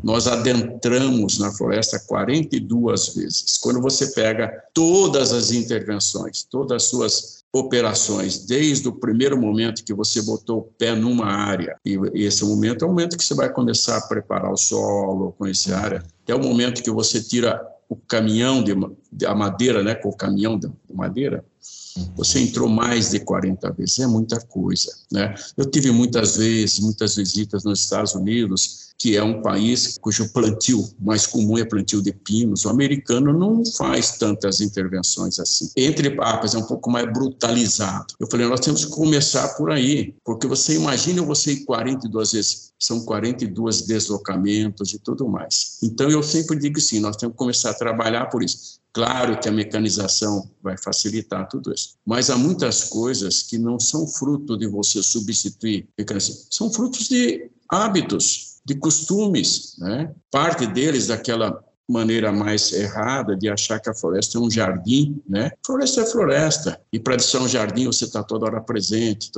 nós 0.03 0.27
adentramos 0.27 1.37
na 1.37 1.51
floresta 1.51 1.99
42 1.99 3.15
vezes. 3.15 3.57
Quando 3.57 3.81
você 3.81 4.07
pega 4.07 4.51
todas 4.73 5.31
as 5.31 5.51
intervenções, 5.51 6.43
todas 6.49 6.83
as 6.83 6.89
suas 6.89 7.41
operações 7.53 8.45
desde 8.45 8.87
o 8.87 8.93
primeiro 8.93 9.39
momento 9.39 9.83
que 9.83 9.93
você 9.93 10.21
botou 10.21 10.59
o 10.59 10.63
pé 10.63 10.95
numa 10.95 11.25
área, 11.25 11.75
e 11.85 11.99
esse 12.13 12.45
momento 12.45 12.83
é 12.83 12.87
o 12.87 12.89
momento 12.89 13.17
que 13.17 13.25
você 13.25 13.35
vai 13.35 13.51
começar 13.51 13.97
a 13.97 14.07
preparar 14.07 14.51
o 14.51 14.57
solo, 14.57 15.35
conhecer 15.37 15.73
a 15.73 15.79
área, 15.79 16.03
até 16.23 16.33
o 16.33 16.39
momento 16.39 16.81
que 16.81 16.91
você 16.91 17.21
tira 17.21 17.61
o 17.89 17.95
caminhão 17.97 18.63
de, 18.63 19.25
a 19.25 19.35
madeira, 19.35 19.83
né, 19.83 19.93
com 19.93 20.07
o 20.07 20.15
caminhão 20.15 20.57
de 20.57 20.71
madeira, 20.93 21.43
você 22.15 22.39
entrou 22.39 22.69
mais 22.69 23.11
de 23.11 23.19
40 23.19 23.69
vezes, 23.73 23.99
é 23.99 24.07
muita 24.07 24.39
coisa, 24.39 24.95
né? 25.11 25.35
Eu 25.57 25.65
tive 25.65 25.91
muitas 25.91 26.37
vezes, 26.37 26.79
muitas 26.79 27.17
visitas 27.17 27.65
nos 27.65 27.81
Estados 27.81 28.15
Unidos, 28.15 28.90
que 29.01 29.17
é 29.17 29.23
um 29.23 29.41
país 29.41 29.97
cujo 29.99 30.31
plantio 30.31 30.87
mais 30.99 31.25
comum 31.25 31.57
é 31.57 31.65
plantio 31.65 32.03
de 32.03 32.13
pinos. 32.13 32.65
O 32.65 32.69
americano 32.69 33.33
não 33.33 33.65
faz 33.65 34.19
tantas 34.19 34.61
intervenções 34.61 35.39
assim. 35.39 35.71
Entre 35.75 36.11
papas 36.11 36.53
é 36.53 36.59
um 36.59 36.67
pouco 36.67 36.91
mais 36.91 37.11
brutalizado. 37.11 38.13
Eu 38.19 38.27
falei, 38.29 38.45
nós 38.45 38.59
temos 38.59 38.85
que 38.85 38.91
começar 38.91 39.55
por 39.55 39.71
aí, 39.71 40.13
porque 40.23 40.45
você 40.45 40.75
imagina 40.75 41.23
você 41.23 41.53
ir 41.53 41.65
42 41.65 42.33
vezes, 42.33 42.73
são 42.77 43.03
42 43.03 43.87
deslocamentos 43.87 44.93
e 44.93 44.99
tudo 44.99 45.27
mais. 45.27 45.79
Então 45.81 46.07
eu 46.07 46.21
sempre 46.21 46.59
digo 46.59 46.79
sim, 46.79 46.99
nós 46.99 47.15
temos 47.15 47.33
que 47.33 47.39
começar 47.39 47.71
a 47.71 47.73
trabalhar 47.73 48.27
por 48.27 48.43
isso. 48.43 48.79
Claro 48.93 49.39
que 49.39 49.49
a 49.49 49.51
mecanização 49.51 50.47
vai 50.61 50.77
facilitar 50.77 51.47
tudo 51.47 51.73
isso, 51.73 51.95
mas 52.05 52.29
há 52.29 52.37
muitas 52.37 52.83
coisas 52.83 53.41
que 53.41 53.57
não 53.57 53.79
são 53.79 54.05
fruto 54.05 54.55
de 54.55 54.67
você 54.67 55.01
substituir, 55.01 55.87
são 56.51 56.71
frutos 56.71 57.07
de 57.07 57.49
hábitos 57.67 58.50
de 58.65 58.75
costumes, 58.75 59.75
né? 59.79 60.11
Parte 60.31 60.67
deles 60.67 61.07
daquela 61.07 61.63
maneira 61.91 62.31
mais 62.31 62.71
errada 62.71 63.35
de 63.35 63.49
achar 63.49 63.79
que 63.79 63.89
a 63.89 63.93
floresta 63.93 64.37
é 64.37 64.41
um 64.41 64.49
jardim, 64.49 65.21
né? 65.27 65.51
Floresta 65.65 66.01
é 66.01 66.05
floresta 66.05 66.79
e 66.91 66.99
para 66.99 67.19
ser 67.19 67.39
um 67.39 67.47
jardim 67.47 67.85
você 67.85 68.05
está 68.05 68.23
toda 68.23 68.45
hora 68.45 68.61
presente. 68.61 69.29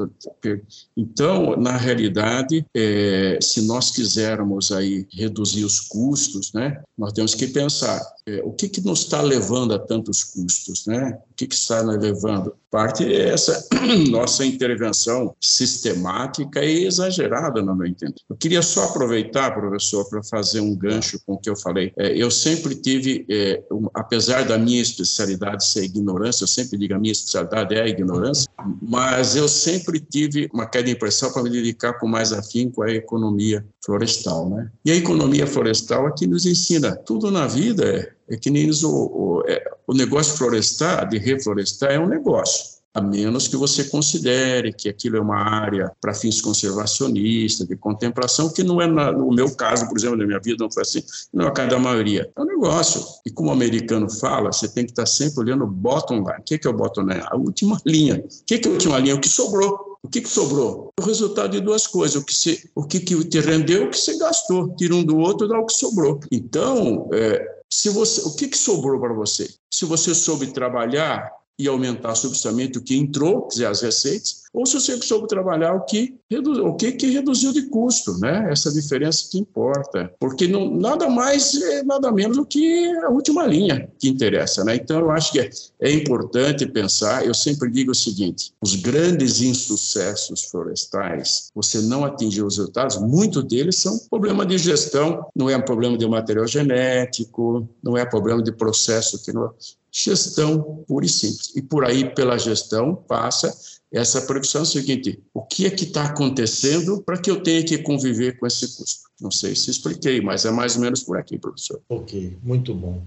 Então, 0.96 1.58
na 1.58 1.76
realidade, 1.76 2.66
é, 2.76 3.40
se 3.42 3.62
nós 3.66 3.92
quisermos 3.92 4.72
aí 4.72 5.08
reduzir 5.12 5.66
os 5.66 5.80
custos, 5.80 6.54
né? 6.54 6.82
Nós 6.98 7.12
temos 7.14 7.34
que 7.34 7.48
pensar 7.48 8.00
é, 8.28 8.42
o 8.44 8.52
que, 8.52 8.70
que 8.70 8.82
nos 8.82 9.00
está 9.00 9.22
levando 9.22 9.74
a 9.74 9.80
tantos 9.80 10.24
custos, 10.24 10.86
né? 10.86 11.18
Que, 11.44 11.48
que 11.48 11.56
está 11.56 11.84
nos 11.84 11.98
levando? 11.98 12.56
Parte 12.72 13.04
é 13.04 13.30
essa 13.30 13.68
nossa 14.10 14.46
intervenção 14.46 15.36
sistemática 15.40 16.64
e 16.64 16.86
exagerada, 16.86 17.62
no 17.62 17.76
meu 17.76 17.86
entender. 17.86 18.16
Eu 18.30 18.36
queria 18.36 18.62
só 18.62 18.86
aproveitar, 18.86 19.54
professor, 19.54 20.10
para 20.10 20.24
fazer 20.24 20.60
um 20.60 20.76
gancho 20.76 21.20
com 21.26 21.34
o 21.34 21.38
que 21.38 21.50
eu 21.50 21.56
falei. 21.56 21.94
É, 21.98 22.16
eu 22.16 22.32
sempre 22.32 22.76
tive, 22.76 23.26
é, 23.30 23.62
um, 23.72 23.88
apesar 23.94 24.44
da 24.44 24.58
minha 24.58 24.82
especialidade 24.82 25.68
ser 25.68 25.84
ignorância, 25.84 26.44
eu 26.44 26.48
sempre 26.48 26.78
digo 26.78 26.96
a 26.96 27.00
minha 27.00 27.12
especialidade 27.12 27.76
é 27.76 27.82
a 27.82 27.88
ignorância, 27.88 28.50
mas 28.82 29.36
eu 29.36 29.48
sempre 29.48 30.00
tive 30.00 30.50
uma 30.54 30.66
queda 30.66 30.86
de 30.86 30.92
impressão 30.92 31.32
para 31.32 31.44
me 31.44 31.50
dedicar 31.50 32.00
com 32.00 32.08
mais 32.08 32.34
afinco 32.34 32.82
à 32.82 32.92
economia 32.92 33.64
florestal, 33.86 34.50
né? 34.50 34.72
E 34.84 34.92
a 34.92 34.96
economia 34.96 35.46
florestal 35.46 36.08
aqui 36.08 36.26
nos 36.26 36.46
ensina 36.46 36.96
tudo 36.96 37.30
na 37.30 37.46
vida 37.46 37.86
é 37.86 38.14
é 38.30 38.38
que 38.38 38.50
nem 38.50 38.70
o, 38.70 38.88
o, 38.88 39.44
é, 39.48 39.64
o 39.88 39.94
negócio 39.94 40.38
florestar, 40.38 41.08
de 41.08 41.18
reflorestar, 41.18 41.92
é 41.92 42.00
um 42.00 42.08
negócio 42.08 42.74
a 42.94 43.02
menos 43.02 43.48
que 43.48 43.58
você 43.58 43.86
considere 43.86 44.72
que 44.72 44.88
aquilo 44.88 45.18
é 45.18 45.20
uma 45.20 45.38
área 45.38 45.92
para 46.00 46.14
fins 46.14 46.40
conservacionistas, 46.40 47.68
de 47.68 47.76
contemplação, 47.76 48.52
que 48.52 48.64
não 48.64 48.80
é 48.80 48.86
na, 48.86 49.12
no 49.12 49.34
meu 49.34 49.50
caso, 49.56 49.88
por 49.88 49.98
exemplo, 49.98 50.18
na 50.18 50.28
minha 50.28 50.40
vida, 50.40 50.64
não 50.64 50.72
foi 50.72 50.84
assim, 50.84 51.02
não 51.34 51.46
é 51.46 51.48
a 51.48 51.52
cada 51.52 51.72
da 51.72 51.80
maioria. 51.80 52.30
É 52.36 52.42
um 52.42 52.46
negócio. 52.46 53.04
E 53.26 53.32
como 53.32 53.50
o 53.50 53.54
americano 53.54 54.08
fala, 54.10 54.52
você 54.52 54.68
tem 54.68 54.86
que 54.86 54.92
estar 54.92 55.08
sempre 55.08 55.40
olhando 55.40 55.64
o 55.64 55.68
bottom 55.68 56.18
line. 56.18 56.40
O 56.40 56.44
que 56.44 56.60
é 56.64 56.70
o 56.70 56.74
bottom 56.74 57.02
line? 57.02 57.24
A 57.26 57.36
última 57.36 57.82
linha. 57.84 58.24
O 58.24 58.46
que 58.46 58.56
é 58.56 58.62
a 58.64 58.70
última 58.70 59.00
linha? 59.00 59.16
O 59.16 59.20
que 59.20 59.30
sobrou. 59.30 59.98
O 60.04 60.08
que, 60.10 60.22
que 60.22 60.30
sobrou? 60.30 60.92
O 61.00 61.04
resultado 61.04 61.52
de 61.52 61.62
duas 61.62 61.88
coisas. 61.88 62.22
O 62.22 62.26
que, 62.26 62.36
se, 62.36 62.70
o 62.76 62.84
que, 62.84 63.00
que 63.00 63.24
te 63.24 63.40
rendeu, 63.40 63.86
o 63.86 63.90
que 63.90 63.98
você 63.98 64.18
gastou. 64.18 64.76
Tira 64.76 64.94
um 64.94 65.04
do 65.04 65.18
outro, 65.18 65.48
dá 65.48 65.58
o 65.58 65.66
que 65.66 65.74
sobrou. 65.74 66.20
Então, 66.30 67.10
é, 67.14 67.53
se 67.74 67.90
você, 67.90 68.22
o 68.22 68.36
que, 68.36 68.48
que 68.48 68.58
sobrou 68.58 69.00
para 69.00 69.14
você? 69.14 69.52
Se 69.72 69.84
você 69.84 70.14
soube 70.14 70.54
trabalhar 70.54 71.32
e 71.58 71.68
aumentar 71.68 72.16
substancialmente 72.16 72.78
o 72.78 72.82
que 72.82 72.98
entrou, 72.98 73.44
quer 73.44 73.50
dizer, 73.50 73.66
as 73.68 73.82
receitas, 73.82 74.44
ou 74.54 74.68
se 74.68 74.80
você 74.80 75.02
soube 75.02 75.28
trabalhar 75.28 75.74
o 75.74 75.82
que, 75.82 76.16
o 76.32 76.76
que, 76.76 76.92
que 76.92 77.08
reduziu 77.08 77.52
de 77.52 77.64
custo, 77.64 78.20
né? 78.20 78.48
Essa 78.52 78.72
diferença 78.72 79.28
que 79.32 79.40
importa, 79.40 80.14
porque 80.20 80.48
não, 80.48 80.70
nada 80.70 81.10
mais 81.10 81.60
é 81.60 81.84
nada 81.84 82.12
menos 82.12 82.38
do 82.38 82.46
que 82.46 82.88
a 82.98 83.10
última 83.10 83.48
linha 83.48 83.90
que 83.98 84.08
interessa, 84.08 84.64
né? 84.64 84.76
Então 84.76 85.00
eu 85.00 85.10
acho 85.10 85.32
que 85.32 85.40
é, 85.40 85.50
é 85.82 85.92
importante 85.92 86.68
pensar. 86.68 87.26
Eu 87.26 87.34
sempre 87.34 87.70
digo 87.72 87.92
o 87.92 87.96
seguinte: 87.96 88.54
os 88.62 88.76
grandes 88.76 89.42
insucessos 89.42 90.44
florestais, 90.44 91.50
você 91.56 91.82
não 91.82 92.06
atingiu 92.06 92.46
os 92.46 92.58
resultados, 92.58 92.98
muitos 92.98 93.44
deles 93.46 93.78
são 93.78 93.98
problema 94.08 94.46
de 94.46 94.60
gestão, 94.60 95.26
não 95.36 95.50
é 95.50 95.58
um 95.58 95.66
problema 95.66 95.98
de 95.98 96.08
material 96.08 96.46
genético, 96.46 97.68
não 97.82 97.98
é 97.98 98.06
problema 98.06 98.44
de 98.44 98.52
processo 98.52 99.24
que 99.24 99.34
não 99.34 99.52
gestão 99.94 100.84
pura 100.88 101.06
e 101.06 101.10
simples. 101.10 101.56
E 101.56 101.62
por 101.62 101.86
aí, 101.86 102.14
pela 102.16 102.38
gestão, 102.38 102.96
passa 102.96 103.54
essa 103.94 104.22
previsão 104.22 104.64
é 104.64 104.66
seguinte: 104.66 105.20
o 105.34 105.44
que 105.44 105.68
é 105.68 105.70
que 105.70 105.84
está 105.84 106.06
acontecendo 106.06 107.02
para 107.04 107.18
que 107.18 107.30
eu 107.30 107.42
tenha 107.42 107.64
que 107.64 107.78
conviver 107.78 108.40
com 108.40 108.48
esse 108.48 108.76
custo? 108.76 109.04
Não 109.22 109.30
sei 109.30 109.56
se 109.56 109.70
expliquei, 109.70 110.20
mas 110.20 110.44
é 110.46 110.52
mais 110.52 110.76
ou 110.76 110.82
menos 110.82 111.04
por 111.04 111.18
aqui, 111.18 111.38
professor. 111.38 111.80
Ok, 111.88 112.36
muito 112.42 112.74
bom. 112.74 113.04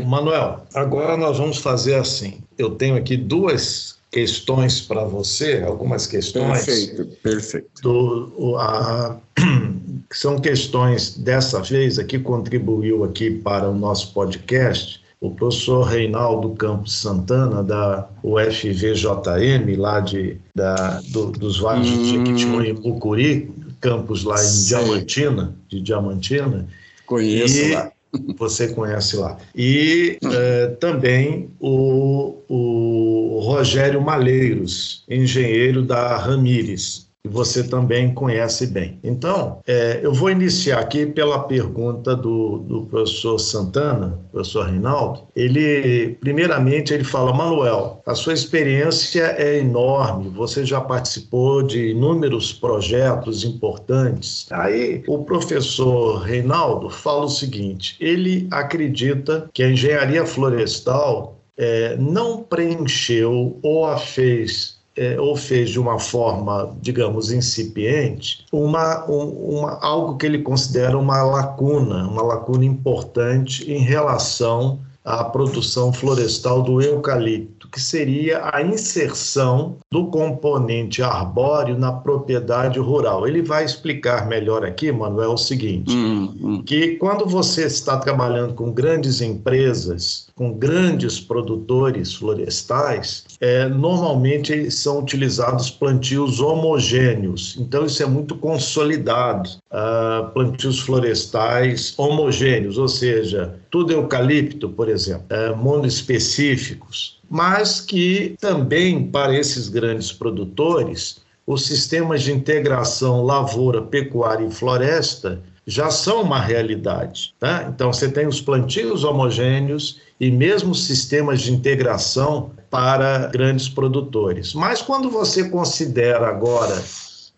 O, 0.00 0.06
Manuel, 0.06 0.64
agora 0.72 1.16
nós 1.16 1.36
vamos 1.36 1.58
fazer 1.58 1.96
assim. 1.96 2.38
Eu 2.56 2.70
tenho 2.70 2.94
aqui 2.94 3.16
duas 3.16 3.96
questões 4.12 4.80
para 4.80 5.04
você, 5.04 5.62
algumas 5.66 6.06
questões. 6.06 6.64
Perfeito, 6.64 7.06
perfeito. 7.22 7.82
Do, 7.82 8.56
a, 8.58 9.18
são 10.12 10.38
questões 10.38 11.16
dessa 11.16 11.60
vez 11.60 11.98
aqui 11.98 12.18
contribuiu 12.18 13.02
aqui 13.02 13.30
para 13.30 13.68
o 13.68 13.74
nosso 13.74 14.12
podcast 14.14 15.01
o 15.22 15.30
professor 15.30 15.84
Reinaldo 15.84 16.50
Campos 16.56 17.00
Santana, 17.00 17.62
da 17.62 18.08
UFVJM, 18.24 19.76
lá 19.78 20.00
de, 20.00 20.36
da, 20.52 21.00
do, 21.10 21.30
dos 21.30 21.60
vales 21.60 21.88
hum. 21.88 22.02
de 22.02 22.10
Jequitinhonha 22.10 22.70
e 22.70 22.72
Mucuri, 22.72 23.50
campus 23.80 24.24
lá 24.24 24.34
em. 24.34 24.64
Diamantina, 24.66 25.54
de 25.68 25.80
Diamantina. 25.80 26.66
Conheço 27.06 27.56
e, 27.56 27.72
lá. 27.72 27.92
Você 28.36 28.74
conhece 28.74 29.16
lá. 29.16 29.38
E 29.54 30.18
uh, 30.24 30.76
também 30.76 31.50
o, 31.60 32.38
o 32.48 33.40
Rogério 33.44 34.02
Malheiros, 34.02 35.04
engenheiro 35.08 35.82
da 35.82 36.16
Ramires, 36.16 37.11
que 37.24 37.28
você 37.32 37.62
também 37.62 38.12
conhece 38.12 38.66
bem. 38.66 38.98
Então, 39.02 39.60
é, 39.64 40.00
eu 40.02 40.12
vou 40.12 40.28
iniciar 40.28 40.80
aqui 40.80 41.06
pela 41.06 41.38
pergunta 41.44 42.16
do, 42.16 42.58
do 42.58 42.86
professor 42.86 43.38
Santana, 43.38 44.18
professor 44.32 44.66
Reinaldo. 44.66 45.22
Ele, 45.36 46.16
primeiramente, 46.20 46.92
ele 46.92 47.04
fala, 47.04 47.32
Manuel, 47.32 48.02
a 48.04 48.14
sua 48.16 48.32
experiência 48.32 49.36
é 49.38 49.58
enorme, 49.58 50.30
você 50.30 50.66
já 50.66 50.80
participou 50.80 51.62
de 51.62 51.90
inúmeros 51.90 52.52
projetos 52.52 53.44
importantes. 53.44 54.48
Aí, 54.50 55.04
o 55.06 55.24
professor 55.24 56.22
Reinaldo 56.22 56.90
fala 56.90 57.26
o 57.26 57.30
seguinte, 57.30 57.96
ele 58.00 58.48
acredita 58.50 59.48
que 59.54 59.62
a 59.62 59.70
engenharia 59.70 60.26
florestal 60.26 61.38
é, 61.56 61.96
não 61.98 62.42
preencheu 62.42 63.60
ou 63.62 63.86
a 63.86 63.96
fez 63.96 64.81
é, 64.96 65.18
ou 65.18 65.36
fez 65.36 65.70
de 65.70 65.80
uma 65.80 65.98
forma, 65.98 66.74
digamos, 66.80 67.32
incipiente, 67.32 68.44
uma, 68.52 69.08
um, 69.10 69.58
uma, 69.58 69.78
algo 69.80 70.16
que 70.16 70.26
ele 70.26 70.40
considera 70.40 70.98
uma 70.98 71.22
lacuna, 71.22 72.06
uma 72.08 72.22
lacuna 72.22 72.64
importante 72.64 73.70
em 73.70 73.78
relação 73.78 74.78
à 75.04 75.24
produção 75.24 75.92
florestal 75.92 76.62
do 76.62 76.80
eucalipto, 76.80 77.68
que 77.68 77.80
seria 77.80 78.50
a 78.52 78.62
inserção 78.62 79.76
do 79.90 80.06
componente 80.06 81.02
arbóreo 81.02 81.76
na 81.76 81.90
propriedade 81.90 82.78
rural. 82.78 83.26
Ele 83.26 83.42
vai 83.42 83.64
explicar 83.64 84.26
melhor 84.28 84.64
aqui, 84.64 84.92
Manuel, 84.92 85.32
o 85.32 85.38
seguinte: 85.38 85.92
hum, 85.96 86.34
hum. 86.40 86.62
que 86.62 86.96
quando 86.96 87.26
você 87.26 87.64
está 87.64 87.96
trabalhando 87.96 88.54
com 88.54 88.70
grandes 88.70 89.20
empresas, 89.20 90.28
com 90.42 90.52
grandes 90.54 91.20
produtores 91.20 92.14
florestais, 92.14 93.24
é, 93.40 93.68
normalmente 93.68 94.72
são 94.72 94.98
utilizados 94.98 95.70
plantios 95.70 96.40
homogêneos. 96.40 97.56
Então, 97.60 97.86
isso 97.86 98.02
é 98.02 98.06
muito 98.06 98.34
consolidado. 98.34 99.48
Uh, 99.70 100.28
plantios 100.32 100.80
florestais 100.80 101.94
homogêneos, 101.96 102.76
ou 102.76 102.88
seja, 102.88 103.54
tudo 103.70 103.92
eucalipto, 103.92 104.68
por 104.68 104.88
exemplo, 104.88 105.26
é, 105.30 105.54
monoespecíficos, 105.54 107.20
mas 107.30 107.80
que 107.80 108.34
também, 108.40 109.06
para 109.06 109.38
esses 109.38 109.68
grandes 109.68 110.10
produtores, 110.10 111.20
os 111.46 111.64
sistemas 111.66 112.20
de 112.22 112.32
integração 112.32 113.24
lavoura, 113.24 113.80
pecuária 113.80 114.44
e 114.44 114.50
floresta 114.50 115.40
já 115.66 115.90
são 115.90 116.22
uma 116.22 116.40
realidade. 116.40 117.34
Tá? 117.38 117.66
Então, 117.68 117.92
você 117.92 118.10
tem 118.10 118.26
os 118.26 118.40
plantios 118.40 119.04
homogêneos 119.04 120.00
e 120.18 120.30
mesmo 120.30 120.74
sistemas 120.74 121.40
de 121.40 121.52
integração 121.52 122.50
para 122.70 123.26
grandes 123.28 123.68
produtores. 123.68 124.54
Mas 124.54 124.80
quando 124.82 125.10
você 125.10 125.48
considera 125.48 126.28
agora 126.28 126.82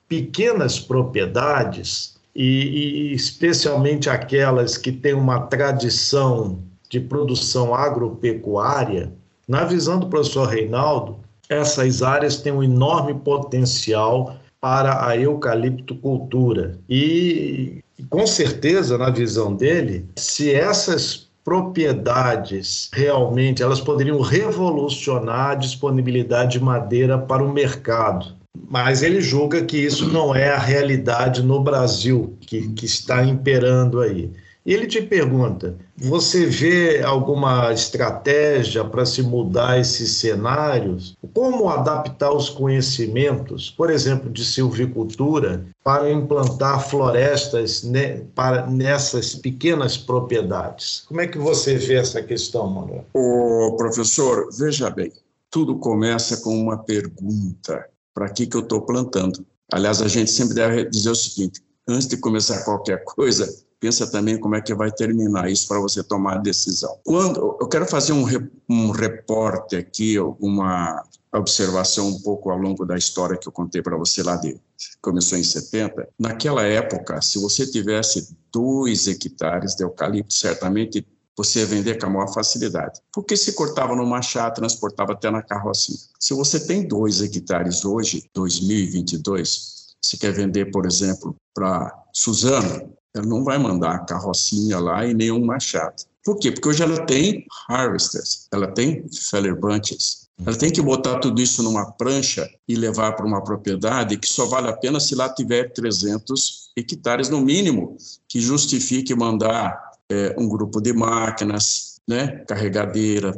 pequenas 0.08 0.78
propriedades, 0.78 2.14
e, 2.34 3.10
e 3.10 3.14
especialmente 3.14 4.10
aquelas 4.10 4.76
que 4.76 4.90
têm 4.90 5.14
uma 5.14 5.40
tradição 5.40 6.58
de 6.88 7.00
produção 7.00 7.74
agropecuária, 7.74 9.12
na 9.46 9.64
visão 9.64 9.98
do 9.98 10.08
professor 10.08 10.48
Reinaldo, 10.48 11.18
essas 11.48 12.02
áreas 12.02 12.38
têm 12.38 12.52
um 12.52 12.62
enorme 12.62 13.14
potencial 13.14 14.37
para 14.60 15.06
a 15.06 15.16
eucaliptocultura. 15.16 16.78
E, 16.88 17.84
com 18.11 18.26
certeza, 18.26 18.98
na 18.98 19.11
visão 19.11 19.54
dele, 19.54 20.07
se 20.16 20.52
essas 20.52 21.28
propriedades 21.44 22.88
realmente 22.92 23.62
elas 23.62 23.80
poderiam 23.80 24.20
revolucionar 24.20 25.50
a 25.50 25.54
disponibilidade 25.54 26.52
de 26.59 26.64
madeira 26.64 27.18
para 27.18 27.44
o 27.44 27.52
mercado. 27.52 28.35
Mas 28.70 29.02
ele 29.02 29.20
julga 29.20 29.62
que 29.62 29.76
isso 29.76 30.09
não 30.09 30.35
é 30.35 30.50
a 30.50 30.59
realidade 30.59 31.42
no 31.42 31.62
Brasil 31.62 32.37
que, 32.40 32.68
que 32.68 32.87
está 32.87 33.22
imperando 33.24 34.00
aí. 34.00 34.30
Ele 34.64 34.87
te 34.87 35.03
pergunta: 35.03 35.77
você 35.96 36.46
vê 36.46 37.03
alguma 37.03 37.72
estratégia 37.72 38.83
para 38.83 39.05
se 39.05 39.22
mudar 39.22 39.79
esses 39.79 40.12
cenários? 40.12 41.16
Como 41.35 41.68
adaptar 41.68 42.33
os 42.33 42.48
conhecimentos, 42.48 43.70
por 43.70 43.90
exemplo, 43.90 44.31
de 44.31 44.44
silvicultura, 44.44 45.66
para 45.83 46.11
implantar 46.11 46.88
florestas 46.88 47.83
né, 47.83 48.22
para, 48.35 48.66
nessas 48.66 49.35
pequenas 49.35 49.98
propriedades? 49.98 51.05
Como 51.07 51.20
é 51.20 51.27
que 51.27 51.38
você 51.38 51.77
vê 51.77 51.96
essa 51.96 52.22
questão, 52.22 52.66
Manuel? 52.66 53.05
O 53.12 53.77
professor, 53.77 54.48
veja 54.59 54.88
bem, 54.88 55.12
tudo 55.50 55.77
começa 55.77 56.38
com 56.38 56.59
uma 56.59 56.79
pergunta: 56.79 57.87
para 58.14 58.31
que, 58.31 58.46
que 58.46 58.57
eu 58.57 58.62
estou 58.62 58.81
plantando? 58.81 59.44
Aliás, 59.70 60.00
a 60.00 60.09
gente 60.09 60.31
sempre 60.31 60.55
deve 60.55 60.85
dizer 60.87 61.11
o 61.11 61.14
seguinte: 61.14 61.61
antes 61.87 62.09
de 62.09 62.16
começar 62.16 62.64
qualquer 62.64 63.05
coisa, 63.05 63.63
pensa 63.85 64.07
também 64.07 64.40
como 64.40 64.55
é 64.55 64.62
que 64.62 64.75
vai 64.75 64.90
terminar 64.90 65.51
isso 65.51 65.68
para 65.68 65.79
você 65.79 66.03
tomar 66.03 66.37
a 66.37 66.38
decisão. 66.38 66.99
Quando 67.05 67.59
eu 67.61 67.68
quero 67.68 67.87
fazer 67.87 68.14
um, 68.14 68.25
um 68.66 68.90
reporte 68.90 69.77
aqui, 69.77 70.18
uma 70.40 71.05
observação 71.31 72.09
um 72.09 72.18
pouco 72.23 72.51
ao 72.51 72.57
longo 72.57 72.87
da 72.87 72.97
história 72.97 73.37
que 73.37 73.47
eu 73.47 73.53
contei 73.53 73.83
para 73.83 73.94
você 73.99 74.23
lá 74.23 74.37
de 74.37 74.59
começou 75.03 75.37
em 75.37 75.44
70. 75.44 76.09
Naquela 76.18 76.62
época, 76.62 77.20
se 77.20 77.38
você 77.38 77.66
tivesse 77.66 78.35
dois 78.51 79.07
hectares 79.07 79.75
de 79.75 79.85
eucalipto, 79.85 80.33
certamente 80.33 81.07
você 81.37 81.59
ia 81.61 81.66
vender 81.66 81.99
com 81.99 82.07
a 82.07 82.11
maior 82.11 82.33
facilidade. 82.33 83.01
Porque 83.12 83.37
se 83.37 83.53
cortava 83.53 83.94
no 83.94 84.07
machado, 84.07 84.55
transportava 84.55 85.12
até 85.12 85.31
na 85.31 85.42
carrocinha. 85.42 85.99
Se 86.18 86.33
você 86.33 86.59
tem 86.59 86.88
dois 86.88 87.20
hectares 87.20 87.85
hoje, 87.85 88.25
2022, 88.33 89.97
se 90.03 90.16
quer 90.16 90.33
vender, 90.33 90.70
por 90.70 90.87
exemplo, 90.87 91.37
para 91.53 91.92
Suzano, 92.14 92.94
ela 93.14 93.27
não 93.27 93.44
vai 93.44 93.59
mandar 93.59 94.05
carrocinha 94.07 94.79
lá 94.79 95.07
e 95.07 95.14
nem 95.14 95.31
um 95.31 95.44
machado. 95.44 96.05
Por 96.24 96.38
quê? 96.38 96.50
Porque 96.50 96.68
hoje 96.68 96.83
ela 96.83 97.05
tem 97.05 97.44
harvesters, 97.68 98.48
ela 98.50 98.66
tem 98.66 99.05
feller 99.11 99.55
bunches. 99.59 100.24
Ela 100.44 100.57
tem 100.57 100.72
que 100.72 100.83
botar 100.83 101.20
tudo 101.20 101.40
isso 101.40 101.62
numa 101.62 101.92
prancha 101.92 102.48
e 102.66 102.74
levar 102.74 103.12
para 103.12 103.27
uma 103.27 103.44
propriedade 103.44 104.16
que 104.16 104.29
só 104.29 104.46
vale 104.46 104.68
a 104.68 104.72
pena 104.72 104.98
se 104.98 105.14
lá 105.14 105.29
tiver 105.29 105.72
300 105.72 106.70
hectares 106.77 107.29
no 107.29 107.40
mínimo, 107.40 107.96
que 108.29 108.40
justifique 108.40 109.14
mandar 109.14 109.79
é, 110.11 110.35
um 110.37 110.48
grupo 110.48 110.81
de 110.81 110.92
máquinas, 110.92 112.00
né, 112.09 112.44
carregadeira. 112.48 113.33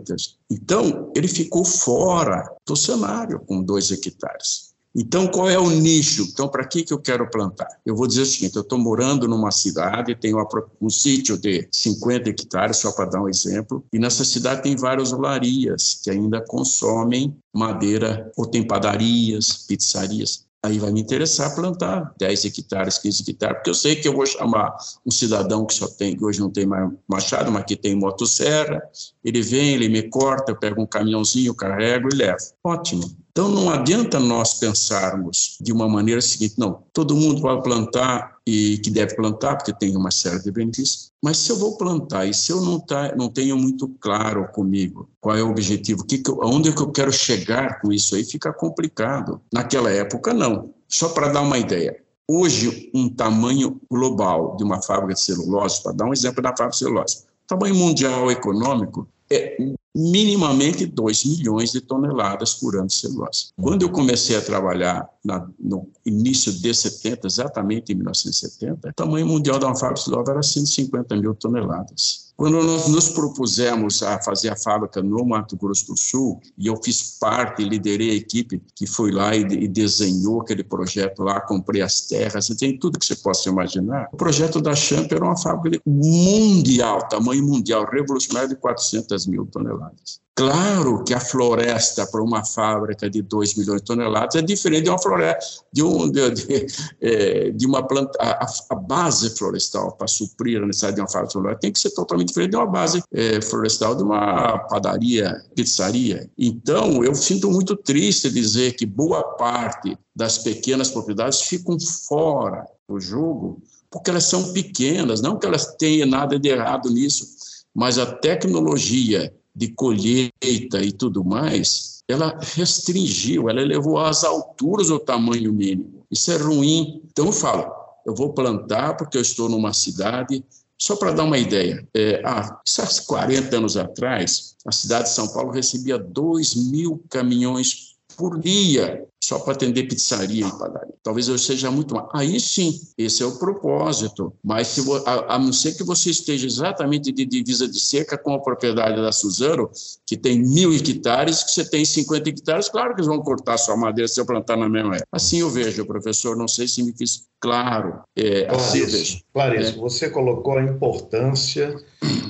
Então, 0.51 1.13
ele 1.15 1.29
ficou 1.29 1.65
fora 1.65 2.51
do 2.67 2.75
cenário 2.75 3.41
com 3.41 3.63
dois 3.63 3.91
hectares. 3.91 4.75
Então, 4.99 5.29
qual 5.29 5.51
é 5.51 5.59
o 5.59 5.69
nicho? 5.69 6.23
Então, 6.23 6.49
para 6.49 6.67
que, 6.67 6.83
que 6.83 6.93
eu 6.93 6.99
quero 6.99 7.31
plantar? 7.31 7.69
Eu 7.85 7.95
vou 7.95 8.07
dizer 8.07 8.23
o 8.23 8.27
seguinte: 8.27 8.57
eu 8.57 8.63
estou 8.63 8.79
morando 8.79 9.29
numa 9.29 9.51
cidade, 9.51 10.17
tenho 10.17 10.39
um 10.81 10.89
sítio 10.89 11.37
de 11.37 11.69
50 11.71 12.31
hectares, 12.31 12.79
só 12.79 12.91
para 12.91 13.11
dar 13.11 13.23
um 13.23 13.29
exemplo, 13.29 13.85
e 13.93 13.99
nessa 13.99 14.25
cidade 14.25 14.63
tem 14.63 14.75
várias 14.75 15.13
olarias 15.13 16.01
que 16.03 16.11
ainda 16.11 16.41
consomem 16.41 17.37
madeira, 17.55 18.33
ou 18.39 18.47
tem 18.47 18.67
padarias, 18.67 19.67
pizzarias 19.69 20.47
aí 20.63 20.79
vai 20.79 20.91
me 20.91 21.01
interessar 21.01 21.55
plantar 21.55 22.13
10 22.19 22.45
hectares, 22.47 22.99
15 22.99 23.31
hectares, 23.31 23.57
porque 23.59 23.71
eu 23.71 23.75
sei 23.75 23.95
que 23.95 24.09
eu 24.09 24.13
vou 24.13 24.27
chamar 24.27 24.77
um 25.05 25.11
cidadão 25.11 25.65
que 25.65 25.75
só 25.75 25.87
tem, 25.87 26.17
que 26.17 26.25
hoje 26.25 26.41
não 26.41 26.51
tem 26.51 26.67
mais 26.67 26.91
machado, 27.07 27.53
mas 27.53 27.65
que 27.65 27.77
tem 27.77 27.95
motosserra, 27.95 28.83
ele 29.25 29.43
vem, 29.43 29.75
ele 29.75 29.89
me 29.89 30.03
corta, 30.09 30.51
eu 30.51 30.57
pego 30.57 30.83
um 30.83 30.87
caminhãozinho, 30.87 31.55
carrego 31.55 32.09
e 32.13 32.17
levo. 32.17 32.39
Ótimo. 32.65 33.26
Então 33.37 33.51
não 33.51 33.69
adianta 33.69 34.19
nós 34.19 34.55
pensarmos 34.55 35.59
de 35.61 35.71
uma 35.71 35.87
maneira 35.87 36.23
seguinte, 36.23 36.55
não, 36.57 36.83
todo 36.91 37.15
mundo 37.15 37.43
vai 37.43 37.61
plantar 37.61 38.39
e 38.47 38.79
que 38.79 38.89
deve 38.89 39.15
plantar, 39.15 39.57
porque 39.57 39.75
tem 39.75 39.95
uma 39.95 40.11
série 40.11 40.43
de 40.43 40.51
benefícios, 40.51 41.13
mas 41.23 41.37
se 41.37 41.53
eu 41.53 41.59
vou 41.59 41.77
plantar 41.77 42.25
e 42.25 42.33
se 42.33 42.51
eu 42.51 42.63
não, 42.63 42.81
tá, 42.81 43.15
não 43.15 43.29
tenho 43.29 43.59
muito 43.59 43.89
claro 44.01 44.49
comigo 44.55 45.11
qual 45.21 45.37
é 45.37 45.43
o 45.43 45.51
objetivo, 45.51 46.03
que 46.07 46.17
que 46.17 46.31
eu, 46.31 46.43
aonde 46.43 46.71
é 46.71 46.73
que 46.73 46.81
eu 46.81 46.91
quero 46.91 47.13
chegar 47.13 47.79
com 47.83 47.93
isso 47.93 48.17
aí, 48.17 48.25
fica 48.25 48.55
complicado. 48.55 49.39
Naquela 49.53 49.91
época, 49.91 50.33
não. 50.33 50.71
Só 50.89 51.11
para 51.11 51.29
dar 51.29 51.43
uma 51.43 51.59
ideia, 51.59 51.95
hoje 52.27 52.91
um 52.95 53.07
tamanho 53.07 53.79
global 53.91 54.57
de 54.57 54.65
uma 54.65 54.81
fábrica 54.81 55.13
de 55.13 55.21
celulose, 55.21 55.83
para 55.83 55.93
dar 55.93 56.07
um 56.07 56.13
exemplo 56.15 56.43
da 56.43 56.57
fábrica 56.57 56.71
de 56.71 56.79
celulose, 56.79 57.25
tamanho 57.47 57.75
mundial 57.75 58.31
econômico 58.31 59.07
é 59.31 59.57
minimamente 59.95 60.85
2 60.85 61.25
milhões 61.25 61.73
de 61.73 61.81
toneladas 61.81 62.55
por 62.55 62.77
ano 62.77 62.87
de 62.87 62.95
celulose. 62.95 63.49
Quando 63.61 63.83
eu 63.83 63.91
comecei 63.91 64.37
a 64.37 64.43
trabalhar 64.43 65.09
na, 65.25 65.49
no 65.59 65.89
início 66.05 66.53
de 66.53 66.75
70, 66.75 67.27
exatamente 67.27 67.93
em 67.93 67.97
1970, 67.97 68.91
o 68.91 68.93
tamanho 68.93 69.27
mundial 69.27 69.59
da 69.59 69.69
uma 69.69 69.77
fábrica 69.77 70.11
de 70.11 70.31
era 70.31 70.43
150 70.43 71.17
mil 71.17 71.35
toneladas. 71.35 72.26
Quando 72.37 72.63
nós 72.63 72.87
nos 72.89 73.09
propusemos 73.09 74.03
a 74.03 74.21
fazer 74.23 74.51
a 74.51 74.57
fábrica 74.57 75.03
no 75.03 75.25
Mato 75.25 75.57
Grosso 75.57 75.87
do 75.87 75.97
Sul, 75.97 76.39
e 76.59 76.67
eu 76.67 76.77
fiz 76.83 77.17
parte, 77.19 77.65
liderei 77.65 78.11
a 78.11 78.15
equipe 78.15 78.63
que 78.75 78.87
foi 78.87 79.11
lá 79.11 79.35
e, 79.35 79.67
desenhou 79.67 80.43
aquele 80.43 80.63
projeto 80.63 81.23
lá, 81.23 81.41
comprei 81.41 81.81
as 81.81 82.03
terras, 82.03 82.49
tem 82.49 82.79
tudo 82.79 82.99
que 82.99 83.07
você 83.07 83.17
possa 83.17 83.49
imaginar. 83.49 84.11
O 84.13 84.19
projeto 84.19 84.61
da 84.61 84.75
Champ 84.75 85.11
era 85.11 85.25
uma 85.25 85.37
fábrica 85.37 85.81
mundial, 85.87 87.09
tamanho 87.09 87.43
mundial, 87.43 87.87
revolucionário 87.91 88.51
de 88.51 88.57
400 88.57 89.27
mil 89.27 89.47
toneladas. 89.47 90.26
Claro 90.37 91.03
que 91.03 91.15
a 91.15 91.19
floresta 91.19 92.07
para 92.07 92.23
uma 92.23 92.45
fábrica 92.45 93.09
de 93.09 93.23
2 93.23 93.55
milhões 93.55 93.81
de 93.81 93.87
toneladas 93.87 94.35
é 94.35 94.43
diferente 94.43 94.85
de 94.85 94.91
uma 94.91 94.99
floresta, 94.99 95.65
de, 95.73 95.83
um, 95.83 96.11
de, 96.11 96.31
de, 96.31 96.67
é, 97.01 97.51
de 97.53 97.67
uma 97.67 97.83
planta. 97.83 98.19
A, 98.21 98.45
a, 98.45 98.75
base 98.75 99.31
florestal 99.31 99.93
para 99.93 100.07
suprir 100.07 100.63
a 100.63 100.67
necessidade 100.67 100.97
de 100.97 101.01
uma 101.01 101.09
fábrica 101.09 101.33
florestal 101.33 101.61
tem 101.61 101.73
que 101.73 101.79
ser 101.81 101.91
totalmente 101.93 102.29
diferente 102.29 102.51
de 102.51 102.57
uma 102.57 102.67
base 102.67 103.03
é, 103.15 103.41
florestal 103.41 103.95
de 103.95 104.03
uma 104.03 104.59
padaria, 104.69 105.43
pizzaria. 105.55 106.31
Então, 106.37 107.03
eu 107.03 107.15
sinto 107.15 107.51
muito 107.51 107.75
triste 107.75 108.31
dizer 108.31 108.73
que 108.73 108.85
boa 108.85 109.23
parte 109.23 109.97
das 110.15 110.37
pequenas 110.37 110.91
propriedades 110.91 111.41
ficam 111.41 111.79
fora 112.07 112.67
do 112.87 113.01
jogo 113.01 113.63
porque 113.91 114.11
elas 114.11 114.25
são 114.25 114.53
pequenas, 114.53 115.23
não 115.23 115.39
que 115.39 115.47
elas 115.47 115.75
tenham 115.77 116.07
nada 116.07 116.39
de 116.39 116.51
errado 116.51 116.91
nisso, 116.91 117.27
mas 117.75 117.99
a 117.99 118.05
tecnologia 118.05 119.33
de 119.57 119.69
colheita 119.69 120.83
e 120.83 120.93
tudo 120.93 121.25
mais, 121.25 122.03
ela 122.07 122.39
restringiu, 122.55 123.49
ela 123.49 123.63
elevou 123.63 123.99
às 123.99 124.23
alturas 124.23 124.91
o 124.91 124.99
tamanho 124.99 125.51
mínimo. 125.53 126.05
Isso 126.11 126.31
é 126.31 126.37
ruim. 126.37 127.03
Então 127.11 127.27
eu 127.27 127.33
falo, 127.33 127.73
eu 128.05 128.15
vou 128.15 128.35
plantar 128.35 128.97
porque 128.97 129.17
eu 129.17 129.23
estou 129.23 129.49
numa 129.49 129.73
cidade. 129.73 130.45
Só 130.79 130.95
para 130.95 131.13
dar 131.13 131.25
uma 131.25 131.39
ideia, 131.39 131.89
é, 131.97 132.21
há 132.23 132.61
40 133.07 133.57
anos 133.57 133.79
atrás, 133.79 134.57
a 134.67 134.71
cidade 134.71 135.09
de 135.09 135.15
São 135.15 135.29
Paulo 135.29 135.51
recebia 135.51 135.99
2 135.99 136.55
mil 136.71 137.03
caminhões 137.09 137.97
por 138.15 138.39
dia 138.39 139.07
só 139.27 139.41
para 139.41 139.55
atender 139.55 139.89
pizzaria 139.89 140.47
e 140.47 140.51
padaria. 140.53 140.95
Talvez 141.03 141.27
eu 141.27 141.37
seja 141.37 141.69
muito 141.69 141.93
mais. 141.97 142.07
Aí 142.15 142.39
sim, 142.39 142.81
esse 142.97 143.25
é 143.25 143.27
o 143.27 143.37
propósito. 143.37 144.33
Mas 144.43 144.69
se, 144.69 144.81
a, 145.05 145.35
a, 145.35 145.39
não 145.39 145.53
ser 145.53 145.77
que 145.77 145.83
você 145.83 146.11
esteja 146.11 146.47
exatamente 146.47 147.11
de 147.11 147.27
divisa 147.27 147.67
de 147.67 147.81
cerca 147.81 148.17
com 148.17 148.35
a 148.35 148.39
propriedade 148.39 149.03
da 149.03 149.11
Suzano, 149.11 149.69
que 150.07 150.17
tem 150.17 150.39
mil 150.39 150.73
hectares, 150.73 151.43
que 151.43 151.51
você 151.51 151.69
tem 151.69 151.85
50 151.85 152.29
hectares, 152.29 152.69
claro 152.69 152.95
que 152.95 153.01
eles 153.01 153.09
vão 153.09 153.21
cortar 153.21 153.59
sua 153.59 153.77
madeira 153.77 154.07
se 154.07 154.21
eu 154.21 154.25
plantar 154.25 154.57
na 154.57 154.69
mesma 154.69 154.95
época. 154.95 155.09
Assim 155.11 155.41
eu 155.41 155.51
vejo, 155.51 155.85
professor, 155.85 156.37
não 156.37 156.47
sei 156.47 156.69
se 156.69 156.81
me 156.85 156.93
fiz 156.97 157.25
claro. 157.41 158.03
É, 158.17 158.47
assim 158.49 158.79
eu 158.79 158.87
vejo. 158.87 159.21
Clarice, 159.35 159.71
é. 159.71 159.77
você 159.77 160.09
colocou 160.09 160.57
a 160.57 160.63
importância 160.63 161.75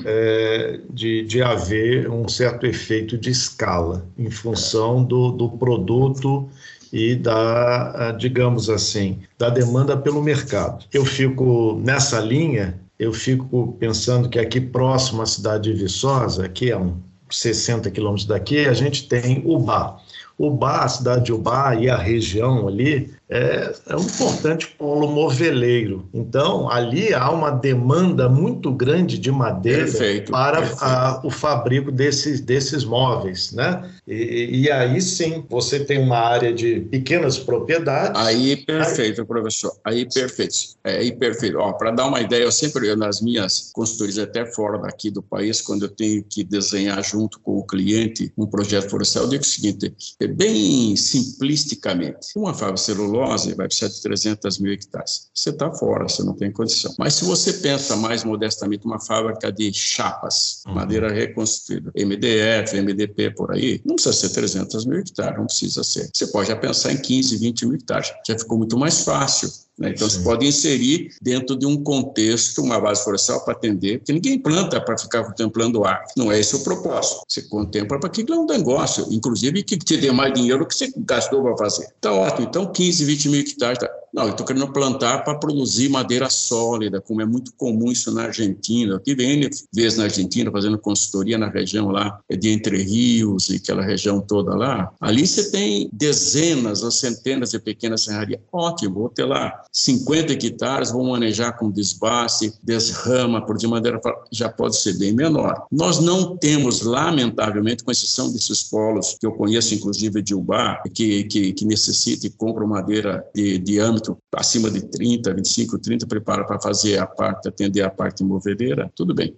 é, 0.03 0.81
de, 0.89 1.27
de 1.27 1.43
haver 1.43 2.11
um 2.11 2.27
certo 2.27 2.65
efeito 2.65 3.19
de 3.19 3.29
escala 3.29 4.07
em 4.17 4.31
função 4.31 5.05
do, 5.05 5.31
do 5.31 5.51
produto 5.51 6.49
e 6.93 7.15
da, 7.15 8.13
digamos 8.13 8.71
assim, 8.71 9.21
da 9.39 9.49
demanda 9.49 9.97
pelo 9.97 10.23
mercado. 10.23 10.85
Eu 10.93 11.05
fico 11.05 11.81
nessa 11.83 12.21
linha, 12.21 12.81
eu 12.99 13.13
fico 13.13 13.77
pensando 13.79 14.29
que 14.29 14.39
aqui 14.39 14.61
próximo 14.61 15.23
à 15.23 15.27
cidade 15.27 15.73
de 15.73 15.79
Viçosa, 15.79 16.49
que 16.49 16.71
é 16.71 16.77
um 16.77 16.97
60 17.31 17.91
quilômetros 17.91 18.27
daqui, 18.27 18.67
a 18.67 18.73
gente 18.73 19.09
tem 19.09 19.43
Ubá. 19.45 19.99
Ubá, 20.39 20.85
a 20.85 20.89
cidade 20.89 21.25
de 21.25 21.33
Ubá 21.33 21.75
e 21.75 21.89
a 21.89 21.97
região 21.97 22.69
ali, 22.69 23.11
é, 23.29 23.75
é, 23.89 23.97
um 23.97 24.03
importante 24.03 24.69
polo 24.79 25.09
moveleiro. 25.09 26.09
Então, 26.15 26.71
ali 26.71 27.13
há 27.13 27.29
uma 27.31 27.51
demanda 27.51 28.29
muito 28.29 28.71
grande 28.71 29.19
de 29.19 29.33
madeira 29.33 29.83
perfeito, 29.83 30.31
para 30.31 30.59
perfeito. 30.59 30.85
A, 30.85 31.21
o 31.25 31.31
fabrico 31.31 31.91
desses, 31.91 32.41
desses 32.41 32.85
móveis, 32.85 33.53
né? 33.53 33.91
E, 34.07 34.63
e, 34.63 34.71
aí 34.71 35.01
sim, 35.03 35.45
você 35.51 35.81
tem 35.81 35.99
uma 35.99 36.19
área 36.19 36.53
de 36.53 36.81
pequenas 36.83 37.37
propriedades. 37.37 38.21
Aí, 38.21 38.57
perfeito, 38.57 39.23
aí... 39.23 39.27
professor. 39.27 39.73
Aí, 39.85 40.09
perfeito. 40.09 40.55
É, 40.85 40.99
aí, 40.99 41.13
perfeito. 41.13 41.59
Para 41.79 41.91
dar 41.91 42.07
uma 42.07 42.21
ideia, 42.21 42.45
eu 42.45 42.53
sempre, 42.53 42.95
nas 42.95 43.21
minhas 43.21 43.73
consultorias, 43.73 44.19
até 44.19 44.47
fora 44.47 44.79
daqui 44.79 45.11
do 45.11 45.23
país, 45.23 45.61
quando 45.61 45.87
eu 45.87 45.89
tenho 45.89 46.23
que 46.23 46.45
desenhar 46.45 47.03
junto 47.03 47.41
com 47.41 47.59
o 47.59 47.67
cliente 47.67 48.33
um 48.39 48.47
projeto 48.47 48.89
florestal, 48.89 49.25
eu 49.25 49.31
digo 49.31 49.43
o 49.43 49.47
seguinte, 49.47 49.93
é 50.21 50.27
bem 50.29 50.95
simplisticamente, 50.95 52.29
uma 52.37 52.55
fábrica 52.55 52.77
celular 52.77 53.16
celulose 53.17 53.55
vai 53.55 53.67
precisar 53.67 53.89
de 53.89 54.03
300 54.03 54.59
mil 54.59 54.73
hectares. 54.73 55.29
Você 55.35 55.51
está 55.51 55.73
fora, 55.73 56.09
você 56.09 56.23
não 56.23 56.35
tem 56.35 56.51
condição. 56.51 56.95
Mas 56.99 57.15
se 57.15 57.25
você 57.25 57.55
pensa 57.55 57.97
mais 57.97 58.25
modestamente 58.25 58.85
uma 58.85 59.01
fábrica 59.01 59.51
de 59.51 59.73
chapas, 59.73 60.63
uhum. 60.67 60.75
madeira 60.75 61.13
reconstruída, 61.13 61.91
MDF, 61.97 62.81
MDP 62.81 63.31
por 63.31 63.53
aí, 63.53 63.81
não 63.85 63.95
precisa 63.95 64.15
ser 64.15 64.31
300 64.31 64.85
mil 64.87 64.99
hectares, 64.99 65.39
não 65.39 65.47
precisa 65.47 65.83
ser. 65.83 66.11
Você 66.15 66.27
pode 66.29 66.49
já 66.49 66.57
pensar 66.57 66.93
em 66.93 66.99
15, 66.99 67.37
20 67.37 67.67
mil 67.67 67.75
hectares. 67.77 68.13
Já 68.27 68.39
ficou 68.39 68.59
muito 68.59 68.79
mais 68.79 69.03
fácil 69.03 69.51
né? 69.79 69.91
Então, 69.91 70.09
Sim. 70.09 70.19
você 70.19 70.25
pode 70.25 70.47
inserir 70.47 71.11
dentro 71.21 71.57
de 71.57 71.67
um 71.67 71.83
contexto 71.83 72.63
uma 72.63 72.81
base 72.81 73.03
florestal 73.03 73.45
para 73.45 73.53
atender, 73.55 73.99
porque 73.99 74.13
ninguém 74.13 74.39
planta 74.39 74.81
para 74.81 74.97
ficar 74.97 75.25
contemplando 75.25 75.81
o 75.81 75.85
ar. 75.85 76.03
Não 76.17 76.33
é 76.33 76.41
esse 76.41 76.57
o 76.57 76.65
propósito. 76.65 77.23
Você 77.29 77.43
contempla 77.43 77.99
para 77.99 78.09
aquilo 78.09 78.35
é 78.35 78.39
um 78.39 78.47
negócio, 78.47 79.07
inclusive 79.11 79.63
que 79.63 79.77
te 79.77 79.97
dê 79.97 80.11
mais 80.11 80.33
dinheiro 80.33 80.67
que 80.67 80.75
você 80.75 80.93
gastou 80.97 81.43
para 81.43 81.57
fazer. 81.57 81.89
Tá 82.01 82.13
ótimo. 82.13 82.47
Então, 82.49 82.73
15, 82.73 83.05
20 83.05 83.29
mil 83.29 83.41
hectares. 83.41 83.79
Tá. 83.79 83.91
Não, 84.17 84.25
eu 84.25 84.31
estou 84.31 84.47
querendo 84.47 84.73
plantar 84.73 85.25
para 85.25 85.35
produzir 85.35 85.91
madeira 85.91 86.31
sólida, 86.31 87.03
como 87.03 87.21
é 87.21 87.27
muito 87.27 87.53
comum 87.53 87.93
isso 87.93 88.11
na 88.11 88.23
Argentina. 88.23 88.95
Eu 88.95 88.99
tive 88.99 89.23
N 89.23 89.51
vezes 89.71 89.99
na 89.99 90.05
Argentina 90.05 90.51
fazendo 90.51 90.79
consultoria 90.79 91.37
na 91.37 91.51
região 91.51 91.89
lá 91.89 92.19
de 92.31 92.49
Entre 92.49 92.83
Rios 92.83 93.51
e 93.51 93.57
aquela 93.57 93.83
região 93.83 94.19
toda 94.19 94.57
lá. 94.57 94.91
Ali 95.03 95.27
você 95.27 95.51
tem 95.51 95.91
dezenas 95.93 96.83
ou 96.83 96.91
centenas 96.91 97.51
de 97.51 97.59
pequenas 97.59 98.05
serrarias. 98.05 98.41
Ótimo, 98.51 98.95
vou 98.95 99.11
ter 99.11 99.27
lá 99.27 99.53
50 99.71 100.33
hectares, 100.33 100.91
vou 100.91 101.05
manejar 101.05 101.53
com 101.59 101.71
desbaste, 101.71 102.55
desrama, 102.63 103.45
de 103.59 103.67
madeira 103.67 104.01
já 104.33 104.49
pode 104.49 104.77
ser 104.79 104.95
bem 104.95 105.13
menor. 105.13 105.67
Nós 105.71 105.99
não 105.99 106.39
temos, 106.39 106.81
lamentavelmente, 106.81 107.85
com 107.85 107.91
exceção 107.91 108.33
desses 108.33 108.63
polos 108.63 109.15
que 109.21 109.27
eu 109.27 109.33
conheço, 109.33 109.75
inclusive 109.75 110.23
de 110.23 110.35
Ubá, 110.35 110.83
que, 110.95 111.25
que, 111.25 111.53
que 111.53 111.65
necessita 111.67 112.27
e 112.27 112.31
compra 112.31 112.67
madeira 112.67 113.23
de 113.35 113.79
diâmetro 114.07 114.19
acima 114.35 114.71
de 114.71 114.83
30, 114.83 115.35
25, 115.35 115.79
30, 115.79 116.07
prepara 116.07 116.45
para 116.45 116.61
fazer 116.61 116.99
a 116.99 117.07
parte, 117.07 117.49
atender 117.49 117.83
a 117.83 117.91
parte 117.91 118.23
moveleira, 118.23 118.91
tudo 118.95 119.15
bem. 119.15 119.35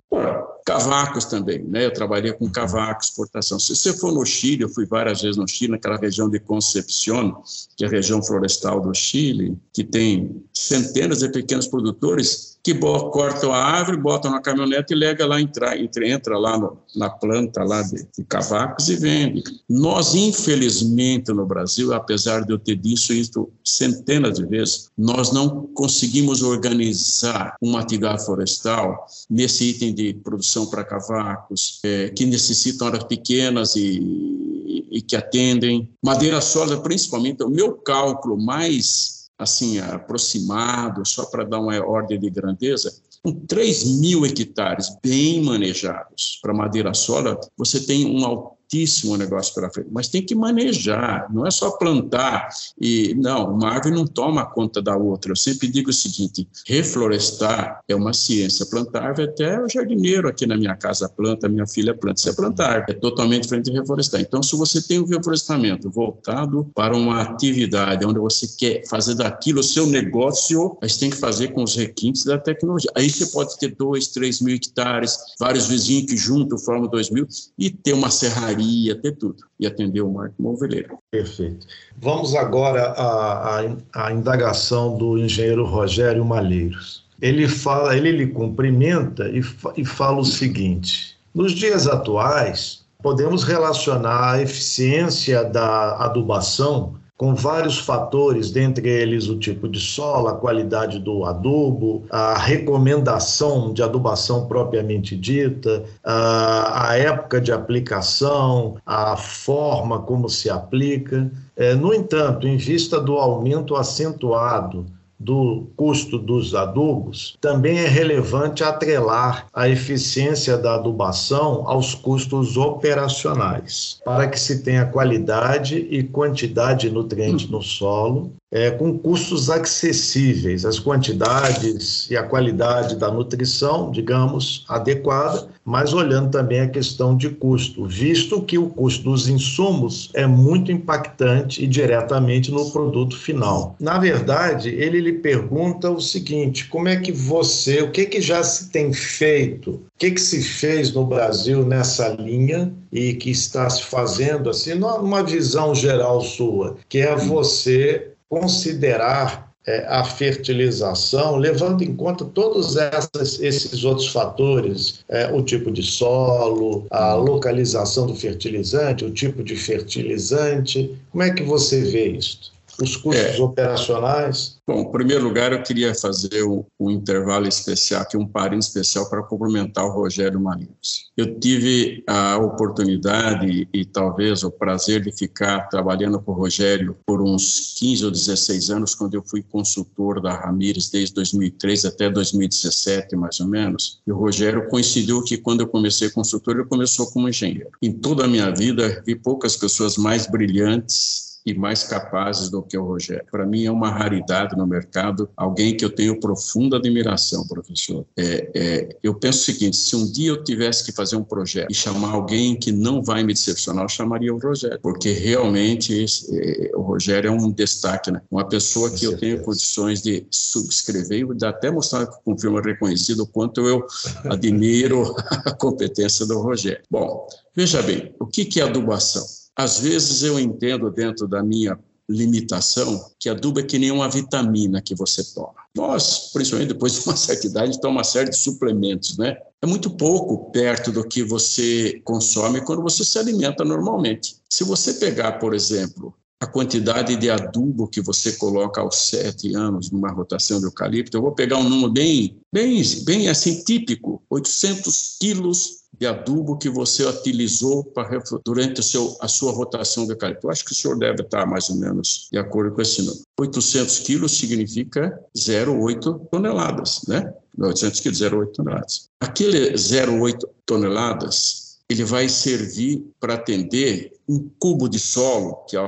Cavacos 0.66 1.24
também, 1.24 1.62
né? 1.64 1.86
Eu 1.86 1.92
trabalhei 1.92 2.32
com 2.32 2.50
cavaco, 2.50 3.02
exportação. 3.02 3.58
Se 3.58 3.74
você 3.74 3.92
for 3.94 4.12
no 4.12 4.24
Chile, 4.26 4.64
eu 4.64 4.68
fui 4.68 4.84
várias 4.84 5.22
vezes 5.22 5.36
no 5.36 5.48
Chile, 5.48 5.72
naquela 5.72 5.96
região 5.96 6.28
de 6.28 6.38
Concepción, 6.38 7.42
que 7.76 7.84
é 7.84 7.88
a 7.88 7.90
região 7.90 8.22
florestal 8.22 8.80
do 8.80 8.92
Chile, 8.92 9.56
que 9.72 9.82
tem 9.82 10.42
centenas 10.52 11.20
de 11.20 11.30
pequenos 11.30 11.66
produtores 11.66 12.57
que 12.68 12.74
cortam 12.74 13.50
a 13.50 13.64
árvore, 13.64 13.96
botam 13.96 14.30
na 14.30 14.42
caminhonete 14.42 14.92
e 14.92 14.96
lega 14.96 15.26
lá, 15.26 15.40
entra, 15.40 15.74
entra, 15.78 16.38
lá 16.38 16.58
no, 16.58 16.76
na 16.94 17.08
planta 17.08 17.64
lá 17.64 17.80
de, 17.80 18.06
de, 18.14 18.24
cavacos 18.24 18.90
e 18.90 18.96
vende. 18.96 19.42
Nós, 19.66 20.14
infelizmente, 20.14 21.32
no 21.32 21.46
Brasil, 21.46 21.94
apesar 21.94 22.44
de 22.44 22.52
eu 22.52 22.58
ter 22.58 22.76
dito 22.76 23.14
isso 23.14 23.48
centenas 23.64 24.38
de 24.38 24.44
vezes, 24.44 24.90
nós 24.98 25.32
não 25.32 25.66
conseguimos 25.68 26.42
organizar 26.42 27.56
uma 27.62 27.80
atividade 27.80 28.24
florestal 28.24 29.06
nesse 29.30 29.70
item 29.70 29.94
de 29.94 30.12
produção 30.12 30.66
para 30.66 30.84
cavacos, 30.84 31.80
é, 31.84 32.10
que 32.10 32.26
necessitam 32.26 32.88
áreas 32.88 33.04
pequenas 33.04 33.76
e, 33.76 34.86
e 34.90 35.00
que 35.00 35.16
atendem. 35.16 35.88
Madeira 36.04 36.42
sólida, 36.42 36.78
principalmente, 36.80 37.42
o 37.42 37.48
meu 37.48 37.72
cálculo 37.72 38.36
mais 38.36 39.17
assim, 39.38 39.78
aproximado, 39.78 41.06
só 41.06 41.26
para 41.26 41.44
dar 41.44 41.60
uma 41.60 41.78
ordem 41.86 42.18
de 42.18 42.28
grandeza, 42.28 42.92
com 43.22 43.32
3 43.32 43.98
mil 44.00 44.26
hectares 44.26 44.96
bem 45.02 45.42
manejados 45.42 46.38
para 46.42 46.52
madeira 46.52 46.92
sólida, 46.92 47.38
você 47.56 47.80
tem 47.80 48.04
um 48.04 48.24
altíssimo 48.68 49.16
negócio 49.16 49.54
pela 49.54 49.70
frente, 49.70 49.88
mas 49.90 50.08
tem 50.08 50.22
que 50.22 50.34
manejar, 50.34 51.26
não 51.32 51.46
é 51.46 51.50
só 51.50 51.70
plantar 51.70 52.48
e 52.78 53.14
não, 53.14 53.54
uma 53.54 53.70
árvore 53.70 53.94
não 53.94 54.06
toma 54.06 54.44
conta 54.44 54.82
da 54.82 54.94
outra. 54.94 55.32
Eu 55.32 55.36
sempre 55.36 55.68
digo 55.68 55.88
o 55.90 55.92
seguinte: 55.92 56.46
reflorestar 56.66 57.80
é 57.88 57.96
uma 57.96 58.12
ciência, 58.12 58.66
plantar 58.66 59.04
árvore 59.04 59.28
até 59.28 59.60
o 59.60 59.68
jardineiro 59.68 60.28
aqui 60.28 60.46
na 60.46 60.56
minha 60.56 60.76
casa 60.76 61.08
planta, 61.08 61.48
minha 61.48 61.66
filha 61.66 61.94
planta, 61.94 62.20
você 62.20 62.30
é 62.30 62.32
plantar, 62.34 62.84
é 62.88 62.92
totalmente 62.92 63.44
diferente 63.44 63.70
de 63.70 63.78
reflorestar. 63.78 64.20
Então, 64.20 64.42
se 64.42 64.54
você 64.54 64.82
tem 64.82 65.00
um 65.00 65.06
reflorestamento 65.06 65.90
voltado 65.90 66.70
para 66.74 66.94
uma 66.94 67.22
atividade 67.22 68.04
onde 68.04 68.18
você 68.18 68.46
quer 68.58 68.86
fazer 68.86 69.14
daquilo 69.14 69.60
o 69.60 69.64
seu 69.64 69.86
negócio, 69.86 70.76
você 70.80 71.00
tem 71.00 71.10
que 71.10 71.16
fazer 71.16 71.48
com 71.48 71.62
os 71.62 71.74
requintes 71.74 72.24
da 72.24 72.36
tecnologia. 72.36 72.90
Aí 72.94 73.08
você 73.08 73.26
pode 73.26 73.58
ter 73.58 73.74
dois, 73.74 74.08
três 74.08 74.40
mil 74.40 74.54
hectares, 74.54 75.16
vários 75.38 75.66
vizinhos 75.66 76.10
que 76.10 76.16
juntam 76.16 76.58
formam 76.58 76.88
dois 76.88 77.08
mil 77.10 77.26
e 77.58 77.70
ter 77.70 77.92
uma 77.92 78.10
serraria 78.10 78.57
faria, 78.58 78.94
ter 78.96 79.12
tudo, 79.12 79.44
e 79.58 79.66
atender 79.66 80.00
o 80.00 80.10
Marco 80.10 80.34
Moveleiro. 80.42 80.98
Perfeito. 81.10 81.66
Vamos 81.96 82.34
agora 82.34 82.88
à, 82.90 83.60
à, 83.60 83.76
à 83.94 84.12
indagação 84.12 84.96
do 84.96 85.16
engenheiro 85.16 85.64
Rogério 85.64 86.24
Malheiros. 86.24 87.06
Ele 87.20 87.48
fala, 87.48 87.96
ele 87.96 88.12
lhe 88.12 88.26
cumprimenta 88.26 89.28
e, 89.28 89.42
e 89.76 89.84
fala 89.84 90.18
o 90.18 90.24
seguinte: 90.24 91.16
nos 91.34 91.52
dias 91.52 91.86
atuais, 91.86 92.84
podemos 93.02 93.44
relacionar 93.44 94.32
a 94.32 94.42
eficiência 94.42 95.44
da 95.44 95.96
adubação 95.96 96.94
com 97.18 97.34
vários 97.34 97.80
fatores, 97.80 98.52
dentre 98.52 98.88
eles 98.88 99.28
o 99.28 99.36
tipo 99.36 99.68
de 99.68 99.80
solo, 99.80 100.28
a 100.28 100.36
qualidade 100.36 101.00
do 101.00 101.24
adubo, 101.24 102.04
a 102.08 102.38
recomendação 102.38 103.72
de 103.72 103.82
adubação 103.82 104.46
propriamente 104.46 105.16
dita, 105.16 105.82
a, 106.04 106.96
época 106.96 107.40
de 107.40 107.50
aplicação, 107.50 108.76
a 108.86 109.16
forma 109.16 109.98
como 109.98 110.28
se 110.28 110.48
aplica. 110.48 111.28
É, 111.56 111.74
no 111.74 111.92
entanto, 111.92 112.46
em 112.46 112.56
vista 112.56 113.00
do 113.00 113.14
aumento 113.14 113.74
acentuado 113.74 114.86
do 115.18 115.66
custo 115.76 116.18
dos 116.18 116.54
adubos, 116.54 117.36
também 117.40 117.78
é 117.78 117.88
relevante 117.88 118.62
atrelar 118.62 119.46
a 119.52 119.68
eficiência 119.68 120.56
da 120.56 120.74
adubação 120.74 121.64
aos 121.66 121.94
custos 121.94 122.56
operacionais, 122.56 124.00
para 124.04 124.28
que 124.28 124.38
se 124.38 124.62
tenha 124.62 124.86
qualidade 124.86 125.76
e 125.90 126.02
quantidade 126.02 126.88
de 126.88 126.90
nutrientes 126.90 127.48
no 127.48 127.62
solo 127.62 128.32
é, 128.50 128.70
com 128.70 128.98
custos 128.98 129.50
acessíveis, 129.50 130.64
as 130.64 130.78
quantidades 130.78 132.10
e 132.10 132.16
a 132.16 132.22
qualidade 132.22 132.96
da 132.96 133.10
nutrição, 133.10 133.90
digamos, 133.90 134.64
adequada, 134.68 135.48
mas 135.64 135.92
olhando 135.92 136.30
também 136.30 136.60
a 136.60 136.68
questão 136.68 137.14
de 137.14 137.28
custo, 137.28 137.84
visto 137.84 138.40
que 138.40 138.56
o 138.56 138.70
custo 138.70 139.04
dos 139.04 139.28
insumos 139.28 140.10
é 140.14 140.26
muito 140.26 140.72
impactante 140.72 141.62
e 141.62 141.66
diretamente 141.66 142.50
no 142.50 142.70
produto 142.70 143.18
final. 143.18 143.76
Na 143.78 143.98
verdade, 143.98 144.70
ele 144.70 145.00
lhe 145.00 145.12
pergunta 145.12 145.90
o 145.90 146.00
seguinte: 146.00 146.68
como 146.68 146.88
é 146.88 146.96
que 146.96 147.12
você, 147.12 147.82
o 147.82 147.90
que, 147.90 148.06
que 148.06 148.20
já 148.20 148.42
se 148.42 148.70
tem 148.70 148.92
feito, 148.92 149.72
o 149.72 149.82
que, 149.98 150.10
que 150.12 150.20
se 150.20 150.42
fez 150.42 150.92
no 150.92 151.04
Brasil 151.04 151.66
nessa 151.66 152.08
linha 152.08 152.72
e 152.90 153.12
que 153.12 153.30
está 153.30 153.68
se 153.68 153.82
fazendo 153.82 154.48
assim, 154.48 154.74
numa 154.74 155.22
visão 155.22 155.74
geral 155.74 156.22
sua, 156.22 156.76
que 156.88 156.98
é 156.98 157.14
você 157.14 158.12
considerar 158.28 159.48
é, 159.66 159.86
a 159.86 160.02
fertilização, 160.02 161.36
levando 161.36 161.82
em 161.82 161.94
conta 161.94 162.24
todos 162.24 162.76
essas, 162.76 163.38
esses 163.40 163.84
outros 163.84 164.08
fatores, 164.08 165.04
é, 165.08 165.30
o 165.30 165.42
tipo 165.42 165.70
de 165.70 165.82
solo, 165.82 166.86
a 166.90 167.14
localização 167.14 168.06
do 168.06 168.14
fertilizante, 168.14 169.04
o 169.04 169.10
tipo 169.10 169.42
de 169.42 169.56
fertilizante. 169.56 170.96
Como 171.10 171.22
é 171.22 171.30
que 171.30 171.42
você 171.42 171.82
vê 171.82 172.08
isso? 172.08 172.57
Os 172.80 172.96
custos 172.96 173.38
é. 173.38 173.42
operacionais? 173.42 174.58
Bom, 174.66 174.82
em 174.82 174.92
primeiro 174.92 175.24
lugar, 175.24 175.52
eu 175.52 175.62
queria 175.62 175.94
fazer 175.94 176.44
um, 176.44 176.64
um 176.78 176.90
intervalo 176.90 177.48
especial, 177.48 178.02
aqui 178.02 178.16
um 178.16 178.26
parênteses 178.26 178.68
especial 178.68 179.08
para 179.08 179.22
cumprimentar 179.22 179.84
o 179.84 179.90
Rogério 179.90 180.40
Marinhos. 180.40 181.10
Eu 181.16 181.38
tive 181.40 182.04
a 182.06 182.36
oportunidade 182.36 183.66
e 183.72 183.84
talvez 183.84 184.44
o 184.44 184.50
prazer 184.50 185.02
de 185.02 185.10
ficar 185.10 185.68
trabalhando 185.68 186.20
com 186.20 186.32
o 186.32 186.34
Rogério 186.34 186.96
por 187.06 187.22
uns 187.22 187.74
15 187.78 188.04
ou 188.04 188.10
16 188.10 188.70
anos, 188.70 188.94
quando 188.94 189.14
eu 189.14 189.22
fui 189.26 189.42
consultor 189.42 190.20
da 190.20 190.34
Ramires 190.34 190.90
desde 190.90 191.14
2003 191.14 191.86
até 191.86 192.10
2017, 192.10 193.16
mais 193.16 193.40
ou 193.40 193.46
menos. 193.46 194.00
E 194.06 194.12
o 194.12 194.16
Rogério 194.16 194.68
coincidiu 194.68 195.22
que 195.24 195.38
quando 195.38 195.62
eu 195.62 195.66
comecei 195.66 196.10
consultor, 196.10 196.56
ele 196.56 196.66
começou 196.66 197.10
como 197.10 197.28
engenheiro. 197.28 197.70
Em 197.82 197.92
toda 197.92 198.24
a 198.24 198.28
minha 198.28 198.50
vida, 198.50 199.02
vi 199.04 199.16
poucas 199.16 199.56
pessoas 199.56 199.96
mais 199.96 200.26
brilhantes 200.26 201.27
e 201.48 201.54
mais 201.54 201.84
capazes 201.84 202.50
do 202.50 202.62
que 202.62 202.76
o 202.76 202.84
Rogério. 202.84 203.24
Para 203.30 203.46
mim 203.46 203.64
é 203.64 203.70
uma 203.70 203.90
raridade 203.90 204.56
no 204.56 204.66
mercado, 204.66 205.28
alguém 205.34 205.74
que 205.74 205.84
eu 205.84 205.90
tenho 205.90 206.20
profunda 206.20 206.76
admiração, 206.76 207.46
professor. 207.46 208.04
É, 208.16 208.50
é, 208.54 208.96
eu 209.02 209.14
penso 209.14 209.40
o 209.40 209.44
seguinte: 209.44 209.76
se 209.76 209.96
um 209.96 210.10
dia 210.10 210.30
eu 210.30 210.44
tivesse 210.44 210.84
que 210.84 210.92
fazer 210.92 211.16
um 211.16 211.24
projeto 211.24 211.70
e 211.70 211.74
chamar 211.74 212.12
alguém 212.12 212.54
que 212.54 212.70
não 212.70 213.02
vai 213.02 213.22
me 213.22 213.32
decepcionar, 213.32 213.84
eu 213.84 213.88
chamaria 213.88 214.34
o 214.34 214.38
Rogério, 214.38 214.78
porque 214.82 215.12
realmente 215.12 216.04
é, 216.32 216.70
o 216.74 216.82
Rogério 216.82 217.28
é 217.28 217.30
um 217.30 217.50
destaque, 217.50 218.10
né? 218.10 218.20
uma 218.30 218.46
pessoa 218.46 218.90
que 218.90 219.06
eu 219.06 219.16
tenho 219.16 219.42
condições 219.42 220.02
de 220.02 220.26
subscrever 220.30 221.26
e 221.40 221.46
até 221.46 221.70
mostrar 221.70 222.06
com 222.06 222.38
firma 222.38 222.60
reconhecida 222.60 223.22
o 223.22 223.26
quanto 223.26 223.66
eu 223.66 223.86
admiro 224.24 225.14
a 225.46 225.52
competência 225.52 226.26
do 226.26 226.40
Rogério. 226.40 226.82
Bom, 226.90 227.26
veja 227.56 227.82
bem, 227.82 228.14
o 228.20 228.26
que 228.26 228.60
é 228.60 228.64
adubação? 228.64 229.38
Às 229.58 229.80
vezes 229.80 230.22
eu 230.22 230.38
entendo 230.38 230.88
dentro 230.88 231.26
da 231.26 231.42
minha 231.42 231.76
limitação 232.08 233.10
que 233.18 233.28
adubo 233.28 233.58
é 233.58 233.62
que 233.64 233.76
nem 233.76 233.90
uma 233.90 234.08
vitamina 234.08 234.80
que 234.80 234.94
você 234.94 235.22
toma. 235.34 235.54
Nós, 235.76 236.30
principalmente 236.32 236.68
depois 236.68 236.94
de 236.94 237.00
uma 237.00 237.16
certa 237.16 237.46
idade, 237.48 237.80
toma 237.80 237.98
uma 237.98 238.04
série 238.04 238.30
de 238.30 238.36
suplementos, 238.36 239.18
né? 239.18 239.36
É 239.60 239.66
muito 239.66 239.90
pouco 239.90 240.52
perto 240.52 240.92
do 240.92 241.06
que 241.06 241.24
você 241.24 242.00
consome 242.04 242.60
quando 242.60 242.82
você 242.82 243.04
se 243.04 243.18
alimenta 243.18 243.64
normalmente. 243.64 244.36
Se 244.48 244.62
você 244.62 244.94
pegar, 244.94 245.32
por 245.32 245.52
exemplo, 245.52 246.14
a 246.40 246.46
quantidade 246.46 247.16
de 247.16 247.28
adubo 247.28 247.88
que 247.88 248.00
você 248.00 248.32
coloca 248.32 248.80
aos 248.80 248.94
sete 248.94 249.54
anos 249.56 249.90
numa 249.90 250.12
rotação 250.12 250.60
de 250.60 250.66
eucalipto, 250.66 251.16
eu 251.16 251.22
vou 251.22 251.32
pegar 251.32 251.58
um 251.58 251.68
número 251.68 251.92
bem, 251.92 252.38
bem, 252.54 252.80
bem 253.04 253.28
assim 253.28 253.62
típico, 253.64 254.22
800 254.30 255.16
quilos 255.20 255.78
de 255.98 256.06
adubo 256.06 256.56
que 256.56 256.68
você 256.68 257.04
utilizou 257.04 257.84
para, 257.84 258.22
durante 258.44 258.82
seu, 258.82 259.16
a 259.20 259.28
sua 259.28 259.52
rotação 259.52 260.04
de 260.06 260.12
eucalipto. 260.12 260.46
Eu 260.46 260.50
acho 260.50 260.64
que 260.64 260.72
o 260.72 260.74
senhor 260.74 260.98
deve 260.98 261.22
estar 261.22 261.46
mais 261.46 261.68
ou 261.70 261.76
menos 261.76 262.28
de 262.30 262.38
acordo 262.38 262.74
com 262.74 262.80
esse 262.80 263.02
número. 263.02 263.22
800 263.38 263.98
quilos 264.00 264.38
significa 264.38 265.18
0,8 265.36 266.28
toneladas, 266.30 267.00
né? 267.08 267.32
800 267.58 268.00
quilos, 268.00 268.18
0,8 268.20 268.52
toneladas. 268.52 269.08
Aquele 269.20 269.72
0,8 269.72 270.48
toneladas, 270.64 271.78
ele 271.88 272.04
vai 272.04 272.28
servir 272.28 273.04
para 273.18 273.34
atender 273.34 274.12
um 274.28 274.48
cubo 274.58 274.88
de 274.88 274.98
solo, 274.98 275.64
que 275.68 275.76
é 275.76 275.80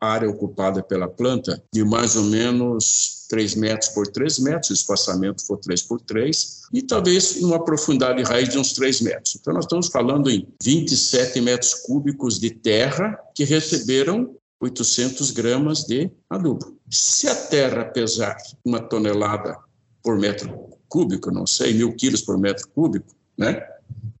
área 0.00 0.28
ocupada 0.28 0.82
pela 0.82 1.08
planta, 1.08 1.62
de 1.72 1.84
mais 1.84 2.16
ou 2.16 2.24
menos 2.24 3.26
3 3.28 3.54
metros 3.56 3.90
por 3.90 4.06
3 4.06 4.38
metros, 4.38 4.70
o 4.70 4.74
espaçamento 4.74 5.46
for 5.46 5.58
3 5.58 5.82
por 5.82 6.00
3, 6.00 6.62
e 6.72 6.82
talvez 6.82 7.36
uma 7.42 7.64
profundidade 7.64 8.22
de 8.22 8.28
raiz 8.28 8.48
de 8.48 8.58
uns 8.58 8.72
3 8.72 9.00
metros. 9.02 9.36
Então, 9.40 9.54
nós 9.54 9.64
estamos 9.64 9.88
falando 9.88 10.30
em 10.30 10.46
27 10.62 11.40
metros 11.40 11.74
cúbicos 11.74 12.38
de 12.38 12.50
terra 12.50 13.18
que 13.34 13.44
receberam 13.44 14.34
800 14.60 15.30
gramas 15.30 15.84
de 15.84 16.10
adubo. 16.28 16.76
Se 16.90 17.28
a 17.28 17.34
terra 17.34 17.84
pesar 17.84 18.36
uma 18.64 18.80
tonelada 18.80 19.56
por 20.02 20.18
metro 20.18 20.78
cúbico, 20.88 21.30
não 21.30 21.46
sei, 21.46 21.74
mil 21.74 21.94
quilos 21.94 22.22
por 22.22 22.38
metro 22.38 22.66
cúbico, 22.68 23.14
né? 23.36 23.62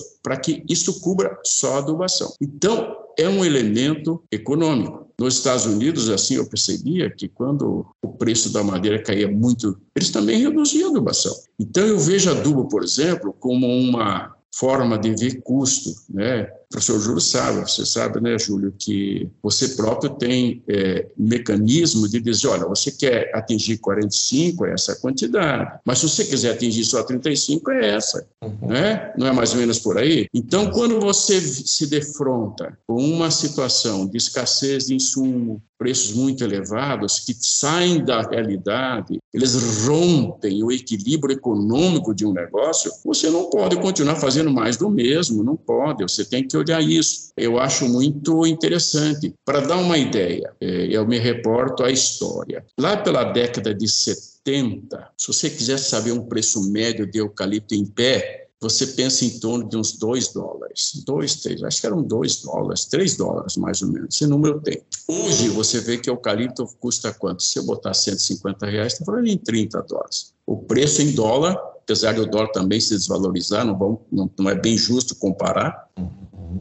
que 0.44 0.64
isso 0.70 1.00
cubra 1.00 1.40
só 1.44 1.76
a 1.76 1.78
adubação. 1.80 2.34
Então, 2.42 2.96
é 3.18 3.30
um 3.30 3.46
elemento 3.46 4.22
econômico. 4.32 5.08
Nos 5.20 5.38
Estados 5.38 5.66
Unidos, 5.66 6.10
assim, 6.10 6.36
eu 6.36 6.46
percebia 6.46 7.10
que 7.10 7.28
quando 7.28 7.86
o 8.02 8.10
preço 8.10 8.52
da 8.52 8.64
madeira 8.64 9.02
caía 9.02 9.32
muito, 9.32 9.78
eles 9.96 10.10
também 10.10 10.42
reduziam 10.42 10.90
a 10.90 10.92
adubação. 10.92 11.34
Então, 11.60 11.86
eu 11.86 12.00
vejo 12.00 12.32
adubo, 12.32 12.68
por 12.68 12.84
exemplo, 12.84 13.34
como 13.40 13.68
uma 13.68 14.34
forma 14.54 14.98
de 14.98 15.16
ver 15.16 15.42
custo, 15.42 15.92
né? 16.10 16.48
O 16.74 16.78
professor 16.82 17.00
Júlio 17.00 17.22
sabe, 17.22 17.62
você 17.62 17.86
sabe, 17.86 18.20
né, 18.20 18.36
Júlio, 18.40 18.74
que 18.76 19.30
você 19.44 19.70
próprio 19.70 20.10
tem 20.10 20.64
é, 20.68 21.06
mecanismo 21.16 22.10
de 22.10 22.20
dizer, 22.20 22.48
olha, 22.48 22.66
você 22.66 22.90
quer 22.90 23.30
atingir 23.36 23.78
45, 23.78 24.66
é 24.66 24.74
essa 24.74 24.96
quantidade, 24.96 25.80
mas 25.86 26.00
se 26.00 26.10
você 26.10 26.26
quiser 26.26 26.52
atingir 26.52 26.84
só 26.84 27.04
35, 27.04 27.70
é 27.70 27.90
essa, 27.92 28.26
uhum. 28.42 28.70
né? 28.70 29.14
Não 29.16 29.28
é 29.28 29.32
mais 29.32 29.54
ou 29.54 29.60
menos 29.60 29.78
por 29.78 30.00
aí? 30.00 30.26
Então, 30.34 30.72
quando 30.72 31.00
você 31.00 31.40
se 31.40 31.86
defronta 31.86 32.76
com 32.88 32.96
uma 32.96 33.30
situação 33.30 34.08
de 34.08 34.18
escassez 34.18 34.88
de 34.88 34.96
insumo, 34.96 35.62
preços 35.84 36.14
muito 36.14 36.44
elevados, 36.46 37.20
que 37.20 37.36
saem 37.38 38.06
da 38.06 38.22
realidade, 38.22 39.20
eles 39.34 39.86
rompem 39.86 40.64
o 40.64 40.72
equilíbrio 40.72 41.36
econômico 41.36 42.16
de 42.16 42.26
um 42.26 42.32
negócio, 42.32 42.90
você 43.04 43.30
não 43.30 43.50
pode 43.50 43.76
continuar 43.76 44.16
fazendo 44.16 44.50
mais 44.50 44.78
do 44.78 44.90
mesmo, 44.90 45.44
não 45.44 45.58
pode, 45.58 46.04
você 46.04 46.24
tem 46.24 46.42
que 46.42 46.48
olhar 46.64 46.82
isso. 46.82 47.32
Eu 47.38 47.60
acho 47.60 47.88
muito 47.88 48.46
interessante. 48.46 49.34
Para 49.46 49.62
dar 49.62 49.78
uma 49.78 49.98
ideia, 49.98 50.54
é, 50.60 50.88
eu 50.90 51.06
me 51.08 51.20
reporto 51.20 51.84
à 51.84 51.92
história. 51.92 52.66
Lá 52.80 52.98
pela 52.98 53.24
década 53.24 53.74
de 53.74 53.88
70, 53.88 55.10
se 55.18 55.28
você 55.28 55.50
quiser 55.50 55.78
saber 55.78 56.12
um 56.12 56.26
preço 56.26 56.70
médio 56.72 57.10
de 57.10 57.20
eucalipto 57.20 57.76
em 57.76 57.86
pé, 57.86 58.44
você 58.64 58.88
pensa 58.88 59.26
em 59.26 59.40
torno 59.40 59.68
de 59.68 59.76
uns 59.76 59.92
2 59.98 60.32
dólares. 60.32 61.04
2, 61.06 61.36
3, 61.36 61.64
acho 61.64 61.82
que 61.82 61.88
eram 61.88 62.02
2 62.02 62.42
dólares, 62.44 62.86
3 62.86 63.18
dólares 63.18 63.58
mais 63.58 63.82
ou 63.82 63.90
menos. 63.90 64.16
Esse 64.16 64.26
número 64.26 64.62
tem. 64.62 64.82
Hoje 65.08 65.50
você 65.50 65.82
vê 65.82 65.98
que 65.98 66.10
eucalipto 66.10 66.66
custa 66.80 67.14
quanto? 67.14 67.44
Se 67.44 67.60
eu 67.60 67.66
botar 67.66 67.94
150 67.94 68.66
reais, 68.66 68.94
está 68.94 69.06
falando 69.06 69.28
em 69.28 69.38
30 69.38 69.82
dólares. 69.82 70.34
O 70.48 70.58
preço 70.58 71.02
em 71.02 71.12
dólar, 71.12 71.56
apesar 71.56 72.14
do 72.14 72.26
dólar 72.26 72.48
também 72.54 72.80
se 72.80 72.96
desvalorizar, 72.96 73.66
não, 73.66 74.00
não, 74.10 74.32
não 74.40 74.50
é 74.50 74.56
bem 74.56 74.78
justo 74.78 75.14
comparar. 75.16 75.90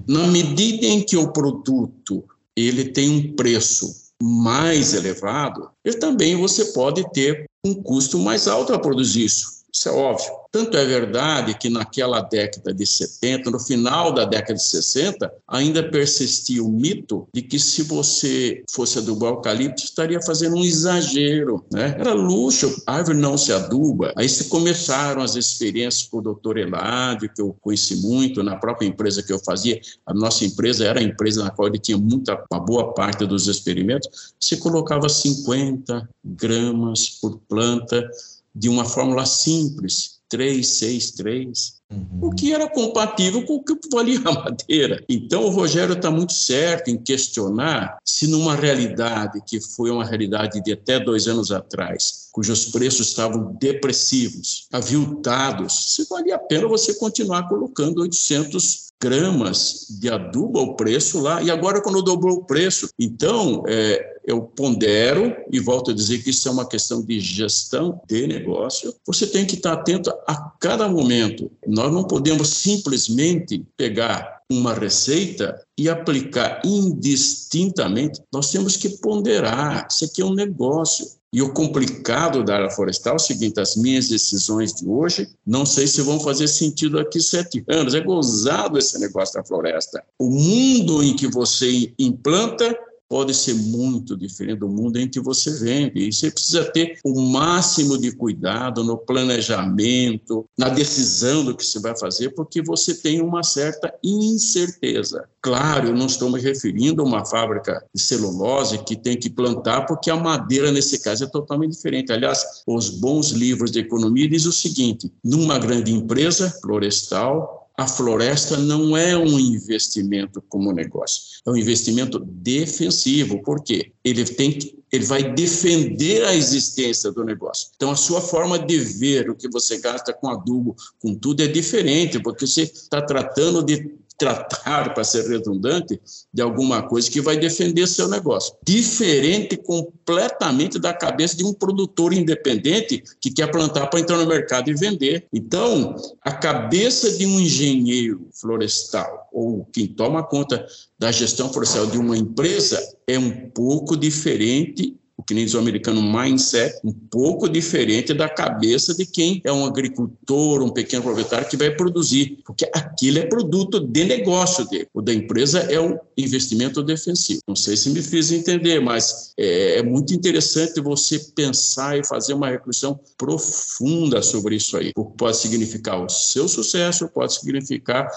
Na 0.06 0.26
medida 0.26 0.86
em 0.86 1.02
que 1.02 1.16
o 1.16 1.32
produto 1.32 2.24
ele 2.56 2.86
tem 2.86 3.10
um 3.10 3.34
preço 3.34 3.94
mais 4.22 4.94
elevado, 4.94 5.70
ele 5.84 5.96
também 5.96 6.36
você 6.36 6.66
pode 6.66 7.10
ter 7.12 7.44
um 7.64 7.74
custo 7.74 8.18
mais 8.18 8.46
alto 8.46 8.72
a 8.72 8.78
produzir 8.78 9.24
isso. 9.24 9.61
Isso 9.74 9.88
é 9.88 9.92
óbvio. 9.92 10.30
Tanto 10.52 10.76
é 10.76 10.84
verdade 10.84 11.54
que 11.54 11.70
naquela 11.70 12.20
década 12.20 12.74
de 12.74 12.86
70, 12.86 13.50
no 13.50 13.58
final 13.58 14.12
da 14.12 14.26
década 14.26 14.54
de 14.54 14.62
60, 14.62 15.32
ainda 15.48 15.82
persistia 15.82 16.62
o 16.62 16.68
mito 16.68 17.26
de 17.32 17.40
que 17.40 17.58
se 17.58 17.82
você 17.84 18.62
fosse 18.70 18.98
adubar 18.98 19.30
eucalipto, 19.30 19.82
estaria 19.82 20.20
fazendo 20.20 20.56
um 20.56 20.62
exagero. 20.62 21.64
Né? 21.72 21.96
Era 21.98 22.12
luxo, 22.12 22.82
a 22.86 22.96
árvore 22.96 23.16
não 23.16 23.38
se 23.38 23.50
aduba. 23.50 24.12
Aí 24.14 24.28
se 24.28 24.50
começaram 24.50 25.22
as 25.22 25.36
experiências 25.36 26.06
com 26.06 26.18
o 26.18 26.22
doutor 26.22 26.58
Eladio, 26.58 27.32
que 27.34 27.40
eu 27.40 27.56
conheci 27.62 27.96
muito, 27.96 28.42
na 28.42 28.56
própria 28.56 28.86
empresa 28.86 29.22
que 29.22 29.32
eu 29.32 29.38
fazia. 29.38 29.80
A 30.04 30.12
nossa 30.12 30.44
empresa 30.44 30.84
era 30.84 31.00
a 31.00 31.02
empresa 31.02 31.42
na 31.42 31.50
qual 31.50 31.68
ele 31.68 31.78
tinha 31.78 31.96
muita, 31.96 32.44
uma 32.52 32.60
boa 32.60 32.92
parte 32.92 33.24
dos 33.24 33.48
experimentos. 33.48 34.34
Se 34.38 34.58
colocava 34.58 35.08
50 35.08 36.06
gramas 36.22 37.08
por 37.08 37.40
planta 37.48 38.06
de 38.54 38.68
uma 38.68 38.84
fórmula 38.84 39.24
simples, 39.26 40.22
3, 40.28 40.66
6, 40.66 41.10
3, 41.10 41.72
uhum. 41.92 42.18
o 42.22 42.30
que 42.30 42.54
era 42.54 42.66
compatível 42.66 43.44
com 43.44 43.56
o 43.56 43.62
que 43.62 43.74
valia 43.92 44.18
a 44.24 44.32
madeira. 44.32 45.04
Então, 45.06 45.44
o 45.44 45.50
Rogério 45.50 45.94
está 45.94 46.10
muito 46.10 46.32
certo 46.32 46.88
em 46.88 46.96
questionar 46.96 47.98
se, 48.02 48.26
numa 48.26 48.54
realidade 48.54 49.42
que 49.46 49.60
foi 49.60 49.90
uma 49.90 50.04
realidade 50.04 50.62
de 50.62 50.72
até 50.72 50.98
dois 50.98 51.28
anos 51.28 51.52
atrás, 51.52 52.28
cujos 52.32 52.66
preços 52.66 53.08
estavam 53.08 53.54
depressivos, 53.60 54.66
aviltados, 54.72 55.94
se 55.94 56.06
valia 56.08 56.36
a 56.36 56.38
pena 56.38 56.66
você 56.66 56.94
continuar 56.94 57.46
colocando 57.48 58.00
800 58.00 58.91
gramas 59.02 59.86
de 60.00 60.08
adubo 60.08 60.60
ao 60.60 60.76
preço 60.76 61.20
lá, 61.20 61.42
e 61.42 61.50
agora 61.50 61.82
quando 61.82 62.00
dobrou 62.00 62.36
o 62.36 62.44
preço. 62.44 62.88
Então, 62.96 63.64
é, 63.66 64.20
eu 64.24 64.42
pondero 64.42 65.34
e 65.50 65.58
volto 65.58 65.90
a 65.90 65.94
dizer 65.94 66.22
que 66.22 66.30
isso 66.30 66.48
é 66.48 66.52
uma 66.52 66.68
questão 66.68 67.04
de 67.04 67.18
gestão 67.18 68.00
de 68.08 68.28
negócio. 68.28 68.94
Você 69.04 69.26
tem 69.26 69.44
que 69.44 69.56
estar 69.56 69.72
atento 69.72 70.10
a 70.28 70.36
cada 70.60 70.88
momento. 70.88 71.50
Nós 71.66 71.92
não 71.92 72.04
podemos 72.04 72.48
simplesmente 72.50 73.66
pegar 73.76 74.40
uma 74.48 74.72
receita 74.72 75.60
e 75.76 75.88
aplicar 75.88 76.62
indistintamente. 76.64 78.20
Nós 78.32 78.52
temos 78.52 78.76
que 78.76 78.88
ponderar. 78.98 79.88
Isso 79.90 80.04
aqui 80.04 80.22
é 80.22 80.24
um 80.24 80.34
negócio. 80.34 81.06
E 81.32 81.40
o 81.40 81.52
complicado 81.52 82.44
da 82.44 82.56
área 82.56 82.70
florestal 82.70 83.14
é 83.14 83.16
o 83.16 83.18
seguinte: 83.18 83.58
as 83.58 83.74
minhas 83.74 84.08
decisões 84.08 84.74
de 84.74 84.86
hoje, 84.86 85.30
não 85.46 85.64
sei 85.64 85.86
se 85.86 86.02
vão 86.02 86.20
fazer 86.20 86.46
sentido 86.46 86.98
aqui 86.98 87.20
sete 87.20 87.64
anos. 87.68 87.94
É 87.94 88.00
gozado 88.00 88.78
esse 88.78 88.98
negócio 88.98 89.34
da 89.34 89.44
floresta. 89.44 90.04
O 90.18 90.28
mundo 90.28 91.02
em 91.02 91.16
que 91.16 91.26
você 91.26 91.92
implanta 91.98 92.78
pode 93.12 93.34
ser 93.34 93.52
muito 93.52 94.16
diferente 94.16 94.60
do 94.60 94.68
mundo 94.70 94.96
em 94.96 95.06
que 95.06 95.20
você 95.20 95.50
vende. 95.58 96.00
E 96.00 96.10
você 96.10 96.30
precisa 96.30 96.64
ter 96.64 96.98
o 97.04 97.20
máximo 97.20 97.98
de 97.98 98.10
cuidado 98.10 98.82
no 98.82 98.96
planejamento, 98.96 100.46
na 100.58 100.70
decisão 100.70 101.44
do 101.44 101.54
que 101.54 101.62
você 101.62 101.78
vai 101.78 101.94
fazer, 101.94 102.30
porque 102.30 102.62
você 102.62 102.94
tem 102.94 103.20
uma 103.20 103.42
certa 103.42 103.92
incerteza. 104.02 105.28
Claro, 105.42 105.88
eu 105.88 105.94
não 105.94 106.06
estou 106.06 106.30
me 106.30 106.40
referindo 106.40 107.02
a 107.02 107.04
uma 107.04 107.22
fábrica 107.26 107.84
de 107.94 108.00
celulose 108.00 108.78
que 108.78 108.96
tem 108.96 109.18
que 109.18 109.28
plantar, 109.28 109.84
porque 109.84 110.10
a 110.10 110.16
madeira, 110.16 110.72
nesse 110.72 110.98
caso, 111.02 111.24
é 111.24 111.26
totalmente 111.26 111.72
diferente. 111.72 112.12
Aliás, 112.12 112.62
os 112.66 112.88
bons 112.88 113.28
livros 113.32 113.70
de 113.70 113.80
economia 113.80 114.26
dizem 114.26 114.48
o 114.48 114.52
seguinte: 114.52 115.12
numa 115.22 115.58
grande 115.58 115.92
empresa 115.92 116.48
florestal, 116.62 117.61
a 117.76 117.86
floresta 117.86 118.56
não 118.56 118.96
é 118.96 119.16
um 119.16 119.38
investimento 119.38 120.42
como 120.48 120.72
negócio, 120.72 121.22
é 121.46 121.50
um 121.50 121.56
investimento 121.56 122.18
defensivo. 122.18 123.42
Por 123.42 123.62
quê? 123.62 123.92
Ele 124.04 124.24
tem 124.24 124.58
ele 124.92 125.06
vai 125.06 125.32
defender 125.32 126.22
a 126.26 126.34
existência 126.34 127.10
do 127.10 127.24
negócio. 127.24 127.70
Então, 127.74 127.90
a 127.90 127.96
sua 127.96 128.20
forma 128.20 128.58
de 128.58 128.78
ver 128.78 129.30
o 129.30 129.34
que 129.34 129.48
você 129.48 129.78
gasta 129.78 130.12
com 130.12 130.28
adubo, 130.28 130.76
com 131.00 131.14
tudo, 131.14 131.42
é 131.42 131.46
diferente, 131.46 132.20
porque 132.20 132.46
você 132.46 132.64
está 132.64 133.00
tratando 133.00 133.62
de 133.62 133.90
tratar, 134.22 134.92
para 134.94 135.02
ser 135.02 135.28
redundante, 135.28 136.00
de 136.32 136.40
alguma 136.40 136.82
coisa 136.82 137.10
que 137.10 137.20
vai 137.20 137.36
defender 137.36 137.88
seu 137.88 138.08
negócio. 138.08 138.54
Diferente 138.64 139.56
completamente 139.56 140.78
da 140.78 140.94
cabeça 140.94 141.36
de 141.36 141.44
um 141.44 141.52
produtor 141.52 142.12
independente 142.12 143.02
que 143.20 143.32
quer 143.32 143.50
plantar 143.50 143.88
para 143.88 143.98
entrar 143.98 144.18
no 144.18 144.26
mercado 144.26 144.70
e 144.70 144.74
vender. 144.74 145.26
Então, 145.32 145.96
a 146.22 146.30
cabeça 146.30 147.10
de 147.10 147.26
um 147.26 147.40
engenheiro 147.40 148.28
florestal 148.32 149.28
ou 149.32 149.66
quem 149.72 149.88
toma 149.88 150.22
conta 150.22 150.64
da 150.98 151.10
gestão 151.10 151.52
florestal 151.52 151.86
de 151.86 151.98
uma 151.98 152.16
empresa 152.16 152.80
é 153.06 153.18
um 153.18 153.50
pouco 153.50 153.96
diferente 153.96 154.96
o 155.22 155.24
que 155.24 155.34
nem 155.34 155.44
diz 155.44 155.54
o 155.54 155.58
americano 155.58 156.02
mindset, 156.02 156.80
um 156.84 156.92
pouco 156.92 157.48
diferente 157.48 158.12
da 158.12 158.28
cabeça 158.28 158.92
de 158.92 159.06
quem 159.06 159.40
é 159.44 159.52
um 159.52 159.64
agricultor, 159.64 160.60
um 160.62 160.68
pequeno 160.68 161.04
proprietário 161.04 161.48
que 161.48 161.56
vai 161.56 161.70
produzir, 161.70 162.40
porque 162.44 162.68
aquilo 162.74 163.20
é 163.20 163.26
produto 163.26 163.78
de 163.78 164.04
negócio 164.04 164.68
dele. 164.68 164.88
O 164.92 165.00
da 165.00 165.14
empresa 165.14 165.60
é 165.60 165.80
um 165.80 165.96
investimento 166.18 166.82
defensivo. 166.82 167.40
Não 167.46 167.54
sei 167.54 167.76
se 167.76 167.88
me 167.90 168.02
fiz 168.02 168.32
entender, 168.32 168.80
mas 168.80 169.32
é, 169.38 169.78
é 169.78 169.82
muito 169.82 170.12
interessante 170.12 170.80
você 170.80 171.20
pensar 171.36 171.96
e 171.96 172.04
fazer 172.04 172.34
uma 172.34 172.50
reflexão 172.50 172.98
profunda 173.16 174.22
sobre 174.22 174.56
isso 174.56 174.76
aí. 174.76 174.90
O 174.96 175.04
que 175.04 175.16
pode 175.16 175.36
significar 175.36 176.04
o 176.04 176.08
seu 176.08 176.48
sucesso, 176.48 177.08
pode 177.08 177.34
significar 177.34 178.10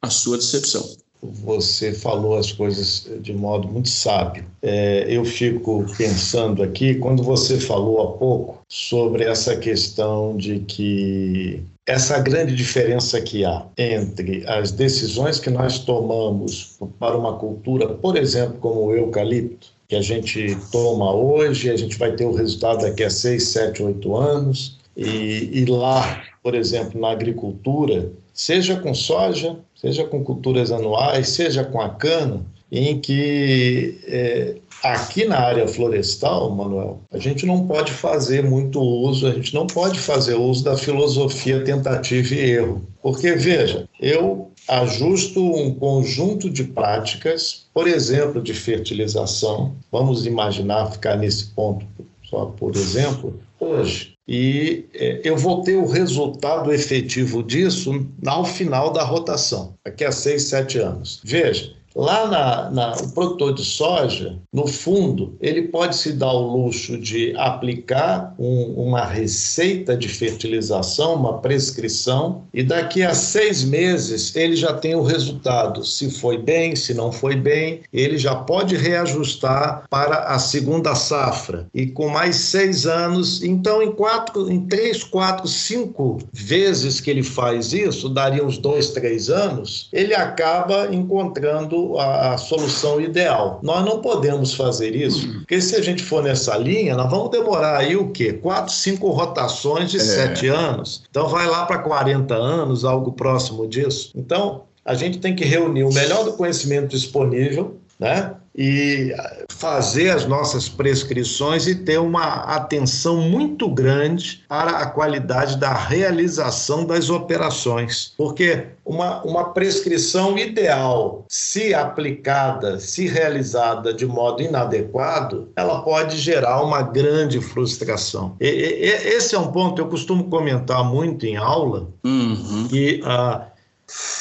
a 0.00 0.10
sua 0.10 0.36
decepção 0.36 0.88
você 1.22 1.92
falou 1.92 2.36
as 2.36 2.50
coisas 2.50 3.08
de 3.20 3.32
modo 3.32 3.68
muito 3.68 3.88
sábio. 3.88 4.44
É, 4.60 5.06
eu 5.08 5.24
fico 5.24 5.86
pensando 5.96 6.62
aqui, 6.62 6.96
quando 6.96 7.22
você 7.22 7.60
falou 7.60 8.02
há 8.02 8.18
pouco 8.18 8.60
sobre 8.68 9.24
essa 9.24 9.56
questão 9.56 10.36
de 10.36 10.60
que 10.60 11.62
essa 11.86 12.18
grande 12.20 12.54
diferença 12.54 13.20
que 13.20 13.44
há 13.44 13.66
entre 13.76 14.44
as 14.46 14.72
decisões 14.72 15.38
que 15.38 15.50
nós 15.50 15.80
tomamos 15.80 16.76
para 16.98 17.16
uma 17.16 17.34
cultura, 17.34 17.88
por 17.88 18.16
exemplo, 18.16 18.58
como 18.60 18.86
o 18.86 18.94
eucalipto, 18.94 19.68
que 19.88 19.96
a 19.96 20.02
gente 20.02 20.56
toma 20.70 21.12
hoje, 21.12 21.70
a 21.70 21.76
gente 21.76 21.98
vai 21.98 22.12
ter 22.12 22.24
o 22.24 22.32
resultado 22.32 22.82
daqui 22.82 23.04
a 23.04 23.10
seis, 23.10 23.48
sete, 23.48 23.82
oito 23.82 24.16
anos, 24.16 24.78
e, 24.96 25.50
e 25.52 25.64
lá, 25.66 26.22
por 26.42 26.54
exemplo, 26.54 27.00
na 27.00 27.10
agricultura, 27.10 28.10
seja 28.32 28.76
com 28.76 28.94
soja, 28.94 29.56
seja 29.74 30.04
com 30.04 30.22
culturas 30.22 30.70
anuais, 30.70 31.28
seja 31.28 31.64
com 31.64 31.80
a 31.80 31.88
cana, 31.88 32.44
em 32.70 32.98
que 32.98 33.98
é, 34.04 34.56
aqui 34.82 35.24
na 35.24 35.38
área 35.38 35.68
florestal, 35.68 36.50
Manuel, 36.50 37.00
a 37.12 37.18
gente 37.18 37.44
não 37.44 37.66
pode 37.66 37.92
fazer 37.92 38.42
muito 38.42 38.80
uso, 38.80 39.26
a 39.26 39.32
gente 39.32 39.54
não 39.54 39.66
pode 39.66 39.98
fazer 39.98 40.34
uso 40.34 40.64
da 40.64 40.76
filosofia 40.76 41.62
tentativa 41.62 42.34
e 42.34 42.38
erro. 42.38 42.82
Porque, 43.02 43.32
veja, 43.32 43.88
eu 44.00 44.50
ajusto 44.68 45.44
um 45.44 45.74
conjunto 45.74 46.48
de 46.48 46.64
práticas, 46.64 47.66
por 47.74 47.86
exemplo, 47.86 48.40
de 48.40 48.54
fertilização, 48.54 49.74
vamos 49.90 50.24
imaginar 50.24 50.92
ficar 50.92 51.16
nesse 51.16 51.46
ponto 51.46 51.84
só 52.32 52.46
por 52.46 52.74
exemplo, 52.74 53.38
hoje 53.64 54.12
e 54.26 54.88
é, 54.94 55.20
eu 55.24 55.36
vou 55.36 55.62
ter 55.62 55.76
o 55.76 55.86
resultado 55.86 56.72
efetivo 56.72 57.42
disso 57.42 58.08
ao 58.24 58.44
final 58.44 58.92
da 58.92 59.02
rotação, 59.02 59.74
daqui 59.84 60.04
a 60.04 60.12
seis, 60.12 60.44
sete 60.44 60.78
anos. 60.78 61.20
Veja, 61.24 61.74
Lá 61.94 62.26
na, 62.26 62.70
na, 62.70 62.92
o 62.96 63.10
produtor 63.10 63.54
de 63.54 63.64
soja, 63.64 64.38
no 64.52 64.66
fundo, 64.66 65.36
ele 65.40 65.62
pode 65.62 65.96
se 65.96 66.12
dar 66.12 66.32
o 66.32 66.56
luxo 66.56 66.98
de 66.98 67.34
aplicar 67.36 68.34
um, 68.38 68.74
uma 68.76 69.04
receita 69.04 69.96
de 69.96 70.08
fertilização, 70.08 71.14
uma 71.14 71.38
prescrição, 71.38 72.42
e 72.52 72.62
daqui 72.62 73.02
a 73.02 73.14
seis 73.14 73.64
meses 73.64 74.34
ele 74.34 74.56
já 74.56 74.72
tem 74.72 74.94
o 74.94 75.02
resultado. 75.02 75.84
Se 75.84 76.10
foi 76.10 76.38
bem, 76.38 76.74
se 76.74 76.94
não 76.94 77.12
foi 77.12 77.36
bem, 77.36 77.80
ele 77.92 78.16
já 78.18 78.34
pode 78.34 78.76
reajustar 78.76 79.84
para 79.90 80.24
a 80.24 80.38
segunda 80.38 80.94
safra. 80.94 81.66
E 81.74 81.86
com 81.86 82.08
mais 82.08 82.36
seis 82.36 82.86
anos, 82.86 83.42
então 83.42 83.82
em 83.82 83.92
quatro, 83.92 84.50
em 84.50 84.66
três, 84.66 85.04
quatro, 85.04 85.46
cinco 85.46 86.18
vezes 86.32 87.00
que 87.00 87.10
ele 87.10 87.22
faz 87.22 87.72
isso, 87.72 88.08
daria 88.08 88.44
uns 88.44 88.58
dois, 88.58 88.90
três 88.90 89.28
anos, 89.28 89.88
ele 89.92 90.14
acaba 90.14 90.94
encontrando 90.94 91.81
a, 91.98 92.34
a, 92.34 92.38
solução 92.38 93.00
ideal. 93.00 93.60
Nós 93.62 93.84
não 93.84 94.00
podemos 94.00 94.54
fazer 94.54 94.94
isso, 94.94 95.32
porque 95.38 95.60
se 95.60 95.76
a 95.76 95.80
gente 95.80 96.02
for 96.02 96.22
nessa 96.22 96.56
linha, 96.56 96.96
nós 96.96 97.10
vamos 97.10 97.30
demorar 97.30 97.78
aí 97.78 97.96
o 97.96 98.10
quê? 98.10 98.32
Quatro, 98.32 98.72
cinco 98.72 99.10
rotações 99.10 99.90
de 99.90 99.98
é. 99.98 100.00
sete 100.00 100.48
anos. 100.48 101.04
Então 101.10 101.28
vai 101.28 101.46
lá 101.46 101.66
para 101.66 101.78
40 101.78 102.34
anos, 102.34 102.84
algo 102.84 103.12
próximo 103.12 103.66
disso. 103.66 104.12
Então, 104.14 104.62
a 104.84 104.94
gente 104.94 105.18
tem 105.18 105.34
que 105.34 105.44
reunir 105.44 105.84
o 105.84 105.92
melhor 105.92 106.24
do 106.24 106.32
conhecimento 106.32 106.88
disponível 106.88 107.76
né? 108.02 108.34
E 108.54 109.14
fazer 109.48 110.10
as 110.10 110.26
nossas 110.26 110.68
prescrições 110.68 111.66
e 111.66 111.74
ter 111.74 111.98
uma 111.98 112.24
atenção 112.54 113.16
muito 113.16 113.68
grande 113.68 114.44
para 114.48 114.72
a 114.72 114.86
qualidade 114.86 115.56
da 115.56 115.72
realização 115.72 116.84
das 116.84 117.08
operações. 117.08 118.12
Porque 118.16 118.66
uma, 118.84 119.22
uma 119.22 119.52
prescrição 119.52 120.36
ideal, 120.38 121.24
se 121.28 121.72
aplicada, 121.72 122.78
se 122.78 123.06
realizada 123.06 123.94
de 123.94 124.04
modo 124.04 124.42
inadequado, 124.42 125.48
ela 125.56 125.80
pode 125.82 126.18
gerar 126.18 126.62
uma 126.62 126.82
grande 126.82 127.40
frustração. 127.40 128.36
E, 128.40 128.46
e, 128.46 128.84
esse 129.14 129.34
é 129.34 129.38
um 129.38 129.50
ponto 129.50 129.76
que 129.76 129.80
eu 129.80 129.88
costumo 129.88 130.24
comentar 130.24 130.84
muito 130.84 131.24
em 131.24 131.36
aula, 131.36 131.88
uhum. 132.04 132.66
que 132.68 133.00
ah, 133.04 133.46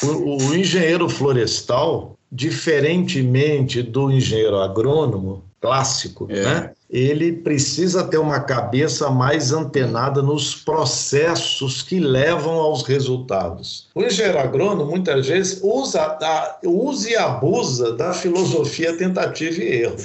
o, 0.04 0.38
o 0.38 0.56
engenheiro 0.56 1.10
florestal 1.10 2.18
diferentemente 2.32 3.84
do 3.84 4.10
engenheiro 4.10 4.58
agrônomo 4.58 5.44
clássico, 5.60 6.28
é. 6.30 6.42
né? 6.42 6.72
ele 6.90 7.32
precisa 7.32 8.04
ter 8.04 8.18
uma 8.18 8.40
cabeça 8.40 9.10
mais 9.12 9.54
antenada 9.54 10.22
nos 10.22 10.56
processos 10.56 11.84
que 11.84 12.00
levam 12.00 12.54
aos 12.56 12.84
resultados. 12.84 13.88
O 13.94 14.02
engenheiro 14.02 14.40
agrônomo, 14.40 14.90
muitas 14.90 15.28
vezes, 15.28 15.62
usa, 15.64 16.18
usa 16.64 17.10
e 17.10 17.16
abusa 17.16 17.94
da 17.94 18.12
filosofia 18.12 18.98
tentativa 18.98 19.62
e 19.62 19.84
erro. 19.84 19.98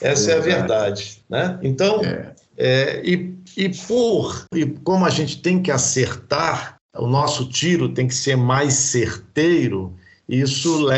Essa 0.00 0.32
é, 0.32 0.34
é 0.34 0.36
a 0.36 0.40
verdade. 0.40 1.22
Né? 1.30 1.58
Então, 1.62 2.02
é. 2.04 2.32
É, 2.58 3.00
e, 3.04 3.34
e 3.56 3.68
por 3.68 4.46
e 4.52 4.66
como 4.66 5.06
a 5.06 5.10
gente 5.10 5.40
tem 5.40 5.62
que 5.62 5.70
acertar, 5.70 6.76
o 6.96 7.06
nosso 7.06 7.48
tiro 7.48 7.88
tem 7.90 8.08
que 8.08 8.14
ser 8.14 8.36
mais 8.36 8.74
certeiro, 8.74 9.94
isso 10.28 10.88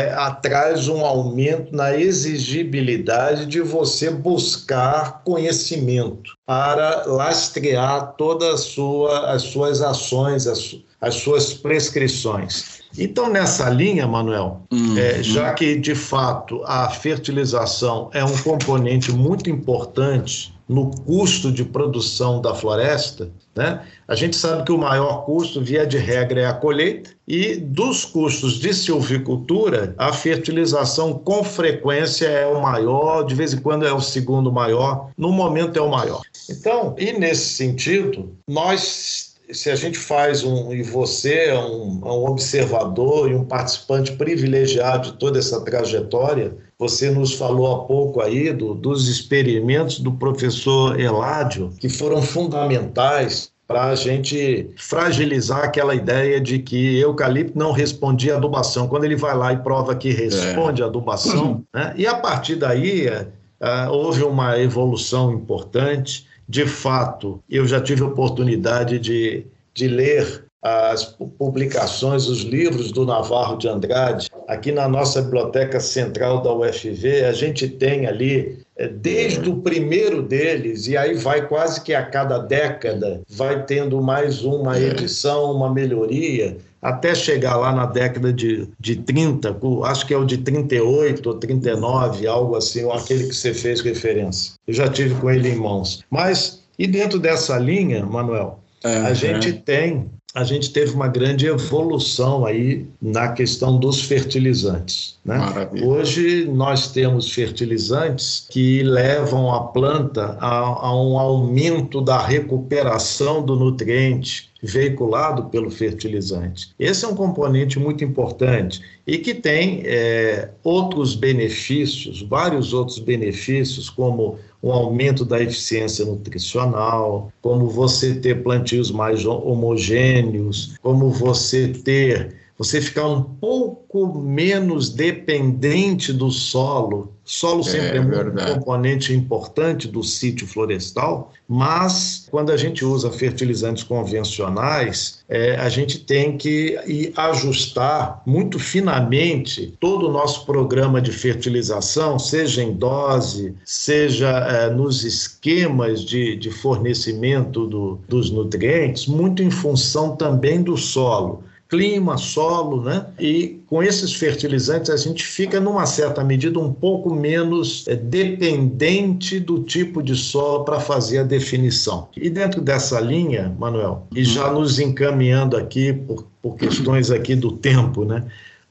traz 0.41 0.89
um 0.89 1.05
aumento 1.05 1.73
na 1.73 1.95
exigibilidade 1.95 3.45
de 3.45 3.61
você 3.61 4.09
buscar 4.09 5.21
conhecimento 5.23 6.33
para 6.45 7.05
lastrear 7.05 8.13
todas 8.17 8.59
sua, 8.61 9.31
as 9.31 9.43
suas 9.43 9.81
ações, 9.81 10.47
as, 10.47 10.75
as, 10.99 11.15
suas 11.15 11.53
prescrições. 11.53 12.81
Então, 12.97 13.29
nessa 13.29 13.69
linha, 13.69 14.05
Manuel, 14.05 14.63
uhum. 14.69 14.97
é, 14.97 15.23
já 15.23 15.53
que 15.53 15.77
de 15.77 15.95
fato 15.95 16.61
a 16.65 16.89
fertilização 16.89 18.09
é 18.13 18.25
um 18.25 18.37
componente 18.39 19.13
muito 19.13 19.49
importante 19.49 20.53
no 20.71 20.89
custo 20.89 21.51
de 21.51 21.65
produção 21.65 22.39
da 22.39 22.55
floresta, 22.55 23.29
né? 23.53 23.85
A 24.07 24.15
gente 24.15 24.37
sabe 24.37 24.63
que 24.63 24.71
o 24.71 24.77
maior 24.77 25.25
custo, 25.25 25.61
via 25.61 25.85
de 25.85 25.97
regra, 25.97 26.41
é 26.41 26.45
a 26.45 26.53
colheita, 26.53 27.09
e 27.27 27.57
dos 27.57 28.05
custos 28.05 28.53
de 28.53 28.73
silvicultura, 28.73 29.93
a 29.97 30.13
fertilização 30.13 31.13
com 31.13 31.43
frequência 31.43 32.25
é 32.25 32.47
o 32.47 32.61
maior, 32.61 33.23
de 33.23 33.35
vez 33.35 33.53
em 33.53 33.57
quando 33.57 33.85
é 33.85 33.91
o 33.91 33.99
segundo 33.99 34.49
maior, 34.49 35.09
no 35.17 35.31
momento 35.31 35.77
é 35.77 35.81
o 35.81 35.91
maior. 35.91 36.21
Então, 36.49 36.95
e 36.97 37.11
nesse 37.11 37.49
sentido, 37.49 38.33
nós 38.47 39.30
se 39.53 39.69
a 39.69 39.75
gente 39.75 39.97
faz 39.97 40.43
um, 40.43 40.73
e 40.73 40.81
você 40.81 41.45
é 41.45 41.59
um, 41.59 42.01
é 42.03 42.11
um, 42.11 42.25
observador 42.25 43.29
e 43.29 43.35
um 43.35 43.43
participante 43.43 44.13
privilegiado 44.13 45.11
de 45.11 45.17
toda 45.17 45.39
essa 45.39 45.61
trajetória, 45.61 46.55
você 46.77 47.11
nos 47.11 47.33
falou 47.33 47.71
há 47.71 47.85
pouco 47.85 48.21
aí 48.21 48.51
do, 48.51 48.73
dos 48.73 49.07
experimentos 49.07 49.99
do 49.99 50.11
professor 50.13 50.99
Eládio, 50.99 51.71
que 51.79 51.89
foram 51.89 52.21
fundamentais 52.21 53.51
para 53.67 53.85
a 53.85 53.95
gente 53.95 54.69
fragilizar 54.75 55.63
aquela 55.63 55.95
ideia 55.95 56.41
de 56.41 56.59
que 56.59 56.99
eucalipto 56.99 57.57
não 57.57 57.71
respondia 57.71 58.33
à 58.33 58.37
adubação. 58.37 58.87
Quando 58.87 59.05
ele 59.05 59.15
vai 59.15 59.35
lá 59.35 59.53
e 59.53 59.57
prova 59.57 59.95
que 59.95 60.11
responde 60.11 60.81
é. 60.81 60.85
à 60.85 60.87
adubação, 60.87 61.63
né? 61.73 61.93
e 61.95 62.05
a 62.05 62.15
partir 62.15 62.55
daí 62.55 63.07
uh, 63.07 63.89
houve 63.89 64.23
uma 64.23 64.59
evolução 64.59 65.31
importante 65.31 66.27
de 66.51 66.65
fato, 66.65 67.41
eu 67.49 67.65
já 67.65 67.79
tive 67.79 68.03
oportunidade 68.03 68.99
de, 68.99 69.45
de 69.73 69.87
ler 69.87 70.43
as 70.61 71.05
publicações, 71.05 72.27
os 72.27 72.41
livros 72.41 72.91
do 72.91 73.05
Navarro 73.05 73.55
de 73.55 73.69
Andrade. 73.69 74.29
Aqui 74.49 74.69
na 74.69 74.85
nossa 74.85 75.21
biblioteca 75.21 75.79
central 75.79 76.41
da 76.41 76.53
UFV, 76.53 77.23
a 77.23 77.31
gente 77.31 77.69
tem 77.69 78.05
ali, 78.05 78.59
desde 78.87 79.49
o 79.49 79.57
primeiro 79.57 80.21
deles, 80.21 80.87
e 80.87 80.97
aí 80.97 81.13
vai 81.13 81.47
quase 81.47 81.81
que 81.81 81.93
a 81.93 82.05
cada 82.05 82.37
década, 82.39 83.21
vai 83.29 83.65
tendo 83.65 84.01
mais 84.01 84.43
uma 84.43 84.79
edição, 84.79 85.51
uma 85.53 85.71
melhoria, 85.73 86.57
até 86.81 87.13
chegar 87.13 87.57
lá 87.57 87.71
na 87.71 87.85
década 87.85 88.33
de, 88.33 88.67
de 88.79 88.95
30, 88.95 89.55
acho 89.83 90.07
que 90.07 90.13
é 90.13 90.17
o 90.17 90.25
de 90.25 90.39
38 90.39 91.27
ou 91.27 91.35
39, 91.35 92.25
algo 92.25 92.55
assim, 92.55 92.89
aquele 92.91 93.27
que 93.27 93.35
você 93.35 93.53
fez 93.53 93.81
referência. 93.81 94.53
Eu 94.65 94.73
já 94.73 94.87
tive 94.87 95.13
com 95.15 95.29
ele 95.29 95.49
em 95.49 95.55
mãos. 95.55 96.03
Mas, 96.09 96.63
e 96.79 96.87
dentro 96.87 97.19
dessa 97.19 97.57
linha, 97.59 98.03
Manuel, 98.03 98.59
uhum. 98.83 99.05
a 99.05 99.13
gente 99.13 99.53
tem 99.53 100.09
a 100.33 100.43
gente 100.43 100.71
teve 100.71 100.93
uma 100.93 101.07
grande 101.07 101.45
evolução 101.45 102.45
aí 102.45 102.85
na 103.01 103.29
questão 103.29 103.77
dos 103.77 104.01
fertilizantes. 104.01 105.19
Né? 105.25 105.37
Hoje 105.83 106.45
nós 106.45 106.87
temos 106.87 107.31
fertilizantes 107.31 108.47
que 108.49 108.81
levam 108.81 109.53
a 109.53 109.65
planta 109.65 110.37
a, 110.39 110.87
a 110.87 110.95
um 110.95 111.19
aumento 111.19 111.99
da 112.01 112.17
recuperação 112.17 113.43
do 113.43 113.55
nutriente 113.57 114.50
veiculado 114.61 115.45
pelo 115.45 115.71
fertilizante. 115.71 116.73
Esse 116.77 117.05
é 117.05 117.07
um 117.07 117.15
componente 117.15 117.79
muito 117.79 118.03
importante 118.03 118.81
e 119.07 119.17
que 119.17 119.33
tem 119.33 119.81
é, 119.85 120.49
outros 120.63 121.15
benefícios, 121.15 122.21
vários 122.21 122.73
outros 122.73 122.99
benefícios, 122.99 123.89
como 123.89 124.37
um 124.61 124.71
aumento 124.71 125.25
da 125.25 125.41
eficiência 125.41 126.05
nutricional, 126.05 127.31
como 127.41 127.67
você 127.67 128.13
ter 128.15 128.43
plantios 128.43 128.91
mais 128.91 129.25
homogêneos, 129.25 130.75
como 130.81 131.09
você 131.09 131.69
ter 131.69 132.40
você 132.61 132.79
ficar 132.79 133.07
um 133.07 133.23
pouco 133.23 134.19
menos 134.19 134.91
dependente 134.91 136.13
do 136.13 136.29
solo. 136.29 137.11
Solo 137.25 137.63
sempre 137.63 137.97
é, 137.97 137.97
é 137.97 138.01
um 138.01 138.53
componente 138.53 139.13
importante 139.13 139.87
do 139.87 140.03
sítio 140.03 140.45
florestal, 140.45 141.31
mas 141.47 142.27
quando 142.29 142.51
a 142.51 142.57
gente 142.57 142.85
usa 142.85 143.09
fertilizantes 143.09 143.83
convencionais, 143.83 145.23
é, 145.27 145.55
a 145.55 145.69
gente 145.69 145.99
tem 145.99 146.37
que 146.37 146.77
ajustar 147.15 148.21
muito 148.27 148.59
finamente 148.59 149.75
todo 149.79 150.07
o 150.07 150.11
nosso 150.11 150.45
programa 150.45 151.01
de 151.01 151.11
fertilização, 151.11 152.19
seja 152.19 152.61
em 152.61 152.73
dose, 152.73 153.55
seja 153.65 154.29
é, 154.29 154.69
nos 154.69 155.03
esquemas 155.03 156.05
de, 156.05 156.35
de 156.35 156.51
fornecimento 156.51 157.65
do, 157.65 157.99
dos 158.07 158.29
nutrientes, 158.29 159.07
muito 159.07 159.41
em 159.41 159.49
função 159.49 160.15
também 160.15 160.61
do 160.61 160.77
solo 160.77 161.43
clima, 161.71 162.17
solo, 162.17 162.83
né? 162.83 163.05
E 163.17 163.61
com 163.67 163.81
esses 163.81 164.13
fertilizantes 164.13 164.89
a 164.89 164.97
gente 164.97 165.23
fica, 165.23 165.57
numa 165.57 165.85
certa 165.85 166.21
medida, 166.21 166.59
um 166.59 166.73
pouco 166.73 167.15
menos 167.15 167.87
é, 167.87 167.95
dependente 167.95 169.39
do 169.39 169.63
tipo 169.63 170.03
de 170.03 170.13
solo 170.13 170.65
para 170.65 170.81
fazer 170.81 171.19
a 171.19 171.23
definição. 171.23 172.09
E 172.17 172.29
dentro 172.29 172.59
dessa 172.59 172.99
linha, 172.99 173.55
Manuel, 173.57 174.05
e 174.13 174.21
já 174.21 174.51
nos 174.51 174.79
encaminhando 174.79 175.55
aqui 175.55 175.93
por, 175.93 176.27
por 176.41 176.57
questões 176.57 177.09
aqui 177.09 177.35
do 177.37 177.53
tempo, 177.53 178.03
né? 178.03 178.25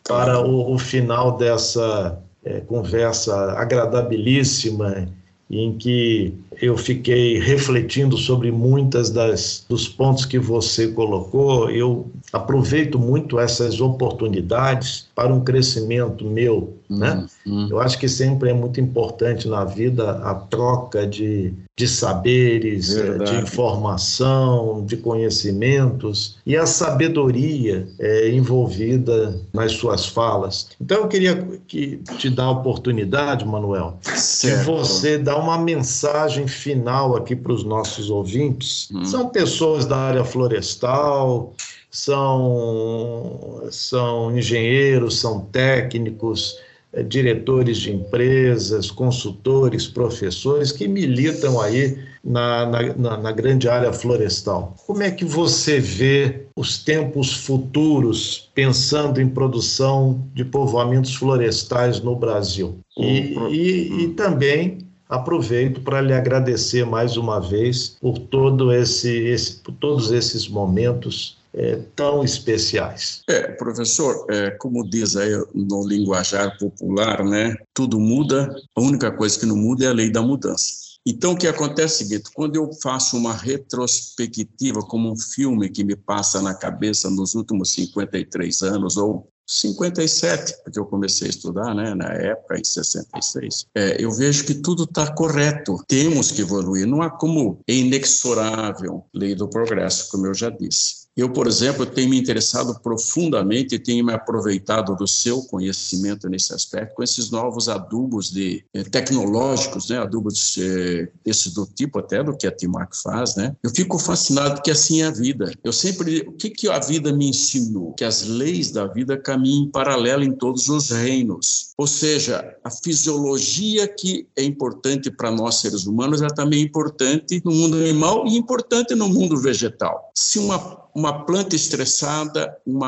Para 0.06 0.38
o, 0.46 0.74
o 0.74 0.78
final 0.78 1.38
dessa 1.38 2.20
é, 2.44 2.60
conversa 2.60 3.52
agradabilíssima 3.52 5.08
em 5.50 5.72
que 5.72 6.34
eu 6.60 6.76
fiquei 6.76 7.38
refletindo 7.38 8.16
sobre 8.16 8.50
muitas 8.52 9.10
das 9.10 9.64
dos 9.68 9.88
pontos 9.88 10.24
que 10.24 10.38
você 10.38 10.88
colocou. 10.88 11.70
Eu 11.70 12.10
aproveito 12.32 12.98
muito 12.98 13.38
essas 13.38 13.80
oportunidades 13.80 15.08
para 15.14 15.32
um 15.32 15.40
crescimento 15.40 16.24
meu, 16.24 16.76
né? 16.88 17.26
Uhum. 17.46 17.68
Eu 17.70 17.80
acho 17.80 17.98
que 17.98 18.08
sempre 18.08 18.50
é 18.50 18.54
muito 18.54 18.80
importante 18.80 19.48
na 19.48 19.64
vida 19.64 20.12
a 20.22 20.34
troca 20.34 21.06
de, 21.06 21.52
de 21.76 21.88
saberes, 21.88 22.94
Verdade. 22.94 23.30
de 23.30 23.42
informação, 23.42 24.84
de 24.84 24.96
conhecimentos 24.96 26.38
e 26.44 26.56
a 26.56 26.66
sabedoria 26.66 27.86
é, 27.98 28.30
envolvida 28.30 29.38
nas 29.52 29.72
suas 29.72 30.06
falas. 30.06 30.68
Então 30.80 30.98
eu 30.98 31.08
queria 31.08 31.36
que 31.66 31.98
te 32.18 32.28
dar 32.28 32.44
a 32.44 32.50
oportunidade, 32.50 33.44
Manuel, 33.44 33.98
certo. 34.02 34.58
de 34.58 34.64
você 34.64 35.18
dar 35.18 35.36
uma 35.36 35.58
mensagem 35.58 36.46
final 36.50 37.16
aqui 37.16 37.34
para 37.34 37.52
os 37.52 37.64
nossos 37.64 38.10
ouvintes. 38.10 38.88
Hum. 38.92 39.04
São 39.04 39.28
pessoas 39.28 39.86
da 39.86 39.96
área 39.96 40.24
florestal, 40.24 41.54
são, 41.90 43.62
são 43.70 44.36
engenheiros, 44.36 45.18
são 45.18 45.40
técnicos, 45.40 46.56
é, 46.92 47.02
diretores 47.02 47.78
de 47.78 47.92
empresas, 47.92 48.90
consultores, 48.90 49.86
professores 49.86 50.72
que 50.72 50.88
militam 50.88 51.60
aí 51.60 51.96
na, 52.22 52.66
na, 52.66 53.16
na, 53.16 53.32
grande 53.32 53.68
área 53.68 53.92
florestal. 53.92 54.74
Como 54.86 55.02
é 55.02 55.10
que 55.10 55.24
você 55.24 55.78
vê 55.78 56.46
os 56.56 56.78
tempos 56.78 57.32
futuros 57.32 58.50
pensando 58.54 59.20
em 59.20 59.28
produção 59.28 60.20
de 60.34 60.44
povoamentos 60.44 61.14
florestais 61.14 62.00
no 62.00 62.16
Brasil? 62.16 62.78
E, 62.98 63.36
e, 63.50 64.04
e 64.04 64.08
também 64.08 64.89
aproveito 65.10 65.80
para 65.82 66.00
lhe 66.00 66.12
agradecer 66.12 66.86
mais 66.86 67.16
uma 67.16 67.40
vez 67.40 67.96
por 68.00 68.16
todo 68.16 68.72
esse, 68.72 69.10
esse 69.10 69.54
por 69.54 69.72
todos 69.74 70.12
esses 70.12 70.48
momentos 70.48 71.36
é, 71.52 71.80
tão 71.96 72.22
especiais. 72.22 73.22
É, 73.28 73.48
professor, 73.48 74.24
é, 74.30 74.50
como 74.52 74.88
diz 74.88 75.16
aí 75.16 75.32
no 75.52 75.86
linguajar 75.86 76.56
popular, 76.58 77.24
né, 77.24 77.56
tudo 77.74 77.98
muda, 77.98 78.54
a 78.76 78.80
única 78.80 79.10
coisa 79.10 79.38
que 79.38 79.46
não 79.46 79.56
muda 79.56 79.84
é 79.84 79.88
a 79.88 79.92
lei 79.92 80.10
da 80.10 80.22
mudança. 80.22 80.90
Então, 81.04 81.32
o 81.32 81.36
que 81.36 81.46
acontece 81.46 82.02
é 82.02 82.06
o 82.06 82.08
seguinte: 82.08 82.30
quando 82.34 82.56
eu 82.56 82.70
faço 82.82 83.16
uma 83.16 83.32
retrospectiva, 83.32 84.80
como 84.82 85.10
um 85.10 85.16
filme 85.16 85.70
que 85.70 85.82
me 85.82 85.96
passa 85.96 86.42
na 86.42 86.54
cabeça 86.54 87.08
nos 87.08 87.34
últimos 87.34 87.72
53 87.72 88.62
anos, 88.62 88.96
ou 88.96 89.29
57, 89.50 90.62
porque 90.62 90.78
eu 90.78 90.86
comecei 90.86 91.26
a 91.26 91.30
estudar, 91.30 91.74
né, 91.74 91.92
na 91.92 92.12
época, 92.12 92.56
em 92.56 92.62
66, 92.62 93.66
é, 93.74 94.02
eu 94.02 94.12
vejo 94.12 94.44
que 94.44 94.54
tudo 94.54 94.84
está 94.84 95.12
correto. 95.12 95.82
Temos 95.88 96.30
que 96.30 96.42
evoluir. 96.42 96.86
Não 96.86 97.02
há 97.02 97.10
como, 97.10 97.60
é 97.66 97.74
inexorável 97.74 99.04
lei 99.12 99.34
do 99.34 99.48
progresso, 99.48 100.08
como 100.10 100.26
eu 100.28 100.34
já 100.34 100.50
disse. 100.50 100.99
Eu, 101.16 101.28
por 101.30 101.46
exemplo, 101.46 101.84
tenho 101.84 102.08
me 102.08 102.18
interessado 102.18 102.78
profundamente 102.80 103.74
e 103.74 103.78
tenho 103.78 104.04
me 104.04 104.12
aproveitado 104.12 104.94
do 104.94 105.06
seu 105.06 105.42
conhecimento 105.42 106.28
nesse 106.28 106.54
aspecto 106.54 106.94
com 106.94 107.02
esses 107.02 107.30
novos 107.30 107.68
adubos 107.68 108.30
de, 108.30 108.64
eh, 108.72 108.84
tecnológicos, 108.84 109.90
né, 109.90 109.98
adubos 109.98 110.56
eh, 110.58 111.08
desse 111.24 111.52
do 111.54 111.66
tipo 111.66 111.98
até 111.98 112.22
do 112.22 112.36
que 112.36 112.46
a 112.46 112.52
Timac 112.52 112.96
faz, 113.02 113.36
né? 113.36 113.54
Eu 113.62 113.70
fico 113.70 113.98
fascinado 113.98 114.54
porque 114.54 114.70
assim 114.70 115.02
é 115.02 115.06
a 115.06 115.10
vida. 115.10 115.52
Eu 115.64 115.72
sempre, 115.72 116.20
o 116.20 116.32
que 116.32 116.50
que 116.50 116.68
a 116.68 116.78
vida 116.78 117.12
me 117.12 117.28
ensinou? 117.28 117.92
Que 117.94 118.04
as 118.04 118.22
leis 118.22 118.70
da 118.70 118.86
vida 118.86 119.18
caminham 119.18 119.64
em 119.64 119.70
paralelo 119.70 120.22
em 120.22 120.32
todos 120.32 120.68
os 120.68 120.90
reinos. 120.90 121.72
Ou 121.76 121.86
seja, 121.86 122.56
a 122.62 122.70
fisiologia 122.70 123.88
que 123.88 124.28
é 124.36 124.44
importante 124.44 125.10
para 125.10 125.30
nós 125.30 125.56
seres 125.56 125.86
humanos 125.86 126.22
é 126.22 126.28
também 126.28 126.62
importante 126.62 127.42
no 127.44 127.52
mundo 127.52 127.76
animal 127.76 128.26
e 128.26 128.36
importante 128.36 128.94
no 128.94 129.08
mundo 129.08 129.36
vegetal. 129.36 130.10
Se 130.14 130.38
uma 130.38 130.58
uma 130.94 131.24
planta 131.24 131.54
estressada, 131.54 132.56
um 132.66 132.80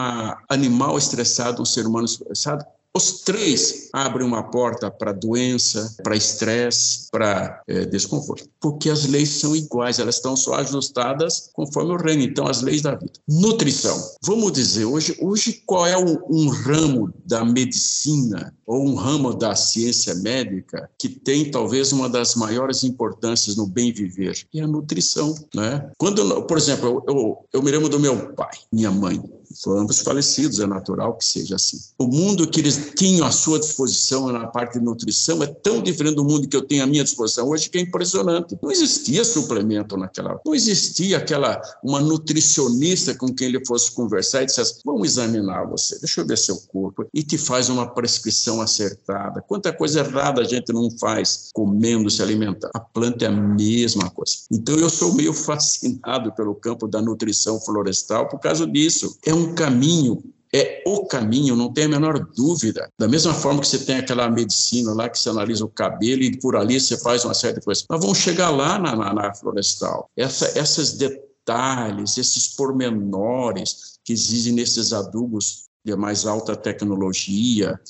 animal 0.48 0.98
estressado, 0.98 1.62
um 1.62 1.64
ser 1.64 1.86
humano 1.86 2.06
estressado, 2.06 2.64
os 2.94 3.22
três 3.22 3.88
abrem 3.92 4.26
uma 4.26 4.42
porta 4.42 4.90
para 4.90 5.12
doença, 5.12 5.94
para 6.02 6.14
estresse, 6.14 7.08
para 7.10 7.62
é, 7.66 7.86
desconforto, 7.86 8.48
porque 8.60 8.90
as 8.90 9.06
leis 9.06 9.30
são 9.30 9.56
iguais, 9.56 9.98
elas 9.98 10.16
estão 10.16 10.36
só 10.36 10.54
ajustadas 10.54 11.50
conforme 11.54 11.92
o 11.92 11.96
reino. 11.96 12.22
Então, 12.22 12.46
as 12.46 12.60
leis 12.60 12.82
da 12.82 12.94
vida. 12.94 13.12
Nutrição. 13.26 13.98
Vamos 14.22 14.52
dizer, 14.52 14.84
hoje, 14.84 15.16
hoje 15.20 15.62
qual 15.64 15.86
é 15.86 15.96
um, 15.96 16.18
um 16.28 16.48
ramo 16.48 17.12
da 17.24 17.44
medicina 17.44 18.54
ou 18.66 18.86
um 18.86 18.94
ramo 18.94 19.34
da 19.34 19.54
ciência 19.54 20.14
médica 20.16 20.88
que 20.98 21.08
tem 21.08 21.50
talvez 21.50 21.92
uma 21.92 22.08
das 22.08 22.34
maiores 22.34 22.84
importâncias 22.84 23.56
no 23.56 23.66
bem 23.66 23.92
viver? 23.92 24.46
É 24.54 24.60
a 24.60 24.66
nutrição, 24.66 25.34
né? 25.54 25.90
Quando, 25.96 26.42
por 26.42 26.58
exemplo, 26.58 27.02
eu, 27.06 27.14
eu, 27.14 27.48
eu 27.54 27.62
me 27.62 27.70
lembro 27.70 27.88
do 27.88 27.98
meu 27.98 28.34
pai, 28.34 28.58
minha 28.70 28.90
mãe 28.90 29.22
foram 29.60 29.82
ambos 29.82 30.00
falecidos, 30.00 30.60
é 30.60 30.66
natural 30.66 31.16
que 31.16 31.24
seja 31.24 31.56
assim. 31.56 31.78
O 31.98 32.06
mundo 32.06 32.48
que 32.48 32.60
eles 32.60 32.92
tinham 32.96 33.26
à 33.26 33.30
sua 33.30 33.58
disposição 33.58 34.30
na 34.30 34.46
parte 34.46 34.78
de 34.78 34.84
nutrição 34.84 35.42
é 35.42 35.46
tão 35.46 35.82
diferente 35.82 36.16
do 36.16 36.24
mundo 36.24 36.48
que 36.48 36.56
eu 36.56 36.62
tenho 36.62 36.84
à 36.84 36.86
minha 36.86 37.04
disposição 37.04 37.48
hoje 37.48 37.68
que 37.68 37.78
é 37.78 37.80
impressionante. 37.80 38.58
Não 38.62 38.70
existia 38.70 39.24
suplemento 39.24 39.96
naquela, 39.96 40.40
não 40.44 40.54
existia 40.54 41.18
aquela 41.18 41.60
uma 41.82 42.00
nutricionista 42.00 43.14
com 43.14 43.32
quem 43.34 43.48
ele 43.48 43.64
fosse 43.64 43.92
conversar 43.92 44.42
e 44.42 44.46
dissesse: 44.46 44.80
"Vamos 44.84 45.08
examinar 45.08 45.66
você, 45.68 45.98
deixa 45.98 46.20
eu 46.20 46.26
ver 46.26 46.38
seu 46.38 46.56
corpo" 46.68 47.06
e 47.12 47.22
te 47.22 47.38
faz 47.38 47.68
uma 47.68 47.86
prescrição 47.86 48.60
acertada. 48.60 49.42
Quanta 49.42 49.72
coisa 49.72 50.00
errada 50.00 50.40
a 50.40 50.44
gente 50.44 50.72
não 50.72 50.90
faz 50.98 51.50
comendo, 51.52 52.10
se 52.10 52.22
alimentando. 52.22 52.70
A 52.74 52.80
planta 52.80 53.24
é 53.24 53.28
a 53.28 53.30
mesma 53.30 54.10
coisa. 54.10 54.32
Então 54.50 54.76
eu 54.76 54.90
sou 54.90 55.14
meio 55.14 55.32
fascinado 55.34 56.32
pelo 56.32 56.54
campo 56.54 56.86
da 56.86 57.00
nutrição 57.00 57.60
florestal 57.60 58.28
por 58.28 58.38
causa 58.38 58.66
disso. 58.66 59.16
É 59.24 59.34
um 59.34 59.41
um 59.42 59.54
caminho, 59.54 60.22
é 60.54 60.82
o 60.86 61.06
caminho, 61.06 61.56
não 61.56 61.72
tem 61.72 61.84
a 61.84 61.88
menor 61.88 62.26
dúvida. 62.36 62.90
Da 62.98 63.08
mesma 63.08 63.32
forma 63.32 63.60
que 63.60 63.66
você 63.66 63.78
tem 63.78 63.96
aquela 63.96 64.30
medicina 64.30 64.92
lá 64.92 65.08
que 65.08 65.18
você 65.18 65.30
analisa 65.30 65.64
o 65.64 65.68
cabelo 65.68 66.22
e 66.22 66.38
por 66.38 66.56
ali 66.56 66.78
você 66.78 66.98
faz 66.98 67.24
uma 67.24 67.32
série 67.32 67.54
de 67.54 67.64
coisas. 67.64 67.86
Nós 67.88 68.00
vamos 68.00 68.18
chegar 68.18 68.50
lá 68.50 68.78
na, 68.78 68.94
na, 68.94 69.14
na 69.14 69.34
florestal. 69.34 70.10
Essa, 70.16 70.58
esses 70.58 70.92
detalhes, 70.92 72.18
esses 72.18 72.48
pormenores 72.48 73.98
que 74.04 74.12
existem 74.12 74.52
nesses 74.52 74.92
adubos 74.92 75.64
de 75.84 75.96
mais 75.96 76.26
alta 76.26 76.54
tecnologia, 76.54 77.80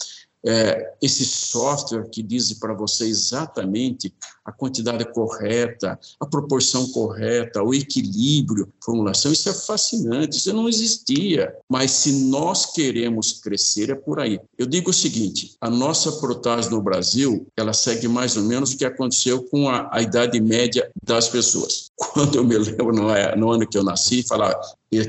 é, 0.45 0.95
esse 1.01 1.25
software 1.25 2.09
que 2.11 2.23
diz 2.23 2.53
para 2.55 2.75
você 2.75 3.07
exatamente 3.07 4.13
a 4.45 4.51
quantidade 4.51 5.05
correta, 5.13 5.99
a 6.19 6.27
proporção 6.27 6.89
correta, 6.89 7.63
o 7.63 7.73
equilíbrio, 7.73 8.73
formulação, 8.83 9.33
isso 9.33 9.49
é 9.49 9.55
fascinante, 9.55 10.37
isso 10.37 10.53
não 10.53 10.69
existia. 10.69 11.55
Mas 11.69 11.93
se 11.93 12.13
nós 12.25 12.73
queremos 12.73 13.41
crescer, 13.41 13.91
é 13.91 13.95
por 13.95 14.19
aí. 14.19 14.41
Eu 14.59 14.67
digo 14.67 14.91
o 14.91 14.95
seguinte, 14.95 15.57
a 15.61 15.71
nossa 15.71 16.13
protase 16.13 16.71
no 16.71 16.83
Brasil, 16.83 17.47
ela 17.57 17.73
segue 17.73 18.09
mais 18.09 18.37
ou 18.37 18.43
menos 18.43 18.73
o 18.73 18.77
que 18.77 18.85
aconteceu 18.85 19.45
com 19.45 19.69
a, 19.69 19.89
a 19.93 20.03
idade 20.03 20.41
média 20.41 20.91
das 21.05 21.29
pessoas. 21.29 21.92
Quando 22.13 22.37
eu 22.37 22.45
me 22.45 22.59
lembro, 22.59 22.93
no, 22.93 23.11
é, 23.11 23.37
no 23.37 23.51
ano 23.51 23.67
que 23.67 23.79
eu 23.79 23.85
nasci, 23.85 24.23
falar, 24.23 24.59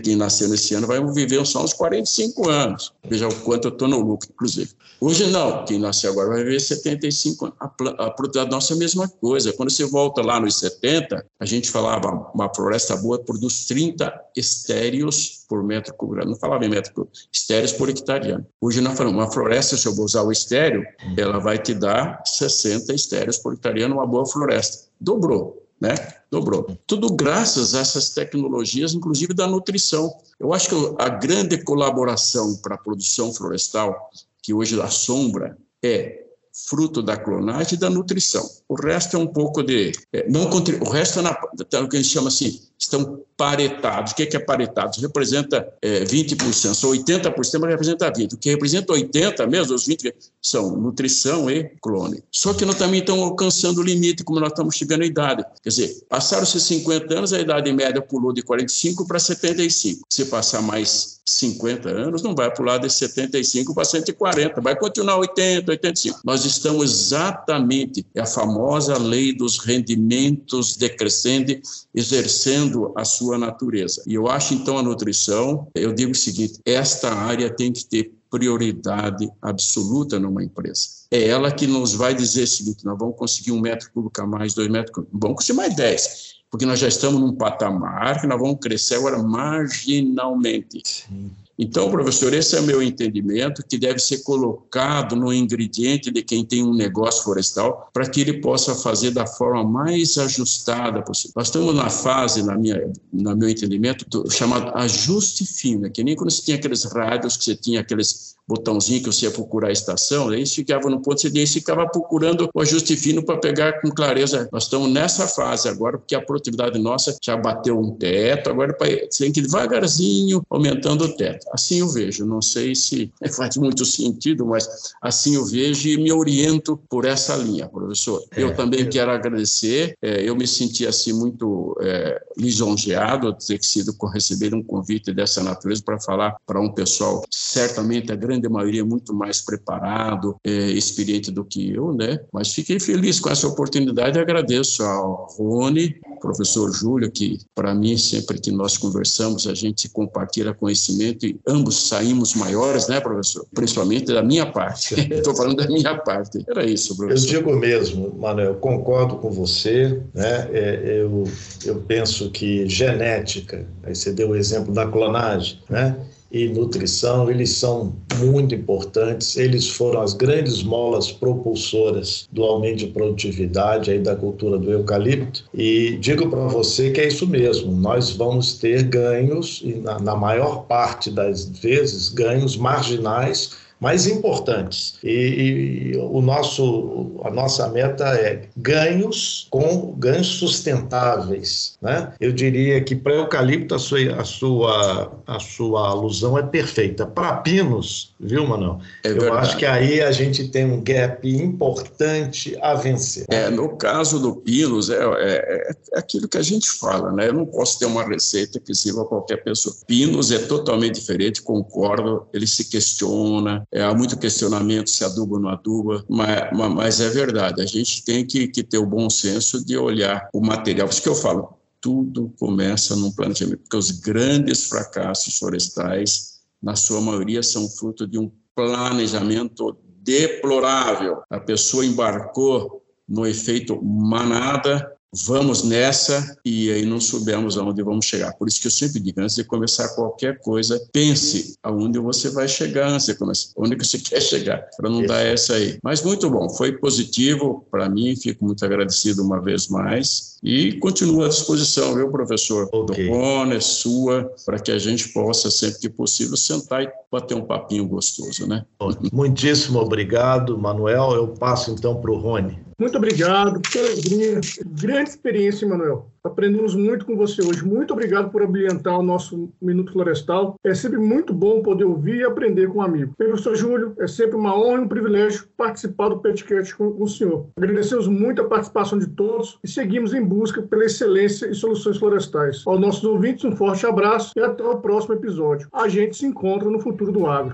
quem 0.03 0.15
nasceu 0.15 0.47
nesse 0.47 0.75
ano 0.75 0.85
vai 0.85 1.03
viver 1.13 1.43
só 1.45 1.63
uns 1.63 1.73
45 1.73 2.49
anos. 2.49 2.93
Veja 3.03 3.27
o 3.27 3.35
quanto 3.41 3.67
eu 3.67 3.71
estou 3.71 3.87
no 3.87 3.99
lucro, 3.99 4.29
inclusive. 4.31 4.69
Hoje 5.01 5.27
não, 5.27 5.65
quem 5.65 5.79
nasceu 5.79 6.11
agora 6.11 6.29
vai 6.29 6.43
viver 6.43 6.59
75 6.59 7.45
anos. 7.45 7.57
A, 7.59 7.65
a, 7.65 8.15
é 8.15 8.73
a 8.73 8.75
mesma 8.77 9.07
coisa. 9.07 9.51
Quando 9.53 9.71
você 9.71 9.85
volta 9.85 10.21
lá 10.21 10.39
nos 10.39 10.55
70, 10.59 11.25
a 11.39 11.45
gente 11.45 11.69
falava 11.71 12.31
uma 12.33 12.53
floresta 12.53 12.95
boa 12.95 13.19
produz 13.19 13.65
30 13.65 14.13
estéreos 14.37 15.43
por 15.49 15.63
metro 15.63 15.93
cubo. 15.95 16.15
Não 16.15 16.35
falava 16.35 16.63
em 16.63 16.69
metro 16.69 17.09
estéreos 17.31 17.73
por 17.73 17.89
hectare 17.89 18.31
ano. 18.31 18.45
Hoje 18.61 18.79
nós 18.79 18.95
falamos, 18.95 19.19
uma 19.19 19.31
floresta, 19.31 19.75
se 19.75 19.87
eu 19.87 19.95
vou 19.95 20.05
usar 20.05 20.21
o 20.21 20.31
estéreo, 20.31 20.83
ela 21.17 21.39
vai 21.39 21.57
te 21.57 21.73
dar 21.73 22.21
60 22.25 22.93
estéreos 22.93 23.37
por 23.37 23.53
hectare 23.53 23.83
ano, 23.83 23.95
uma 23.95 24.07
boa 24.07 24.25
floresta. 24.25 24.87
Dobrou 25.01 25.62
né? 25.83 25.95
Dobrou. 26.31 26.79
Tudo 26.87 27.13
graças 27.13 27.75
a 27.75 27.81
essas 27.81 28.11
tecnologias, 28.11 28.93
inclusive 28.93 29.33
da 29.33 29.45
nutrição. 29.45 30.15
Eu 30.39 30.53
acho 30.53 30.69
que 30.69 30.75
a 30.97 31.09
grande 31.09 31.61
colaboração 31.61 32.55
para 32.55 32.75
a 32.75 32.77
produção 32.77 33.33
florestal, 33.33 34.09
que 34.41 34.53
hoje 34.53 34.81
assombra, 34.81 35.57
é 35.83 36.23
fruto 36.69 37.01
da 37.01 37.17
clonagem 37.17 37.73
e 37.73 37.77
da 37.77 37.89
nutrição. 37.89 38.49
O 38.69 38.75
resto 38.75 39.17
é 39.17 39.19
um 39.19 39.27
pouco 39.27 39.61
de. 39.61 39.91
É, 40.13 40.29
não, 40.29 40.49
o 40.49 40.89
resto 40.89 41.19
é 41.19 41.21
na, 41.21 41.37
é 41.73 41.79
o 41.79 41.89
que 41.89 41.97
a 41.97 42.01
gente 42.01 42.13
chama 42.13 42.29
assim, 42.29 42.61
estão 42.77 43.21
paretados. 43.37 44.11
O 44.11 44.15
que 44.15 44.23
é, 44.23 44.29
é 44.35 44.39
paretado? 44.39 44.99
Representa 45.01 45.67
é, 45.81 46.03
20%, 46.03 46.73
são 46.73 46.91
80%, 46.91 47.33
mas 47.59 47.69
representa 47.69 48.11
20%. 48.11 48.33
O 48.33 48.37
que 48.37 48.49
representa 48.49 48.93
80% 48.93 49.47
mesmo, 49.47 49.75
os 49.75 49.87
20% 49.87 50.13
são 50.41 50.75
nutrição 50.75 51.49
e 51.49 51.71
clone. 51.81 52.23
Só 52.31 52.53
que 52.53 52.65
nós 52.65 52.75
também 52.75 52.99
estamos 52.99 53.23
alcançando 53.23 53.79
o 53.79 53.83
limite, 53.83 54.23
como 54.23 54.39
nós 54.39 54.49
estamos 54.49 54.75
chegando 54.75 55.03
à 55.03 55.05
idade. 55.05 55.43
Quer 55.61 55.69
dizer, 55.69 56.05
passaram-se 56.09 56.59
50 56.59 57.13
anos, 57.13 57.33
a 57.33 57.39
idade 57.39 57.71
média 57.71 58.01
pulou 58.01 58.33
de 58.33 58.41
45 58.41 59.07
para 59.07 59.19
75. 59.19 60.01
Se 60.09 60.25
passar 60.25 60.61
mais 60.61 61.21
50 61.25 61.89
anos, 61.89 62.21
não 62.21 62.35
vai 62.35 62.53
pular 62.53 62.77
de 62.77 62.89
75 62.89 63.73
para 63.73 63.85
140, 63.85 64.59
vai 64.59 64.75
continuar 64.75 65.17
80, 65.17 65.71
85. 65.71 66.19
Nós 66.23 66.43
estamos 66.45 66.83
exatamente, 66.83 68.05
é 68.13 68.21
a 68.21 68.25
famosa 68.25 68.97
lei 68.97 69.33
dos 69.33 69.57
rendimentos 69.57 70.75
decrescente, 70.75 71.61
exercendo 71.95 72.72
a 72.95 73.05
sua 73.05 73.37
natureza. 73.37 74.03
E 74.07 74.13
eu 74.13 74.27
acho, 74.27 74.53
então, 74.53 74.77
a 74.77 74.83
nutrição, 74.83 75.67
eu 75.75 75.93
digo 75.93 76.11
o 76.11 76.15
seguinte, 76.15 76.59
esta 76.65 77.13
área 77.13 77.49
tem 77.49 77.71
que 77.71 77.85
ter 77.85 78.13
prioridade 78.29 79.29
absoluta 79.41 80.19
numa 80.19 80.43
empresa. 80.43 80.87
É 81.11 81.27
ela 81.27 81.51
que 81.51 81.67
nos 81.67 81.93
vai 81.93 82.15
dizer 82.15 82.43
o 82.43 82.47
seguinte, 82.47 82.85
nós 82.85 82.97
vamos 82.97 83.15
conseguir 83.15 83.51
um 83.51 83.59
metro 83.59 83.89
cúbico 83.93 84.21
a 84.21 84.25
mais, 84.25 84.53
dois 84.53 84.69
metros 84.69 84.93
cúbicos, 84.93 85.19
vamos 85.19 85.37
conseguir 85.37 85.57
mais 85.57 85.75
dez 85.75 86.33
porque 86.53 86.67
nós 86.67 86.77
já 86.77 86.87
estamos 86.87 87.19
num 87.19 87.33
patamar 87.33 88.21
que 88.21 88.27
nós 88.27 88.39
vamos 88.39 88.59
crescer 88.61 88.93
agora 88.93 89.17
marginalmente. 89.17 90.83
Sim. 90.85 91.31
Então, 91.63 91.89
professor, 91.89 92.33
esse 92.33 92.57
é 92.57 92.59
o 92.59 92.63
meu 92.63 92.83
entendimento, 92.83 93.63
que 93.65 93.77
deve 93.77 93.97
ser 93.97 94.17
colocado 94.23 95.15
no 95.15 95.33
ingrediente 95.33 96.11
de 96.11 96.21
quem 96.21 96.43
tem 96.43 96.61
um 96.61 96.73
negócio 96.73 97.23
florestal, 97.23 97.89
para 97.93 98.05
que 98.05 98.19
ele 98.19 98.41
possa 98.41 98.75
fazer 98.75 99.11
da 99.11 99.25
forma 99.25 99.63
mais 99.63 100.17
ajustada 100.17 101.01
possível. 101.01 101.31
Nós 101.37 101.47
estamos 101.47 101.73
na 101.73 101.89
fase, 101.89 102.43
na 102.43 102.57
minha, 102.57 102.91
no 103.13 103.33
meu 103.37 103.47
entendimento, 103.47 104.05
do, 104.09 104.29
chamado 104.29 104.77
ajuste 104.77 105.45
fino, 105.45 105.89
que 105.89 106.03
nem 106.03 106.17
quando 106.17 106.31
você 106.31 106.41
tinha 106.41 106.57
aqueles 106.57 106.83
rádios, 106.83 107.37
que 107.37 107.45
você 107.45 107.55
tinha 107.55 107.79
aqueles 107.79 108.35
botãozinho 108.47 109.01
que 109.01 109.07
você 109.07 109.25
ia 109.25 109.31
procurar 109.31 109.69
a 109.69 109.71
estação, 109.71 110.29
aí 110.29 110.45
ficava 110.45 110.89
no 110.89 111.01
ponto 111.01 111.23
e 111.25 111.47
ficava 111.47 111.87
procurando 111.87 112.49
o 112.53 112.61
ajuste 112.61 112.95
fino 112.95 113.23
para 113.23 113.37
pegar 113.37 113.81
com 113.81 113.89
clareza. 113.89 114.49
Nós 114.51 114.63
estamos 114.63 114.89
nessa 114.91 115.27
fase 115.27 115.67
agora, 115.67 115.97
porque 115.97 116.15
a 116.15 116.21
produtividade 116.21 116.77
nossa 116.79 117.15
já 117.23 117.37
bateu 117.37 117.79
um 117.79 117.95
teto, 117.95 118.49
agora 118.49 118.73
tem 118.73 119.31
que 119.31 119.39
ir 119.39 119.43
devagarzinho 119.43 120.41
aumentando 120.49 121.05
o 121.05 121.15
teto. 121.15 121.45
Assim 121.51 121.79
eu 121.79 121.89
vejo, 121.89 122.25
não 122.25 122.41
sei 122.41 122.75
se 122.75 123.11
faz 123.35 123.57
muito 123.57 123.85
sentido, 123.85 124.45
mas 124.45 124.67
assim 125.01 125.35
eu 125.35 125.45
vejo 125.45 125.87
e 125.87 125.97
me 125.97 126.11
oriento 126.11 126.77
por 126.89 127.05
essa 127.05 127.35
linha, 127.35 127.67
professor. 127.67 128.23
Eu 128.35 128.49
é, 128.49 128.53
também 128.53 128.89
quero 128.89 129.11
agradecer, 129.11 129.95
é, 130.01 130.27
eu 130.27 130.35
me 130.35 130.47
senti 130.47 130.85
assim 130.85 131.13
muito 131.13 131.77
é, 131.81 132.21
lisonjeado 132.37 133.33
de 133.33 133.45
ter 133.45 133.63
sido 133.63 133.93
receber 134.07 134.53
um 134.53 134.63
convite 134.63 135.13
dessa 135.13 135.41
natureza 135.41 135.81
para 135.83 135.99
falar 135.99 136.35
para 136.45 136.59
um 136.59 136.69
pessoal, 136.69 137.23
certamente 137.31 138.11
a 138.11 138.15
grande 138.15 138.32
maioria 138.49 138.85
muito 138.85 139.13
mais 139.13 139.41
preparado, 139.41 140.35
é, 140.43 140.51
experiente 140.71 141.31
do 141.31 141.43
que 141.43 141.73
eu, 141.73 141.93
né? 141.93 142.19
Mas 142.31 142.53
fiquei 142.53 142.79
feliz 142.79 143.19
com 143.19 143.29
essa 143.29 143.47
oportunidade 143.47 144.17
e 144.17 144.21
agradeço 144.21 144.83
ao 144.83 145.27
Rony, 145.37 145.95
professor 146.19 146.71
Júlio, 146.73 147.11
que 147.11 147.39
para 147.53 147.73
mim, 147.75 147.97
sempre 147.97 148.39
que 148.39 148.51
nós 148.51 148.77
conversamos, 148.77 149.47
a 149.47 149.53
gente 149.53 149.89
compartilha 149.89 150.53
conhecimento 150.53 151.25
e 151.25 151.39
ambos 151.47 151.87
saímos 151.87 152.33
maiores, 152.35 152.87
né, 152.87 152.99
professor? 152.99 153.45
Principalmente 153.53 154.05
da 154.05 154.23
minha 154.23 154.45
parte. 154.45 154.95
Estou 155.11 155.35
falando 155.35 155.57
da 155.57 155.67
minha 155.67 155.97
parte. 155.97 156.43
Era 156.47 156.65
isso, 156.65 156.95
professor. 156.95 157.27
Eu 157.27 157.39
digo 157.39 157.55
mesmo, 157.55 158.15
Manuel, 158.17 158.55
concordo 158.55 159.17
com 159.17 159.29
você, 159.29 160.01
né? 160.13 160.49
É, 160.51 161.01
eu, 161.01 161.23
eu 161.65 161.75
penso 161.81 162.29
que 162.31 162.67
genética, 162.67 163.65
aí 163.83 163.95
você 163.95 164.11
deu 164.11 164.29
o 164.29 164.35
exemplo 164.35 164.73
da 164.73 164.87
clonagem, 164.87 165.59
né? 165.69 165.97
E 166.33 166.49
nutrição, 166.49 167.29
eles 167.29 167.51
são 167.51 167.93
muito 168.17 168.55
importantes, 168.55 169.37
eles 169.37 169.69
foram 169.69 170.01
as 170.01 170.15
grandes 170.15 170.63
molas 170.63 171.11
propulsoras 171.11 172.27
do 172.31 172.43
aumento 172.43 172.77
de 172.77 172.87
produtividade 172.87 173.91
aí 173.91 173.99
da 173.99 174.15
cultura 174.15 174.57
do 174.57 174.71
eucalipto. 174.71 175.45
E 175.53 175.95
digo 176.01 176.27
para 176.31 176.47
você 176.47 176.89
que 176.89 176.99
é 176.99 177.07
isso 177.07 177.27
mesmo, 177.27 177.71
nós 177.71 178.09
vamos 178.09 178.55
ter 178.55 178.81
ganhos, 178.81 179.63
na, 179.83 179.99
na 179.99 180.15
maior 180.15 180.63
parte 180.63 181.11
das 181.11 181.45
vezes, 181.45 182.09
ganhos 182.09 182.57
marginais 182.57 183.51
mais 183.83 184.07
importantes. 184.07 184.95
E, 185.03 185.91
e, 185.93 185.97
o 185.97 186.21
nosso, 186.21 187.19
a 187.21 187.29
nossa 187.29 187.67
meta 187.67 188.05
é 188.15 188.43
ganhos 188.55 189.45
com 189.49 189.93
ganhos 189.97 190.27
sustentáveis. 190.27 191.77
Né? 191.81 192.13
Eu 192.17 192.31
diria 192.31 192.81
que 192.81 192.95
para 192.95 193.13
eucalipto 193.15 193.75
a 193.75 193.79
sua, 193.79 193.99
a, 194.15 194.23
sua, 194.23 195.11
a 195.27 195.37
sua 195.37 195.89
alusão 195.89 196.37
é 196.37 196.43
perfeita. 196.43 197.05
Para 197.05 197.35
pinos, 197.37 198.13
viu, 198.17 198.47
Manuel? 198.47 198.79
É 199.03 199.11
Eu 199.11 199.33
acho 199.33 199.57
que 199.57 199.65
aí 199.65 200.01
a 200.01 200.13
gente 200.13 200.47
tem 200.47 200.65
um 200.65 200.81
gap 200.81 201.27
importante 201.27 202.57
a 202.61 202.75
vencer. 202.75 203.25
É, 203.29 203.49
no 203.49 203.75
caso 203.75 204.17
do 204.17 204.37
pinos, 204.37 204.89
é, 204.89 204.95
é, 204.95 205.71
é 205.93 205.99
aquilo 205.99 206.29
que 206.29 206.37
a 206.37 206.41
gente 206.41 206.69
fala, 206.71 207.11
né? 207.11 207.27
Eu 207.27 207.33
não 207.33 207.45
posso 207.45 207.77
ter 207.79 207.85
uma 207.85 208.07
receita 208.07 208.61
que 208.61 208.73
sirva 208.73 209.01
a 209.01 209.05
qualquer 209.05 209.43
pessoa. 209.43 209.75
Pinos 209.85 210.31
é 210.31 210.39
totalmente 210.39 210.95
diferente, 210.95 211.41
concordo, 211.41 212.25
ele 212.33 212.47
se 212.47 212.69
questiona, 212.69 213.67
é, 213.73 213.81
há 213.81 213.93
muito 213.93 214.17
questionamento 214.19 214.89
se 214.89 215.03
aduba 215.03 215.35
ou 215.35 215.41
não 215.41 215.49
aduba, 215.49 216.05
mas, 216.07 216.49
mas 216.53 217.01
é 217.01 217.09
verdade, 217.09 217.59
a 217.59 217.65
gente 217.65 218.05
tem 218.05 218.23
que, 218.23 218.47
que 218.47 218.61
ter 218.61 218.77
o 218.77 218.85
bom 218.85 219.09
senso 219.09 219.65
de 219.65 219.75
olhar 219.75 220.29
o 220.31 220.39
material. 220.39 220.87
Por 220.87 220.93
isso 220.93 221.01
que 221.01 221.09
eu 221.09 221.15
falo, 221.15 221.57
tudo 221.81 222.31
começa 222.39 222.95
num 222.95 223.11
planejamento, 223.11 223.61
porque 223.61 223.75
os 223.75 223.89
grandes 223.89 224.67
fracassos 224.67 225.39
florestais, 225.39 226.33
na 226.61 226.75
sua 226.75 227.01
maioria, 227.01 227.41
são 227.41 227.67
fruto 227.67 228.07
de 228.07 228.19
um 228.19 228.31
planejamento 228.55 229.75
deplorável. 230.03 231.23
A 231.29 231.39
pessoa 231.39 231.83
embarcou 231.83 232.83
no 233.09 233.25
efeito 233.25 233.83
manada 233.83 234.92
vamos 235.13 235.63
nessa 235.63 236.37
e 236.43 236.71
aí 236.71 236.85
não 236.85 236.99
soubemos 236.99 237.57
aonde 237.57 237.83
vamos 237.83 238.05
chegar. 238.05 238.33
Por 238.33 238.47
isso 238.47 238.59
que 238.59 238.67
eu 238.67 238.71
sempre 238.71 238.99
digo, 238.99 239.21
antes 239.21 239.35
de 239.35 239.43
começar 239.43 239.89
qualquer 239.89 240.39
coisa, 240.39 240.83
pense 240.91 241.55
aonde 241.61 241.99
você 241.99 242.29
vai 242.29 242.47
chegar 242.47 242.89
antes 242.89 243.05
de 243.05 243.15
começar, 243.15 243.51
onde 243.55 243.75
você 243.75 243.97
quer 243.99 244.21
chegar, 244.21 244.67
para 244.75 244.89
não 244.89 245.05
dar 245.05 245.21
essa 245.21 245.53
aí. 245.55 245.77
Mas 245.83 246.01
muito 246.01 246.29
bom, 246.29 246.49
foi 246.49 246.73
positivo 246.77 247.65
para 247.69 247.87
mim, 247.89 248.15
fico 248.15 248.43
muito 248.45 248.65
agradecido 248.65 249.23
uma 249.23 249.41
vez 249.41 249.67
mais 249.67 250.32
e 250.43 250.73
continuo 250.73 251.23
à 251.23 251.29
disposição, 251.29 251.95
viu, 251.95 252.11
professor? 252.11 252.67
Okay. 252.71 253.07
Do 253.07 253.13
Rony, 253.13 253.61
sua, 253.61 254.29
para 254.45 254.59
que 254.59 254.71
a 254.71 254.77
gente 254.77 255.07
possa, 255.09 255.49
sempre 255.49 255.79
que 255.79 255.89
possível, 255.89 256.35
sentar 256.35 256.83
e 256.83 256.91
bater 257.09 257.35
um 257.35 257.45
papinho 257.45 257.87
gostoso, 257.87 258.45
né? 258.45 258.65
Muitíssimo 259.13 259.79
obrigado, 259.79 260.57
Manuel. 260.57 261.13
Eu 261.13 261.27
passo 261.29 261.71
então 261.71 261.95
para 262.01 262.11
o 262.11 262.17
Rony. 262.17 262.59
Muito 262.77 262.97
obrigado, 262.97 263.61
que 263.61 263.79
alegria. 263.79 264.41
Grande 264.65 265.11
experiência, 265.11 265.65
Manuel. 265.65 266.12
Aprendemos 266.25 266.73
muito 266.73 267.05
com 267.05 267.17
você 267.17 267.41
hoje. 267.41 267.65
Muito 267.65 267.91
obrigado 267.91 268.31
por 268.31 268.41
ambientar 268.41 268.97
o 268.97 269.03
nosso 269.03 269.51
Minuto 269.61 269.91
Florestal. 269.91 270.55
É 270.63 270.73
sempre 270.73 270.97
muito 270.97 271.33
bom 271.33 271.61
poder 271.61 271.83
ouvir 271.83 272.15
e 272.15 272.23
aprender 272.23 272.69
com 272.69 272.79
um 272.79 272.81
amigo. 272.81 273.13
Professor 273.17 273.53
Júlio, 273.57 273.93
é 273.99 274.07
sempre 274.07 274.37
uma 274.37 274.57
honra 274.57 274.77
e 274.77 274.85
um 274.85 274.87
privilégio 274.87 275.45
participar 275.57 276.07
do 276.07 276.19
podcast 276.19 276.73
com, 276.77 276.93
com 276.93 277.03
o 277.03 277.07
senhor. 277.09 277.47
Agradecemos 277.57 278.07
muito 278.07 278.41
a 278.41 278.47
participação 278.47 278.97
de 278.97 279.07
todos 279.07 279.59
e 279.61 279.67
seguimos 279.67 280.13
em 280.13 280.23
busca 280.23 280.61
pela 280.61 280.85
excelência 280.85 281.45
e 281.47 281.53
soluções 281.53 281.97
florestais. 281.97 282.63
Aos 282.65 282.79
nossos 282.79 283.03
ouvintes, 283.03 283.43
um 283.43 283.53
forte 283.53 283.85
abraço 283.85 284.31
e 284.37 284.39
até 284.39 284.63
o 284.63 284.77
próximo 284.77 285.15
episódio. 285.15 285.67
A 285.73 285.89
gente 285.89 286.15
se 286.15 286.25
encontra 286.25 286.69
no 286.69 286.79
futuro 286.79 287.11
do 287.11 287.27
agro. 287.27 287.53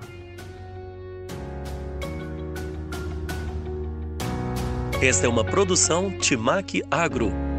Esta 5.02 5.26
é 5.26 5.28
uma 5.28 5.44
produção 5.44 6.10
Timac 6.18 6.82
Agro 6.88 7.49